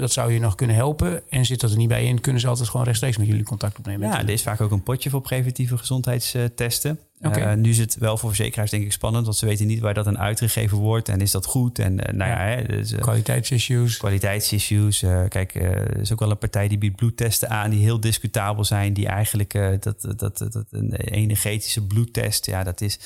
dat 0.00 0.12
zou 0.12 0.32
je 0.32 0.40
nog 0.40 0.54
kunnen 0.54 0.76
helpen. 0.76 1.30
En 1.30 1.44
zit 1.44 1.60
dat 1.60 1.70
er 1.70 1.76
niet 1.76 1.88
bij 1.88 2.02
je 2.02 2.08
in... 2.08 2.20
kunnen 2.20 2.40
ze 2.40 2.48
altijd 2.48 2.68
gewoon 2.68 2.86
rechtstreeks 2.86 3.16
met 3.16 3.26
jullie 3.26 3.44
contact 3.44 3.78
opnemen. 3.78 4.08
Ja, 4.08 4.20
er 4.20 4.28
is 4.28 4.42
vaak 4.42 4.60
ook 4.60 4.70
een 4.70 4.82
potje 4.82 5.10
voor 5.10 5.20
preventieve 5.20 5.78
gezondheidstesten. 5.78 6.98
Okay. 7.22 7.52
Uh, 7.52 7.58
nu 7.58 7.70
is 7.70 7.78
het 7.78 7.96
wel 7.98 8.16
voor 8.16 8.28
verzekeraars 8.28 8.70
denk 8.70 8.84
ik 8.84 8.92
spannend, 8.92 9.24
want 9.24 9.36
ze 9.36 9.46
weten 9.46 9.66
niet 9.66 9.80
waar 9.80 9.94
dat 9.94 10.06
aan 10.06 10.18
uitgegeven 10.18 10.78
wordt 10.78 11.08
en 11.08 11.20
is 11.20 11.30
dat 11.30 11.46
goed. 11.46 11.78
En 11.78 11.92
uh, 11.92 12.12
nou 12.12 12.30
ja, 12.30 12.62
dus, 12.62 12.92
uh, 12.92 12.98
kwaliteitsissues. 12.98 13.96
Kwaliteitsissues. 13.96 15.04
kijk, 15.28 15.54
er 15.54 16.00
is 16.00 16.12
ook 16.12 16.20
wel 16.20 16.30
een 16.30 16.38
partij 16.38 16.68
die 16.68 16.78
biedt 16.78 16.96
bloedtesten 16.96 17.50
aan 17.50 17.70
die 17.70 17.80
heel 17.80 18.00
discutabel 18.00 18.64
zijn, 18.64 18.92
die 18.92 19.06
eigenlijk 19.06 19.52
dat, 19.80 20.00
dat, 20.00 20.18
dat, 20.18 20.52
dat 20.52 20.66
een 20.70 20.92
energetische 20.94 21.86
bloedtest, 21.86 22.46
ja, 22.46 22.62
dat 22.62 22.80
is 22.80 22.98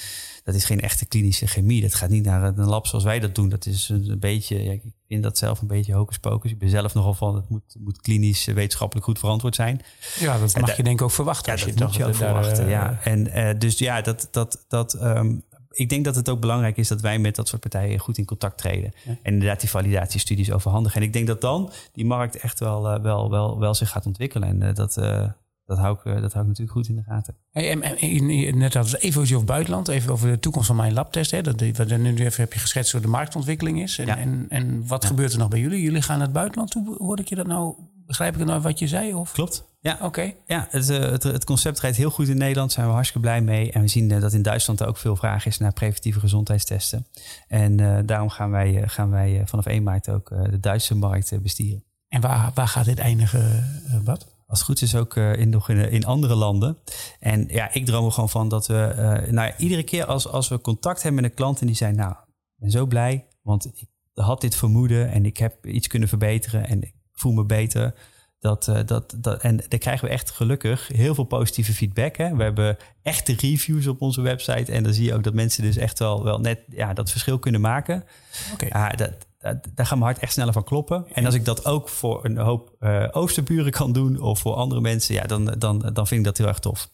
dat 0.44 0.54
is 0.54 0.64
geen 0.64 0.80
echte 0.80 1.06
klinische 1.06 1.46
chemie. 1.46 1.82
Dat 1.82 1.94
gaat 1.94 2.10
niet 2.10 2.24
naar 2.24 2.42
een 2.42 2.64
lab 2.64 2.86
zoals 2.86 3.04
wij 3.04 3.20
dat 3.20 3.34
doen. 3.34 3.48
Dat 3.48 3.66
is 3.66 3.88
een, 3.88 4.18
beetje, 4.18 4.62
ja, 4.62 4.72
ik 4.72 4.82
vind 5.08 5.22
dat 5.22 5.38
zelf 5.38 5.60
een 5.60 5.66
beetje 5.66 5.92
hocus 5.92 6.18
pocus. 6.18 6.50
Ik 6.50 6.58
ben 6.58 6.68
zelf 6.68 6.94
nogal 6.94 7.14
van, 7.14 7.34
het 7.34 7.48
moet, 7.48 7.76
moet 7.78 8.00
klinisch 8.00 8.46
eh, 8.46 8.54
wetenschappelijk 8.54 9.06
goed 9.06 9.18
verantwoord 9.18 9.54
zijn. 9.54 9.80
Ja, 10.18 10.38
dat 10.38 10.60
mag 10.60 10.76
je 10.76 10.82
denk 10.82 10.98
ik 10.98 11.04
ook 11.04 11.10
verwachten. 11.10 11.46
Ja, 11.46 11.52
als 11.52 11.64
dat 11.64 11.78
je 11.78 11.84
moet 11.84 11.94
je 11.94 12.04
ook 12.04 12.14
verwachten, 12.14 12.64
uh, 12.64 12.70
ja. 12.70 13.00
En 13.04 13.26
uh, 13.26 13.58
dus 13.58 13.78
ja, 13.78 14.00
dat, 14.00 14.28
dat, 14.30 14.64
dat 14.68 15.02
um, 15.02 15.44
ik 15.70 15.88
denk 15.88 16.04
dat 16.04 16.14
het 16.14 16.28
ook 16.28 16.40
belangrijk 16.40 16.76
is 16.76 16.88
dat 16.88 17.00
wij 17.00 17.18
met 17.18 17.36
dat 17.36 17.48
soort 17.48 17.60
partijen 17.60 17.98
goed 17.98 18.18
in 18.18 18.24
contact 18.24 18.58
treden. 18.58 18.92
Ja. 19.04 19.10
En 19.22 19.32
inderdaad 19.32 19.60
die 19.60 19.70
validatiestudies 19.70 20.52
overhandigen. 20.52 21.00
En 21.00 21.06
ik 21.06 21.12
denk 21.12 21.26
dat 21.26 21.40
dan 21.40 21.72
die 21.92 22.06
markt 22.06 22.36
echt 22.36 22.60
wel, 22.60 22.94
uh, 22.94 23.02
wel, 23.02 23.30
wel, 23.30 23.58
wel 23.58 23.74
zich 23.74 23.90
gaat 23.90 24.06
ontwikkelen. 24.06 24.48
En 24.48 24.68
uh, 24.68 24.74
dat, 24.74 24.96
uh, 24.96 25.28
dat 25.70 25.78
hou, 25.78 25.96
ik, 25.96 26.04
dat 26.04 26.32
hou 26.32 26.44
ik 26.44 26.48
natuurlijk 26.48 26.70
goed 26.70 26.88
in 26.88 26.96
de 26.96 27.02
gaten. 27.02 27.36
Hey, 27.50 27.70
en, 27.70 27.82
en, 27.82 28.58
net 28.58 28.74
hadden 28.74 28.92
we 28.92 28.98
even 28.98 29.20
over 29.20 29.44
buitenland, 29.44 29.88
even 29.88 30.12
over 30.12 30.30
de 30.30 30.38
toekomst 30.38 30.66
van 30.66 30.76
mijn 30.76 30.92
labtest. 30.92 31.30
Hè. 31.30 31.42
Dat, 31.42 31.62
wat 31.76 31.88
nu 31.98 32.16
even 32.16 32.42
heb 32.42 32.52
je 32.52 32.58
geschetst 32.58 32.92
hoe 32.92 33.00
de 33.00 33.08
marktontwikkeling 33.08 33.82
is. 33.82 33.98
En, 33.98 34.06
ja. 34.06 34.18
en, 34.18 34.46
en, 34.48 34.86
wat 34.86 35.02
ja. 35.02 35.08
gebeurt 35.08 35.32
er 35.32 35.38
nog 35.38 35.48
bij 35.48 35.60
jullie? 35.60 35.82
Jullie 35.82 36.02
gaan 36.02 36.16
naar 36.16 36.26
het 36.26 36.34
buitenland 36.34 36.70
toe. 36.70 36.96
Hoor 36.98 37.18
ik 37.18 37.28
je 37.28 37.34
dat 37.34 37.46
nou? 37.46 37.74
Begrijp 38.06 38.32
ik 38.32 38.38
het 38.38 38.48
nou 38.48 38.60
wat 38.60 38.78
je 38.78 38.88
zei? 38.88 39.14
Of? 39.14 39.32
Klopt. 39.32 39.68
Ja, 39.80 39.94
oké. 39.94 40.04
Okay. 40.04 40.36
Ja, 40.46 40.66
het, 40.70 40.88
het, 40.88 41.22
het, 41.22 41.44
concept 41.44 41.80
rijdt 41.80 41.96
heel 41.96 42.10
goed 42.10 42.28
in 42.28 42.38
Nederland. 42.38 42.68
Daar 42.68 42.70
zijn 42.70 42.86
we 42.86 42.92
hartstikke 42.92 43.26
blij 43.26 43.40
mee. 43.40 43.72
En 43.72 43.80
we 43.80 43.88
zien 43.88 44.08
dat 44.08 44.32
in 44.32 44.42
Duitsland 44.42 44.80
er 44.80 44.88
ook 44.88 44.96
veel 44.96 45.16
vraag 45.16 45.46
is 45.46 45.58
naar 45.58 45.72
preventieve 45.72 46.20
gezondheidstesten. 46.20 47.06
En 47.48 47.80
uh, 47.80 47.98
daarom 48.04 48.28
gaan 48.28 48.50
wij, 48.50 48.82
gaan 48.86 49.10
wij 49.10 49.42
vanaf 49.44 49.66
1 49.66 49.82
maart 49.82 50.08
ook 50.08 50.28
de 50.28 50.60
Duitse 50.60 50.94
markt 50.94 51.42
bestieren. 51.42 51.84
En 52.08 52.20
waar, 52.20 52.50
waar 52.54 52.68
gaat 52.68 52.84
dit 52.84 52.98
eindigen, 52.98 53.64
wat? 54.04 54.39
Als 54.50 54.58
het 54.58 54.68
goed 54.68 54.82
is 54.82 54.94
ook 54.94 55.14
uh, 55.14 55.36
in, 55.36 55.48
nog 55.48 55.68
in, 55.68 55.90
in, 55.90 56.04
andere 56.04 56.34
landen. 56.34 56.78
En 57.20 57.48
ja, 57.48 57.72
ik 57.72 57.86
droom 57.86 58.04
er 58.04 58.12
gewoon 58.12 58.28
van 58.28 58.48
dat 58.48 58.66
we, 58.66 58.92
uh, 58.92 59.32
nou 59.32 59.48
ja, 59.48 59.56
iedere 59.56 59.82
keer 59.82 60.04
als, 60.04 60.28
als 60.28 60.48
we 60.48 60.60
contact 60.60 61.02
hebben 61.02 61.22
met 61.22 61.30
een 61.30 61.36
klant 61.36 61.60
en 61.60 61.66
die 61.66 61.76
zijn, 61.76 61.96
nou, 61.96 62.10
ik 62.10 62.56
ben 62.56 62.70
zo 62.70 62.86
blij, 62.86 63.26
want 63.42 63.66
ik 63.66 63.86
had 64.14 64.40
dit 64.40 64.56
vermoeden 64.56 65.10
en 65.10 65.24
ik 65.24 65.36
heb 65.36 65.66
iets 65.66 65.86
kunnen 65.86 66.08
verbeteren 66.08 66.68
en 66.68 66.82
ik 66.82 66.94
voel 67.12 67.32
me 67.32 67.44
beter. 67.44 67.94
Dat, 68.38 68.64
dat, 68.86 69.14
dat, 69.16 69.42
en 69.42 69.56
daar 69.68 69.78
krijgen 69.78 70.08
we 70.08 70.14
echt 70.14 70.30
gelukkig 70.30 70.88
heel 70.88 71.14
veel 71.14 71.24
positieve 71.24 71.72
feedback. 71.72 72.16
Hè? 72.16 72.36
We 72.36 72.42
hebben 72.42 72.76
echte 73.02 73.34
reviews 73.36 73.86
op 73.86 74.00
onze 74.00 74.20
website. 74.20 74.72
En 74.72 74.82
dan 74.82 74.92
zie 74.92 75.04
je 75.04 75.14
ook 75.14 75.24
dat 75.24 75.34
mensen 75.34 75.62
dus 75.62 75.76
echt 75.76 75.98
wel, 75.98 76.24
wel 76.24 76.38
net 76.38 76.60
ja, 76.68 76.92
dat 76.92 77.10
verschil 77.10 77.38
kunnen 77.38 77.60
maken. 77.60 78.04
Okay. 78.52 78.68
Ja, 78.68 78.88
dat, 78.88 79.12
daar 79.40 79.86
gaat 79.86 79.90
mijn 79.90 80.00
hart 80.00 80.18
echt 80.18 80.32
sneller 80.32 80.52
van 80.52 80.64
kloppen. 80.64 81.06
En 81.12 81.26
als 81.26 81.34
ik 81.34 81.44
dat 81.44 81.64
ook 81.64 81.88
voor 81.88 82.24
een 82.24 82.36
hoop 82.36 82.76
uh, 82.80 83.08
oosterburen 83.10 83.72
kan 83.72 83.92
doen 83.92 84.20
of 84.20 84.38
voor 84.38 84.54
andere 84.54 84.80
mensen, 84.80 85.14
ja, 85.14 85.22
dan, 85.22 85.44
dan, 85.44 85.78
dan 85.78 86.06
vind 86.06 86.20
ik 86.20 86.24
dat 86.24 86.38
heel 86.38 86.46
erg 86.46 86.58
tof. 86.58 86.90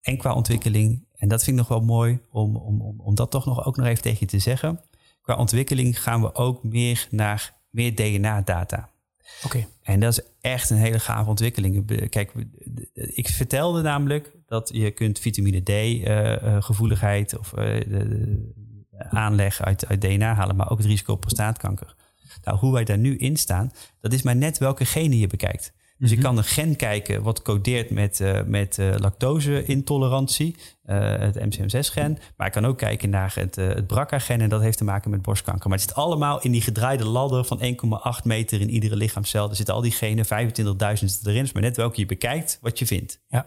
En 0.00 0.16
qua 0.16 0.34
ontwikkeling, 0.34 1.06
en 1.14 1.28
dat 1.28 1.44
vind 1.44 1.58
ik 1.58 1.68
nog 1.68 1.78
wel 1.78 1.86
mooi 1.86 2.20
om, 2.30 2.56
om, 2.56 2.80
om, 2.80 3.00
om 3.00 3.14
dat 3.14 3.30
toch 3.30 3.44
nog 3.44 3.64
ook 3.66 3.76
nog 3.76 3.86
even 3.86 4.02
tegen 4.02 4.18
je 4.20 4.26
te 4.26 4.38
zeggen. 4.38 4.80
Qua 5.22 5.36
ontwikkeling 5.36 6.02
gaan 6.02 6.20
we 6.20 6.34
ook 6.34 6.62
meer 6.62 7.06
naar 7.10 7.58
meer 7.70 7.94
DNA-data. 7.94 8.90
Oké. 9.44 9.56
Okay. 9.56 9.68
En 9.82 10.00
dat 10.00 10.12
is 10.12 10.24
echt 10.40 10.70
een 10.70 10.76
hele 10.76 10.98
gave 10.98 11.28
ontwikkeling. 11.28 12.08
Kijk, 12.08 12.32
ik 12.92 13.28
vertelde 13.28 13.82
namelijk 13.82 14.36
dat 14.46 14.70
je 14.72 14.90
kunt 14.90 15.18
vitamine 15.18 15.60
D 15.60 15.68
uh, 15.68 16.02
uh, 16.02 16.62
gevoeligheid 16.62 17.38
of 17.38 17.48
de, 17.48 18.68
aanleg 19.08 19.62
uit, 19.62 19.86
uit 19.86 20.00
DNA 20.00 20.34
halen, 20.34 20.56
maar 20.56 20.70
ook 20.70 20.78
het 20.78 20.86
risico 20.86 21.12
op 21.12 21.20
prostaatkanker. 21.20 21.94
Nou, 22.42 22.58
hoe 22.58 22.72
wij 22.72 22.84
daar 22.84 22.98
nu 22.98 23.16
in 23.16 23.36
staan, 23.36 23.72
dat 24.00 24.12
is 24.12 24.22
maar 24.22 24.36
net 24.36 24.58
welke 24.58 24.84
genen 24.84 25.18
je 25.18 25.26
bekijkt. 25.26 25.72
Dus 26.00 26.10
ik 26.10 26.20
kan 26.20 26.36
een 26.36 26.44
gen 26.44 26.76
kijken 26.76 27.22
wat 27.22 27.42
codeert 27.42 27.90
met, 27.90 28.20
uh, 28.20 28.42
met 28.42 28.78
uh, 28.78 28.94
lactose-intolerantie, 28.98 30.56
uh, 30.84 31.18
het 31.18 31.38
MCM6-gen. 31.38 32.18
Maar 32.36 32.46
ik 32.46 32.52
kan 32.52 32.64
ook 32.64 32.78
kijken 32.78 33.10
naar 33.10 33.32
het, 33.34 33.56
het 33.56 33.86
BRCA-gen 33.86 34.40
en 34.40 34.48
dat 34.48 34.60
heeft 34.60 34.78
te 34.78 34.84
maken 34.84 35.10
met 35.10 35.22
borstkanker. 35.22 35.68
Maar 35.68 35.78
het 35.78 35.88
zit 35.88 35.96
allemaal 35.96 36.42
in 36.42 36.52
die 36.52 36.60
gedraaide 36.60 37.04
ladder 37.04 37.44
van 37.44 37.60
1,8 37.62 38.24
meter 38.24 38.60
in 38.60 38.70
iedere 38.70 38.96
lichaamcel. 38.96 39.48
Er 39.48 39.56
zitten 39.56 39.74
al 39.74 39.80
die 39.80 39.92
genen, 39.92 40.24
25.000 40.24 40.30
erin. 41.24 41.42
Dus 41.42 41.52
maar 41.52 41.62
net 41.62 41.76
welke 41.76 42.00
je 42.00 42.06
bekijkt, 42.06 42.58
wat 42.60 42.78
je 42.78 42.86
vindt. 42.86 43.20
Ja. 43.28 43.46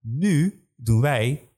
Nu 0.00 0.64
doen 0.76 1.00
wij 1.00 1.49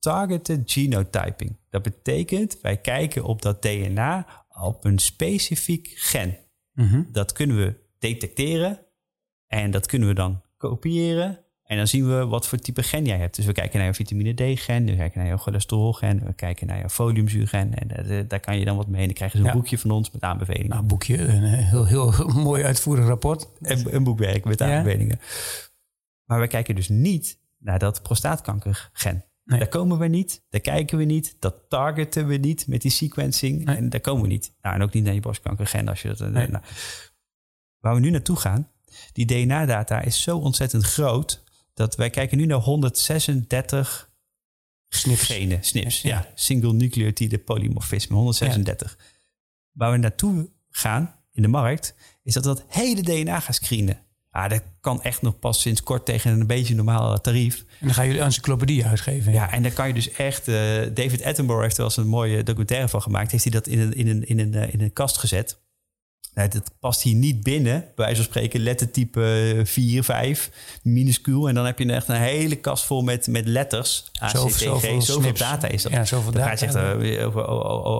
targeted 0.00 0.72
genotyping. 0.72 1.56
Dat 1.70 1.82
betekent, 1.82 2.60
wij 2.60 2.76
kijken 2.76 3.24
op 3.24 3.42
dat 3.42 3.62
DNA 3.62 4.26
op 4.60 4.84
een 4.84 4.98
specifiek 4.98 5.92
gen. 5.94 6.38
Mm 6.72 6.86
-hmm. 6.86 7.08
Dat 7.12 7.32
kunnen 7.32 7.56
we 7.56 7.74
detecteren 7.98 8.80
en 9.46 9.70
dat 9.70 9.86
kunnen 9.86 10.08
we 10.08 10.14
dan 10.14 10.42
kopiëren. 10.56 11.44
En 11.62 11.76
dan 11.76 11.86
zien 11.86 12.08
we 12.08 12.26
wat 12.26 12.46
voor 12.46 12.58
type 12.58 12.82
gen 12.82 13.04
jij 13.04 13.18
hebt. 13.18 13.36
Dus 13.36 13.44
we 13.44 13.52
kijken 13.52 13.78
naar 13.78 13.88
je 13.88 13.94
vitamine 13.94 14.34
D-gen, 14.34 14.86
we 14.86 14.96
kijken 14.96 15.20
naar 15.20 15.28
je 15.28 15.36
cholesterolgen, 15.36 16.24
we 16.24 16.32
kijken 16.32 16.66
naar 16.66 16.78
je 16.78 16.90
foliumzuurgen. 16.90 17.74
En 17.74 18.26
daar 18.28 18.40
kan 18.40 18.58
je 18.58 18.64
dan 18.64 18.76
wat 18.76 18.86
mee. 18.86 19.00
En 19.00 19.06
dan 19.06 19.14
krijg 19.14 19.32
je 19.32 19.38
zo'n 19.38 19.46
ja. 19.46 19.52
boekje 19.52 19.78
van 19.78 19.90
ons 19.90 20.10
met 20.10 20.22
aanbevelingen. 20.22 20.68
Nou, 20.68 20.80
een 20.80 20.88
boekje, 20.88 21.18
een 21.18 21.44
heel, 21.44 21.86
heel 21.86 22.12
mooi 22.34 22.64
uitvoerig 22.64 23.06
rapport. 23.06 23.48
Een, 23.60 23.94
een 23.94 24.04
boekwerk 24.04 24.44
met 24.44 24.62
aanbevelingen. 24.62 25.18
Ja. 25.20 25.26
Maar 26.24 26.40
we 26.40 26.46
kijken 26.46 26.74
dus 26.74 26.88
niet 26.88 27.38
naar 27.58 27.78
dat 27.78 28.02
prostaatkankergen. 28.02 29.24
Nee. 29.50 29.58
Daar 29.58 29.68
komen 29.68 29.98
we 29.98 30.06
niet, 30.06 30.42
daar 30.48 30.60
kijken 30.60 30.98
we 30.98 31.04
niet, 31.04 31.36
dat 31.38 31.62
targeten 31.68 32.26
we 32.26 32.36
niet 32.36 32.66
met 32.66 32.82
die 32.82 32.90
sequencing. 32.90 33.64
Nee. 33.64 33.76
En 33.76 33.90
daar 33.90 34.00
komen 34.00 34.22
we 34.22 34.28
niet. 34.28 34.52
Nou, 34.62 34.74
en 34.74 34.82
ook 34.82 34.92
niet 34.92 35.04
naar 35.04 35.14
je 35.14 35.20
borstkankergen 35.20 35.88
als 35.88 36.02
je 36.02 36.08
dat. 36.08 36.30
Nee. 36.30 36.48
Nou, 36.48 36.64
waar 37.78 37.94
we 37.94 38.00
nu 38.00 38.10
naartoe 38.10 38.36
gaan, 38.36 38.68
die 39.12 39.26
DNA-data 39.26 40.00
is 40.00 40.22
zo 40.22 40.38
ontzettend 40.38 40.84
groot 40.84 41.42
dat 41.74 41.96
wij 41.96 42.10
kijken 42.10 42.38
nu 42.38 42.46
naar 42.46 42.58
136 42.58 44.10
snips. 44.88 45.22
genen, 45.22 45.64
snips. 45.64 46.02
Ja, 46.02 46.08
ja. 46.08 46.32
single 46.34 46.72
nucleotide 46.72 47.38
polymorfisme, 47.38 48.16
136. 48.16 48.96
Ja. 48.98 49.04
Waar 49.72 49.90
we 49.90 49.96
naartoe 49.96 50.50
gaan 50.70 51.14
in 51.32 51.42
de 51.42 51.48
markt, 51.48 51.94
is 52.22 52.34
dat 52.34 52.44
we 52.44 52.54
dat 52.54 52.64
hele 52.68 53.02
DNA 53.02 53.40
gaan 53.40 53.54
screenen. 53.54 53.98
Ah, 54.30 54.50
dat 54.50 54.62
kan 54.80 55.02
echt 55.02 55.22
nog 55.22 55.38
pas 55.38 55.60
sinds 55.60 55.82
kort 55.82 56.04
tegen 56.04 56.40
een 56.40 56.46
beetje 56.46 56.74
normaal 56.74 57.20
tarief. 57.20 57.58
En 57.58 57.86
dan 57.86 57.94
gaan 57.94 58.06
jullie 58.06 58.20
encyclopedie 58.20 58.86
uitgeven. 58.86 59.32
Ja, 59.32 59.50
en 59.52 59.62
dan 59.62 59.72
kan 59.72 59.88
je 59.88 59.94
dus 59.94 60.10
echt... 60.10 60.48
Uh, 60.48 60.54
David 60.94 61.24
Attenborough 61.24 61.62
heeft 61.62 61.76
er 61.76 61.82
wel 61.82 61.86
eens 61.86 61.96
een 61.96 62.06
mooie 62.06 62.42
documentaire 62.42 62.88
van 62.88 63.02
gemaakt. 63.02 63.30
Heeft 63.30 63.44
hij 63.44 63.52
dat 63.52 63.66
in 63.66 63.78
een, 63.78 63.92
in 63.92 64.08
een, 64.08 64.24
in 64.24 64.38
een, 64.38 64.72
in 64.72 64.80
een 64.80 64.92
kast 64.92 65.18
gezet. 65.18 65.60
Nou, 66.34 66.48
dat 66.48 66.70
past 66.80 67.02
hier 67.02 67.14
niet 67.14 67.42
binnen. 67.42 67.80
Bij 67.80 68.04
wijze 68.04 68.14
van 68.14 68.24
spreken 68.24 68.60
lettertype 68.60 69.60
4, 69.64 70.04
5, 70.04 70.50
minuscuul. 70.82 71.48
En 71.48 71.54
dan 71.54 71.66
heb 71.66 71.78
je 71.78 71.92
echt 71.92 72.08
een 72.08 72.14
hele 72.14 72.56
kast 72.56 72.84
vol 72.84 73.02
met, 73.02 73.26
met 73.26 73.46
letters. 73.46 74.04
ACTG, 74.18 74.58
zoveel, 74.58 75.02
zoveel 75.02 75.32
data 75.32 75.68
is 75.68 75.82
dat. 75.82 75.92
Ja, 75.92 76.04
zoveel 76.04 76.32
dan 76.32 76.40
data. 76.40 76.56
gaat 76.56 76.60
je 76.60 76.66
echt 76.66 77.24
over, 77.24 77.46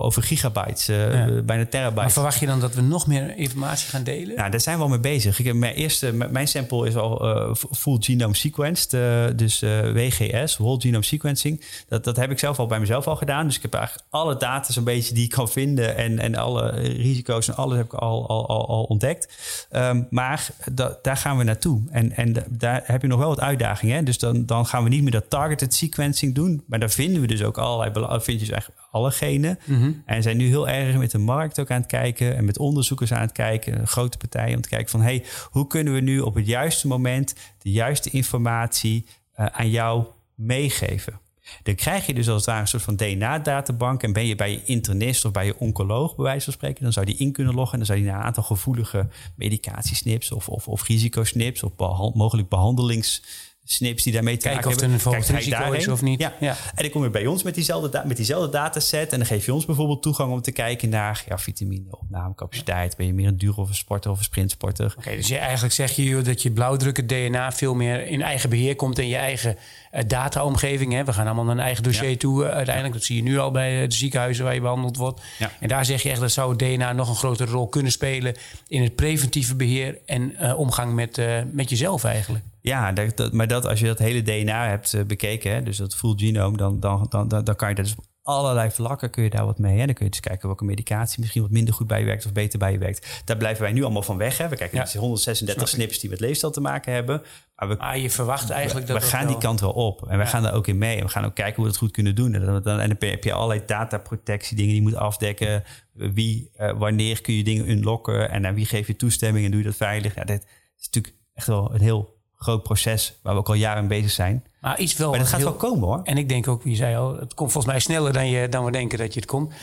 over, 0.01 0.23
gigabytes, 0.23 0.89
uh, 0.89 1.13
ja. 1.13 1.41
bijna 1.41 1.65
terabytes. 1.65 2.01
Maar 2.01 2.11
verwacht 2.11 2.39
je 2.39 2.45
dan 2.45 2.59
dat 2.59 2.75
we 2.75 2.81
nog 2.81 3.07
meer 3.07 3.37
informatie 3.37 3.89
gaan 3.89 4.03
delen? 4.03 4.35
Nou, 4.35 4.51
daar 4.51 4.61
zijn 4.61 4.77
we 4.77 4.83
al 4.83 4.89
mee 4.89 4.99
bezig. 4.99 5.39
Ik 5.39 5.45
heb 5.45 5.55
mijn 5.55 5.73
eerste, 5.73 6.13
mijn 6.13 6.47
sample 6.47 6.87
is 6.87 6.95
al 6.95 7.37
uh, 7.49 7.53
full 7.71 7.97
genome 7.99 8.35
sequenced. 8.35 8.89
Dus 9.37 9.59
WGS, 9.93 10.57
whole 10.57 10.81
genome 10.81 11.03
sequencing. 11.03 11.65
Dat, 11.87 12.03
dat 12.03 12.15
heb 12.15 12.31
ik 12.31 12.39
zelf 12.39 12.59
al 12.59 12.67
bij 12.67 12.79
mezelf 12.79 13.07
al 13.07 13.15
gedaan. 13.15 13.45
Dus 13.45 13.55
ik 13.55 13.61
heb 13.61 13.73
eigenlijk 13.73 14.05
alle 14.09 14.37
data 14.37 14.73
zo'n 14.73 14.83
beetje 14.83 15.13
die 15.13 15.23
ik 15.23 15.29
kan 15.29 15.49
vinden. 15.49 15.97
En, 15.97 16.19
en 16.19 16.35
alle 16.35 16.69
risico's 16.79 17.47
en 17.47 17.55
alles 17.55 17.77
heb 17.77 17.85
ik 17.85 17.93
al 17.93 18.20
al, 18.27 18.47
al, 18.47 18.67
al 18.67 18.83
ontdekt. 18.83 19.37
Um, 19.71 20.07
maar 20.09 20.49
da, 20.71 20.97
daar 21.01 21.17
gaan 21.17 21.37
we 21.37 21.43
naartoe. 21.43 21.81
En, 21.89 22.11
en 22.11 22.35
daar 22.49 22.81
heb 22.85 23.01
je 23.01 23.07
nog 23.07 23.19
wel 23.19 23.27
wat 23.27 23.39
uitdagingen. 23.39 24.05
Dus 24.05 24.19
dan, 24.19 24.45
dan 24.45 24.65
gaan 24.65 24.83
we 24.83 24.89
niet 24.89 25.01
meer 25.01 25.11
dat 25.11 25.29
targeted 25.29 25.73
sequencing 25.73 26.35
doen. 26.35 26.63
Maar 26.67 26.79
daar 26.79 26.89
vinden 26.89 27.21
we 27.21 27.27
dus 27.27 27.43
ook 27.43 27.57
allerlei 27.57 28.19
vind 28.21 28.41
je 28.45 28.51
eigenlijk 28.51 28.81
alle 28.91 29.11
genen. 29.11 29.59
Mm 29.65 29.79
-hmm. 29.79 30.01
En 30.05 30.23
zijn 30.23 30.37
nu 30.37 30.47
heel 30.47 30.69
erg 30.69 30.97
met 30.97 31.11
de 31.11 31.17
markt 31.17 31.59
ook 31.59 31.71
aan 31.71 31.81
het 31.81 31.89
kijken. 31.89 32.37
En 32.37 32.45
met 32.45 32.57
onderzoekers 32.57 33.13
aan 33.13 33.21
het 33.21 33.31
kijken. 33.31 33.87
Grote 33.87 34.17
partijen 34.17 34.55
om 34.55 34.61
te 34.61 34.69
kijken 34.69 34.89
van... 34.89 35.01
hey, 35.01 35.25
hoe 35.49 35.67
kunnen 35.67 35.93
we 35.93 35.99
nu 35.99 36.19
op 36.19 36.35
het 36.35 36.47
juiste 36.47 36.87
moment... 36.87 37.35
de 37.57 37.71
juiste 37.71 38.09
informatie 38.09 39.05
uh, 39.39 39.45
aan 39.45 39.69
jou 39.69 40.05
meegeven? 40.35 41.19
Dan 41.63 41.75
krijg 41.75 42.05
je 42.05 42.13
dus 42.13 42.29
als 42.29 42.37
het 42.37 42.45
ware 42.45 42.61
een 42.61 42.67
soort 42.67 42.83
van 42.83 42.95
DNA-databank. 42.95 44.03
En 44.03 44.13
ben 44.13 44.25
je 44.25 44.35
bij 44.35 44.51
je 44.51 44.63
internist 44.63 45.25
of 45.25 45.31
bij 45.31 45.45
je 45.45 45.57
oncoloog, 45.57 46.15
bij 46.15 46.25
wijze 46.25 46.43
van 46.43 46.53
spreken, 46.53 46.83
dan 46.83 46.93
zou 46.93 47.05
die 47.05 47.17
in 47.17 47.31
kunnen 47.31 47.53
loggen. 47.53 47.71
En 47.71 47.77
dan 47.77 47.87
zou 47.87 47.99
die 47.99 48.07
naar 48.07 48.19
een 48.19 48.25
aantal 48.25 48.43
gevoelige 48.43 49.07
medicatiesnips 49.35 50.31
of, 50.31 50.49
of, 50.49 50.67
of 50.67 50.87
risicosnips 50.87 51.63
of 51.63 51.71
mogelijk 52.13 52.49
behandelings 52.49 53.23
snips 53.63 54.03
die 54.03 54.13
daarmee 54.13 54.37
te 54.37 54.47
Kijken 54.47 54.63
maken 54.63 54.79
hebben. 54.79 54.97
Kijken 54.97 55.19
of 55.19 55.27
er 55.27 55.33
een 55.33 55.39
risico 55.39 55.71
is 55.71 55.87
of 55.87 56.01
niet. 56.01 56.19
Ja. 56.19 56.33
ja. 56.39 56.55
En 56.75 56.83
dan 56.83 56.89
kom 56.89 57.03
je 57.03 57.09
bij 57.09 57.25
ons 57.25 57.43
met 57.43 57.55
diezelfde, 57.55 58.03
met 58.05 58.17
diezelfde 58.17 58.49
dataset. 58.49 59.11
En 59.11 59.17
dan 59.17 59.27
geef 59.27 59.45
je 59.45 59.53
ons 59.53 59.65
bijvoorbeeld 59.65 60.01
toegang 60.01 60.31
om 60.31 60.41
te 60.41 60.51
kijken 60.51 60.89
naar 60.89 61.23
ja, 61.27 61.37
vitamine, 61.37 61.85
opnamecapaciteit. 61.89 62.97
Ben 62.97 63.05
je 63.05 63.13
meer 63.13 63.27
een 63.27 63.37
duur 63.37 63.57
of 63.57 63.69
een 63.69 63.75
sporter 63.75 64.11
of 64.11 64.17
een 64.17 64.23
sprintsporter? 64.23 64.85
Oké, 64.85 64.97
okay, 64.97 65.15
dus 65.15 65.27
je, 65.27 65.37
eigenlijk 65.37 65.73
zeg 65.73 65.91
je 65.91 66.21
dat 66.21 66.41
je 66.41 66.51
blauwdrukken 66.51 67.07
DNA 67.07 67.51
veel 67.51 67.73
meer 67.73 68.07
in 68.07 68.21
eigen 68.21 68.49
beheer 68.49 68.75
komt 68.75 68.99
in 68.99 69.07
je 69.07 69.15
eigen 69.15 69.57
uh, 69.93 70.01
dataomgeving. 70.07 70.93
Hè? 70.93 71.03
We 71.03 71.13
gaan 71.13 71.25
allemaal 71.25 71.45
naar 71.45 71.55
een 71.55 71.61
eigen 71.61 71.83
dossier 71.83 72.09
ja. 72.09 72.17
toe 72.17 72.43
uh, 72.43 72.49
uiteindelijk. 72.49 72.93
Dat 72.93 73.03
zie 73.03 73.15
je 73.15 73.23
nu 73.23 73.39
al 73.39 73.51
bij 73.51 73.87
de 73.87 73.95
ziekenhuizen 73.95 74.43
waar 74.43 74.53
je 74.53 74.61
behandeld 74.61 74.97
wordt. 74.97 75.21
En 75.59 75.67
daar 75.67 75.85
zeg 75.85 76.03
je 76.03 76.09
echt 76.09 76.19
dat 76.19 76.31
zou 76.31 76.55
DNA 76.55 76.93
nog 76.93 77.09
een 77.09 77.15
grotere 77.15 77.51
rol 77.51 77.67
kunnen 77.67 77.91
spelen 77.91 78.35
in 78.67 78.83
het 78.83 78.95
preventieve 78.95 79.55
beheer 79.55 79.97
en 80.05 80.35
uh, 80.41 80.59
omgang 80.59 80.93
met, 80.93 81.21
met 81.51 81.69
jezelf 81.69 82.03
eigenlijk. 82.03 82.43
Ja, 82.61 82.91
dat, 82.91 83.17
dat, 83.17 83.33
maar 83.33 83.47
dat 83.47 83.65
als 83.65 83.79
je 83.79 83.85
dat 83.85 83.99
hele 83.99 84.21
DNA 84.21 84.67
hebt 84.67 84.93
uh, 84.93 85.03
bekeken, 85.03 85.51
hè, 85.51 85.63
dus 85.63 85.77
dat 85.77 85.95
full 85.95 86.13
genome, 86.15 86.57
dan, 86.57 86.79
dan, 86.79 87.05
dan, 87.09 87.27
dan, 87.27 87.43
dan 87.43 87.55
kan 87.55 87.69
je 87.69 87.75
dat 87.75 87.85
dus 87.85 87.95
op 87.95 88.05
allerlei 88.23 88.71
vlakken 88.71 89.09
kun 89.09 89.23
je 89.23 89.29
daar 89.29 89.45
wat 89.45 89.59
mee. 89.59 89.79
Hè. 89.79 89.85
Dan 89.85 89.95
kun 89.95 90.05
je 90.05 90.11
dus 90.11 90.19
kijken 90.19 90.47
welke 90.47 90.63
medicatie 90.63 91.19
misschien 91.19 91.41
wat 91.41 91.51
minder 91.51 91.73
goed 91.73 91.87
bij 91.87 91.99
je 91.99 92.05
werkt 92.05 92.25
of 92.25 92.31
beter 92.31 92.59
bij 92.59 92.71
je 92.71 92.77
werkt. 92.77 93.21
Daar 93.25 93.37
blijven 93.37 93.63
wij 93.63 93.71
nu 93.71 93.83
allemaal 93.83 94.01
van 94.01 94.17
weg. 94.17 94.37
Hè. 94.37 94.47
We 94.49 94.55
kijken 94.55 94.77
ja. 94.77 94.83
naar 94.83 94.95
136 94.95 95.67
snips 95.67 95.99
die 95.99 96.09
met 96.09 96.19
leefstijl 96.19 96.51
te 96.51 96.61
maken 96.61 96.93
hebben. 96.93 97.21
Maar, 97.55 97.67
we, 97.67 97.75
maar 97.75 97.97
je 97.97 98.09
verwacht 98.09 98.49
eigenlijk 98.49 98.87
we, 98.87 98.93
dat 98.93 99.01
we 99.01 99.09
gaan 99.09 99.23
wel... 99.23 99.31
die 99.31 99.41
kant 99.41 99.59
wel 99.59 99.71
op. 99.71 100.01
En 100.07 100.17
we 100.17 100.23
ja. 100.23 100.29
gaan 100.29 100.43
daar 100.43 100.53
ook 100.53 100.67
in 100.67 100.77
mee. 100.77 100.97
En 100.97 101.03
we 101.03 101.09
gaan 101.09 101.25
ook 101.25 101.35
kijken 101.35 101.55
hoe 101.55 101.65
we 101.65 101.71
dat 101.71 101.79
goed 101.79 101.91
kunnen 101.91 102.15
doen. 102.15 102.33
En 102.33 102.45
dan, 102.45 102.61
dan, 102.61 102.79
en 102.79 102.89
dan 102.89 103.09
heb 103.09 103.23
je 103.23 103.33
allerlei 103.33 103.61
dataprotectie 103.65 104.55
dingen 104.55 104.71
die 104.71 104.81
je 104.81 104.87
moet 104.87 104.97
afdekken. 104.97 105.63
Wie, 105.93 106.51
uh, 106.59 106.71
wanneer 106.77 107.21
kun 107.21 107.33
je 107.33 107.43
dingen 107.43 107.69
unlocken 107.69 108.29
en 108.29 108.47
aan 108.47 108.53
wie 108.53 108.65
geef 108.65 108.87
je 108.87 108.95
toestemming 108.95 109.45
en 109.45 109.51
doe 109.51 109.59
je 109.59 109.65
dat 109.65 109.75
veilig. 109.75 110.15
Ja, 110.15 110.23
dat 110.23 110.39
is 110.77 110.85
natuurlijk 110.85 111.15
echt 111.33 111.47
wel 111.47 111.73
een 111.73 111.81
heel 111.81 112.20
groot 112.41 112.63
proces 112.63 113.19
waar 113.21 113.33
we 113.33 113.39
ook 113.39 113.47
al 113.47 113.53
jaren 113.53 113.87
mee 113.87 113.99
bezig 113.99 114.13
zijn. 114.13 114.43
Maar 114.61 114.79
iets 114.79 114.97
wel. 114.97 115.09
Maar 115.09 115.19
dat 115.19 115.27
gaat 115.27 115.39
heel, 115.39 115.49
wel 115.49 115.57
komen 115.57 115.87
hoor. 115.87 116.01
En 116.03 116.17
ik 116.17 116.29
denk 116.29 116.47
ook, 116.47 116.63
je 116.63 116.75
zei 116.75 116.95
al, 116.95 117.15
het 117.15 117.33
komt 117.33 117.51
volgens 117.51 117.73
mij 117.73 117.81
sneller 117.81 118.13
dan, 118.13 118.29
je, 118.29 118.49
dan 118.49 118.65
we 118.65 118.71
denken 118.71 118.97
dat 118.97 119.13
je 119.13 119.19
het 119.19 119.29
komt. 119.29 119.53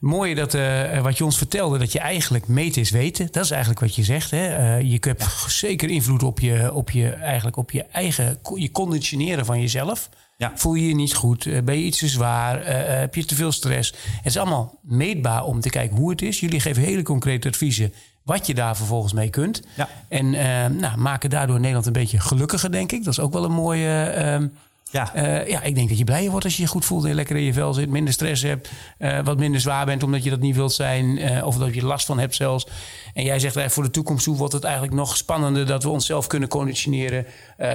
Mooie 0.00 0.34
dat 0.34 0.54
uh, 0.54 1.02
wat 1.02 1.18
je 1.18 1.24
ons 1.24 1.36
vertelde, 1.36 1.78
dat 1.78 1.92
je 1.92 1.98
eigenlijk 1.98 2.48
meten 2.48 2.80
is 2.80 2.90
weten. 2.90 3.28
Dat 3.30 3.44
is 3.44 3.50
eigenlijk 3.50 3.80
wat 3.80 3.94
je 3.94 4.02
zegt. 4.02 4.30
Hè? 4.30 4.58
Uh, 4.58 4.90
je 4.90 4.98
hebt 5.00 5.22
ja. 5.22 5.48
zeker 5.48 5.90
invloed 5.90 6.22
op 6.22 6.40
je, 6.40 6.72
op 6.72 6.90
je, 6.90 7.08
eigenlijk 7.08 7.56
op 7.56 7.70
je 7.70 7.82
eigen 7.82 8.38
je 8.54 8.70
conditioneren 8.70 9.44
van 9.44 9.60
jezelf. 9.60 10.08
Ja. 10.36 10.52
Voel 10.54 10.74
je 10.74 10.88
je 10.88 10.94
niet 10.94 11.14
goed? 11.14 11.44
Uh, 11.44 11.62
ben 11.62 11.78
je 11.78 11.84
iets 11.84 11.98
te 11.98 12.08
zwaar? 12.08 12.66
heb 13.00 13.14
je 13.14 13.24
te 13.24 13.34
veel 13.34 13.52
stress? 13.52 13.90
Het 13.90 14.26
is 14.26 14.36
allemaal 14.36 14.78
meetbaar 14.82 15.44
om 15.44 15.60
te 15.60 15.70
kijken 15.70 15.96
hoe 15.96 16.10
het 16.10 16.22
is. 16.22 16.40
Jullie 16.40 16.60
geven 16.60 16.82
hele 16.82 17.02
concrete 17.02 17.48
adviezen 17.48 17.92
wat 18.24 18.46
je 18.46 18.54
daar 18.54 18.76
vervolgens 18.76 19.12
mee 19.12 19.30
kunt. 19.30 19.62
Ja. 19.76 19.88
En 20.08 20.26
uh, 20.26 20.66
nou, 20.66 20.96
maken 20.96 21.30
daardoor 21.30 21.58
Nederland 21.58 21.86
een 21.86 21.92
beetje 21.92 22.20
gelukkiger, 22.20 22.72
denk 22.72 22.92
ik. 22.92 23.04
Dat 23.04 23.12
is 23.12 23.20
ook 23.20 23.32
wel 23.32 23.44
een 23.44 23.52
mooie... 23.52 24.14
Uh, 24.40 24.48
ja. 24.90 25.16
Uh, 25.16 25.48
ja, 25.48 25.62
ik 25.62 25.74
denk 25.74 25.88
dat 25.88 25.98
je 25.98 26.04
blijer 26.04 26.30
wordt 26.30 26.44
als 26.44 26.56
je 26.56 26.62
je 26.62 26.68
goed 26.68 26.84
voelt 26.84 27.04
en 27.04 27.14
lekker 27.14 27.36
in 27.36 27.42
je 27.42 27.52
vel 27.52 27.74
zit, 27.74 27.88
minder 27.88 28.12
stress 28.12 28.42
hebt, 28.42 28.70
uh, 28.98 29.20
wat 29.24 29.38
minder 29.38 29.60
zwaar 29.60 29.86
bent 29.86 30.02
omdat 30.02 30.24
je 30.24 30.30
dat 30.30 30.40
niet 30.40 30.56
wilt 30.56 30.72
zijn, 30.72 31.04
uh, 31.18 31.46
of 31.46 31.56
dat 31.56 31.74
je 31.74 31.84
last 31.84 32.06
van 32.06 32.18
hebt 32.18 32.34
zelfs. 32.34 32.66
En 33.14 33.24
jij 33.24 33.38
zegt 33.38 33.72
voor 33.72 33.82
de 33.82 33.90
toekomst 33.90 34.24
toe 34.24 34.36
wordt 34.36 34.52
het 34.52 34.64
eigenlijk 34.64 34.94
nog 34.94 35.16
spannender 35.16 35.66
dat 35.66 35.82
we 35.82 35.88
onszelf 35.88 36.26
kunnen 36.26 36.48
conditioneren 36.48 37.26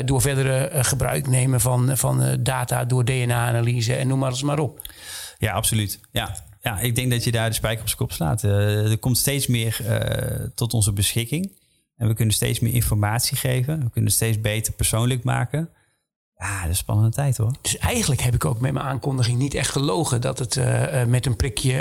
door 0.05 0.21
verdere 0.21 0.69
gebruik 0.73 1.27
nemen 1.27 1.61
van, 1.61 1.97
van 1.97 2.37
data, 2.39 2.85
door 2.85 3.05
DNA-analyse 3.05 3.95
en 3.95 4.07
noem 4.07 4.19
maar 4.19 4.29
eens 4.29 4.43
maar 4.43 4.59
op. 4.59 4.81
Ja, 5.37 5.53
absoluut. 5.53 5.99
Ja, 6.11 6.35
ja, 6.67 6.79
ik 6.79 6.95
denk 6.95 7.11
dat 7.11 7.23
je 7.23 7.31
daar 7.31 7.49
de 7.49 7.55
spijker 7.55 7.81
op 7.81 7.87
zijn 7.87 7.99
kop 7.99 8.11
slaat. 8.11 8.43
Uh, 8.43 8.91
er 8.91 8.97
komt 8.97 9.17
steeds 9.17 9.47
meer 9.47 9.79
uh, 9.81 10.47
tot 10.55 10.73
onze 10.73 10.93
beschikking. 10.93 11.51
En 11.95 12.07
we 12.07 12.13
kunnen 12.13 12.33
steeds 12.33 12.59
meer 12.59 12.73
informatie 12.73 13.37
geven. 13.37 13.79
We 13.79 13.89
kunnen 13.89 14.11
steeds 14.11 14.41
beter 14.41 14.73
persoonlijk 14.73 15.23
maken. 15.23 15.69
Ja, 16.37 16.61
dat 16.61 16.71
is 16.71 16.77
spannende 16.77 17.11
tijd 17.11 17.37
hoor. 17.37 17.53
Dus 17.61 17.77
eigenlijk 17.77 18.21
heb 18.21 18.33
ik 18.33 18.45
ook 18.45 18.59
met 18.59 18.73
mijn 18.73 18.85
aankondiging 18.85 19.37
niet 19.37 19.53
echt 19.53 19.69
gelogen 19.69 20.21
dat 20.21 20.39
het 20.39 20.55
uh, 20.55 21.03
met 21.05 21.25
een 21.25 21.35
prikje 21.35 21.73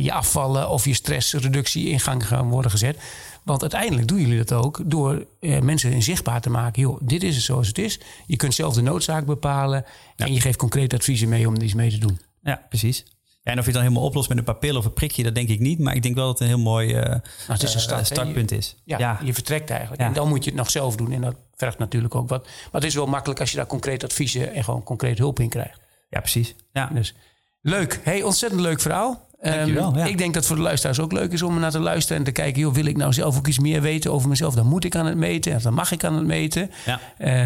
je 0.00 0.12
afvallen 0.12 0.68
of 0.68 0.84
je 0.84 0.94
stressreductie 0.94 1.88
in 1.88 2.00
gang 2.00 2.26
gaan 2.26 2.48
worden 2.48 2.70
gezet. 2.70 2.98
Want 3.42 3.60
uiteindelijk 3.60 4.08
doen 4.08 4.20
jullie 4.20 4.44
dat 4.44 4.52
ook 4.52 4.80
door 4.84 5.26
mensen 5.40 6.02
zichtbaar 6.02 6.40
te 6.40 6.50
maken. 6.50 6.82
Joh, 6.82 7.00
dit 7.02 7.22
is 7.22 7.34
het 7.34 7.44
zoals 7.44 7.66
het 7.66 7.78
is. 7.78 8.00
Je 8.26 8.36
kunt 8.36 8.54
zelf 8.54 8.74
de 8.74 8.82
noodzaak 8.82 9.26
bepalen. 9.26 9.84
Ja. 10.16 10.26
En 10.26 10.32
je 10.32 10.40
geeft 10.40 10.58
concreet 10.58 10.94
adviezen 10.94 11.28
mee 11.28 11.48
om 11.48 11.60
iets 11.60 11.74
mee 11.74 11.90
te 11.90 11.98
doen. 11.98 12.20
Ja, 12.42 12.66
precies. 12.68 13.04
En 13.42 13.52
of 13.52 13.58
je 13.58 13.64
het 13.64 13.72
dan 13.72 13.82
helemaal 13.82 14.04
oplost 14.04 14.28
met 14.28 14.38
een 14.38 14.44
paar 14.44 14.56
pillen 14.56 14.78
of 14.78 14.84
een 14.84 14.92
prikje, 14.92 15.22
dat 15.22 15.34
denk 15.34 15.48
ik 15.48 15.60
niet. 15.60 15.78
Maar 15.78 15.94
ik 15.94 16.02
denk 16.02 16.14
wel 16.14 16.26
dat 16.26 16.38
het 16.38 16.48
een 16.48 16.54
heel 16.54 16.64
mooi 16.64 16.88
uh, 16.88 17.02
nou, 17.04 17.20
het 17.46 17.62
is 17.62 17.74
een 17.74 17.80
start, 17.80 18.00
uh, 18.00 18.06
startpunt 18.06 18.50
je, 18.50 18.56
is. 18.56 18.76
Ja, 18.84 18.98
ja, 18.98 19.18
je 19.24 19.34
vertrekt 19.34 19.70
eigenlijk. 19.70 20.00
Ja. 20.00 20.06
En 20.06 20.12
dan 20.12 20.28
moet 20.28 20.44
je 20.44 20.50
het 20.50 20.58
nog 20.58 20.70
zelf 20.70 20.96
doen. 20.96 21.12
En 21.12 21.20
dat 21.20 21.34
vergt 21.56 21.78
natuurlijk 21.78 22.14
ook 22.14 22.28
wat. 22.28 22.44
Maar 22.44 22.80
het 22.80 22.84
is 22.84 22.94
wel 22.94 23.06
makkelijk 23.06 23.40
als 23.40 23.50
je 23.50 23.56
daar 23.56 23.66
concreet 23.66 24.04
adviezen 24.04 24.54
en 24.54 24.64
gewoon 24.64 24.82
concreet 24.82 25.18
hulp 25.18 25.40
in 25.40 25.48
krijgt. 25.48 25.80
Ja, 26.08 26.20
precies. 26.20 26.54
Ja. 26.72 26.90
Dus 26.92 27.14
leuk. 27.60 28.00
Hey, 28.02 28.22
ontzettend 28.22 28.60
leuk 28.60 28.80
verhaal. 28.80 29.30
Um, 29.40 29.74
ja. 29.74 30.04
Ik 30.04 30.18
denk 30.18 30.34
dat 30.34 30.46
voor 30.46 30.56
de 30.56 30.62
luisteraars 30.62 31.00
ook 31.00 31.12
leuk 31.12 31.32
is 31.32 31.42
om 31.42 31.60
naar 31.60 31.70
te 31.70 31.78
luisteren 31.78 32.18
en 32.18 32.24
te 32.24 32.32
kijken, 32.32 32.60
joh, 32.60 32.74
wil 32.74 32.84
ik 32.84 32.96
nou 32.96 33.12
zelf 33.12 33.36
ook 33.36 33.46
iets 33.46 33.58
meer 33.58 33.80
weten 33.80 34.12
over 34.12 34.28
mezelf? 34.28 34.54
Dan 34.54 34.66
moet 34.66 34.84
ik 34.84 34.96
aan 34.96 35.06
het 35.06 35.16
meten, 35.16 35.62
dan 35.62 35.74
mag 35.74 35.92
ik 35.92 36.04
aan 36.04 36.14
het 36.14 36.26
meten. 36.26 36.70
Ja. 36.86 37.00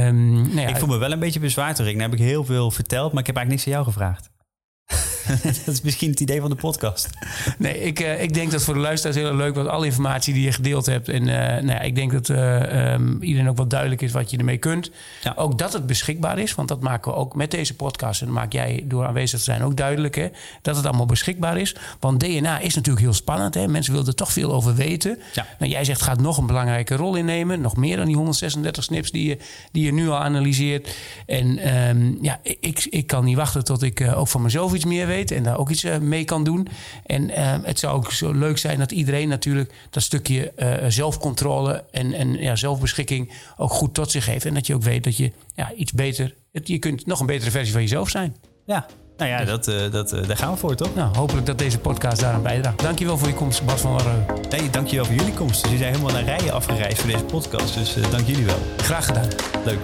Um, 0.06 0.32
nou 0.32 0.60
ja, 0.60 0.68
ik 0.68 0.76
voel 0.76 0.88
me 0.88 0.96
wel 0.96 1.12
een 1.12 1.18
beetje 1.18 1.40
bezwaard 1.40 1.78
hoor. 1.78 1.88
Ik 1.88 2.00
heb 2.00 2.12
ik 2.12 2.18
heel 2.18 2.44
veel 2.44 2.70
verteld, 2.70 3.12
maar 3.12 3.20
ik 3.20 3.26
heb 3.26 3.36
eigenlijk 3.36 3.66
niks 3.66 3.76
aan 3.76 3.82
jou 3.82 3.84
gevraagd. 3.84 4.30
dat 5.64 5.74
is 5.74 5.80
misschien 5.80 6.10
het 6.10 6.20
idee 6.20 6.40
van 6.40 6.50
de 6.50 6.56
podcast. 6.56 7.08
Nee, 7.58 7.80
ik, 7.80 8.00
uh, 8.00 8.22
ik 8.22 8.34
denk 8.34 8.50
dat 8.50 8.62
voor 8.62 8.74
de 8.74 8.80
luisteraars 8.80 9.16
heel 9.16 9.34
leuk 9.34 9.54
was. 9.54 9.66
Alle 9.66 9.86
informatie 9.86 10.34
die 10.34 10.42
je 10.42 10.52
gedeeld 10.52 10.86
hebt. 10.86 11.08
En 11.08 11.22
uh, 11.22 11.36
nou 11.36 11.66
ja, 11.66 11.80
ik 11.80 11.94
denk 11.94 12.12
dat 12.12 12.28
uh, 12.28 12.92
um, 12.92 13.22
iedereen 13.22 13.48
ook 13.48 13.56
wat 13.56 13.70
duidelijk 13.70 14.02
is 14.02 14.12
wat 14.12 14.30
je 14.30 14.36
ermee 14.36 14.58
kunt. 14.58 14.90
Ja. 15.22 15.32
Ook 15.36 15.58
dat 15.58 15.72
het 15.72 15.86
beschikbaar 15.86 16.38
is. 16.38 16.54
Want 16.54 16.68
dat 16.68 16.80
maken 16.80 17.12
we 17.12 17.18
ook 17.18 17.34
met 17.34 17.50
deze 17.50 17.74
podcast. 17.74 18.20
En 18.20 18.26
dat 18.26 18.36
maak 18.36 18.52
jij 18.52 18.84
door 18.84 19.06
aanwezig 19.06 19.38
te 19.38 19.44
zijn 19.44 19.62
ook 19.62 19.76
duidelijk. 19.76 20.14
Hè, 20.14 20.28
dat 20.62 20.76
het 20.76 20.86
allemaal 20.86 21.06
beschikbaar 21.06 21.58
is. 21.58 21.74
Want 22.00 22.20
DNA 22.20 22.58
is 22.58 22.74
natuurlijk 22.74 23.04
heel 23.04 23.14
spannend. 23.14 23.54
Hè. 23.54 23.68
Mensen 23.68 23.92
willen 23.92 24.08
er 24.08 24.14
toch 24.14 24.32
veel 24.32 24.52
over 24.52 24.74
weten. 24.74 25.18
Ja. 25.34 25.46
Nou, 25.58 25.70
jij 25.70 25.84
zegt 25.84 26.02
gaat 26.02 26.20
nog 26.20 26.38
een 26.38 26.46
belangrijke 26.46 26.96
rol 26.96 27.16
innemen. 27.16 27.60
Nog 27.60 27.76
meer 27.76 27.96
dan 27.96 28.06
die 28.06 28.16
136 28.16 28.84
snips 28.84 29.10
die 29.10 29.28
je, 29.28 29.38
die 29.72 29.84
je 29.84 29.92
nu 29.92 30.08
al 30.08 30.18
analyseert. 30.18 30.96
En 31.26 31.76
um, 31.88 32.18
ja, 32.22 32.40
ik, 32.42 32.86
ik 32.90 33.06
kan 33.06 33.24
niet 33.24 33.36
wachten 33.36 33.64
tot 33.64 33.82
ik 33.82 34.12
ook 34.14 34.28
van 34.28 34.42
mezelf 34.42 34.74
iets 34.74 34.84
meer 34.84 35.06
weet 35.06 35.15
en 35.24 35.42
daar 35.42 35.58
ook 35.58 35.70
iets 35.70 35.84
uh, 35.84 35.98
mee 35.98 36.24
kan 36.24 36.44
doen. 36.44 36.68
En 37.06 37.30
uh, 37.30 37.54
het 37.62 37.78
zou 37.78 37.96
ook 37.96 38.12
zo 38.12 38.32
leuk 38.32 38.58
zijn 38.58 38.78
dat 38.78 38.92
iedereen 38.92 39.28
natuurlijk 39.28 39.72
dat 39.90 40.02
stukje 40.02 40.52
uh, 40.56 40.74
zelfcontrole 40.88 41.84
en, 41.90 42.12
en 42.12 42.32
ja, 42.32 42.56
zelfbeschikking 42.56 43.32
ook 43.56 43.70
goed 43.70 43.94
tot 43.94 44.10
zich 44.10 44.26
heeft. 44.26 44.44
En 44.44 44.54
dat 44.54 44.66
je 44.66 44.74
ook 44.74 44.82
weet 44.82 45.04
dat 45.04 45.16
je 45.16 45.32
ja, 45.54 45.72
iets 45.72 45.92
beter, 45.92 46.34
je 46.52 46.78
kunt 46.78 47.06
nog 47.06 47.20
een 47.20 47.26
betere 47.26 47.50
versie 47.50 47.72
van 47.72 47.82
jezelf 47.82 48.08
zijn. 48.08 48.36
Ja, 48.66 48.86
Nou 49.16 49.30
ja, 49.30 49.44
dat, 49.44 49.68
uh, 49.68 49.90
dat, 49.90 50.12
uh, 50.12 50.26
daar 50.26 50.36
gaan 50.36 50.52
we 50.52 50.58
voor, 50.58 50.74
toch? 50.74 50.94
Nou, 50.94 51.16
hopelijk 51.16 51.46
dat 51.46 51.58
deze 51.58 51.78
podcast 51.78 52.20
daaraan 52.20 52.42
bijdraagt. 52.42 52.82
Dankjewel 52.82 53.18
voor 53.18 53.28
je 53.28 53.34
komst, 53.34 53.64
Bas 53.64 53.80
van 53.80 53.92
Warreu. 53.92 54.20
Nee, 54.50 54.70
dankjewel 54.70 55.04
voor 55.04 55.14
jullie 55.14 55.34
komst. 55.34 55.52
Dus 55.52 55.62
jullie 55.62 55.78
zijn 55.78 55.94
helemaal 55.94 56.22
naar 56.22 56.24
rijen 56.24 56.52
afgereisd 56.52 56.98
voor 56.98 57.10
deze 57.10 57.24
podcast. 57.24 57.74
Dus 57.74 57.96
uh, 57.96 58.10
dank 58.10 58.26
jullie 58.26 58.44
wel. 58.44 58.58
Graag 58.76 59.06
gedaan. 59.06 59.28
Leuk. 59.64 59.78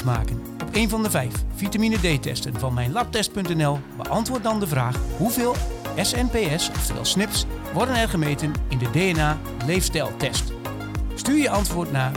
Maken 0.00 0.42
op 0.62 0.68
een 0.72 0.88
van 0.88 1.02
de 1.02 1.10
vijf 1.10 1.34
vitamine 1.54 1.96
D-testen 1.96 2.58
van 2.58 2.74
mijn 2.74 2.92
labtest.nl, 2.92 3.78
beantwoord 3.96 4.42
dan 4.42 4.60
de 4.60 4.66
vraag 4.66 4.96
hoeveel 5.16 5.54
SNPS, 5.96 6.68
oftewel 6.68 7.04
SNPs, 7.04 7.46
worden 7.72 7.96
er 7.96 8.08
gemeten 8.08 8.52
in 8.68 8.78
de 8.78 8.90
DNA-leefstijltest. 8.90 10.52
Stuur 11.14 11.38
je 11.38 11.50
antwoord 11.50 11.92
naar 11.92 12.12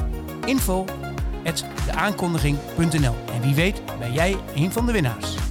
info.deaankondiging.nl 0.45 3.15
en 3.33 3.41
wie 3.41 3.55
weet 3.55 3.81
ben 3.99 4.13
jij 4.13 4.37
een 4.55 4.71
van 4.71 4.85
de 4.85 4.91
winnaars. 4.91 5.44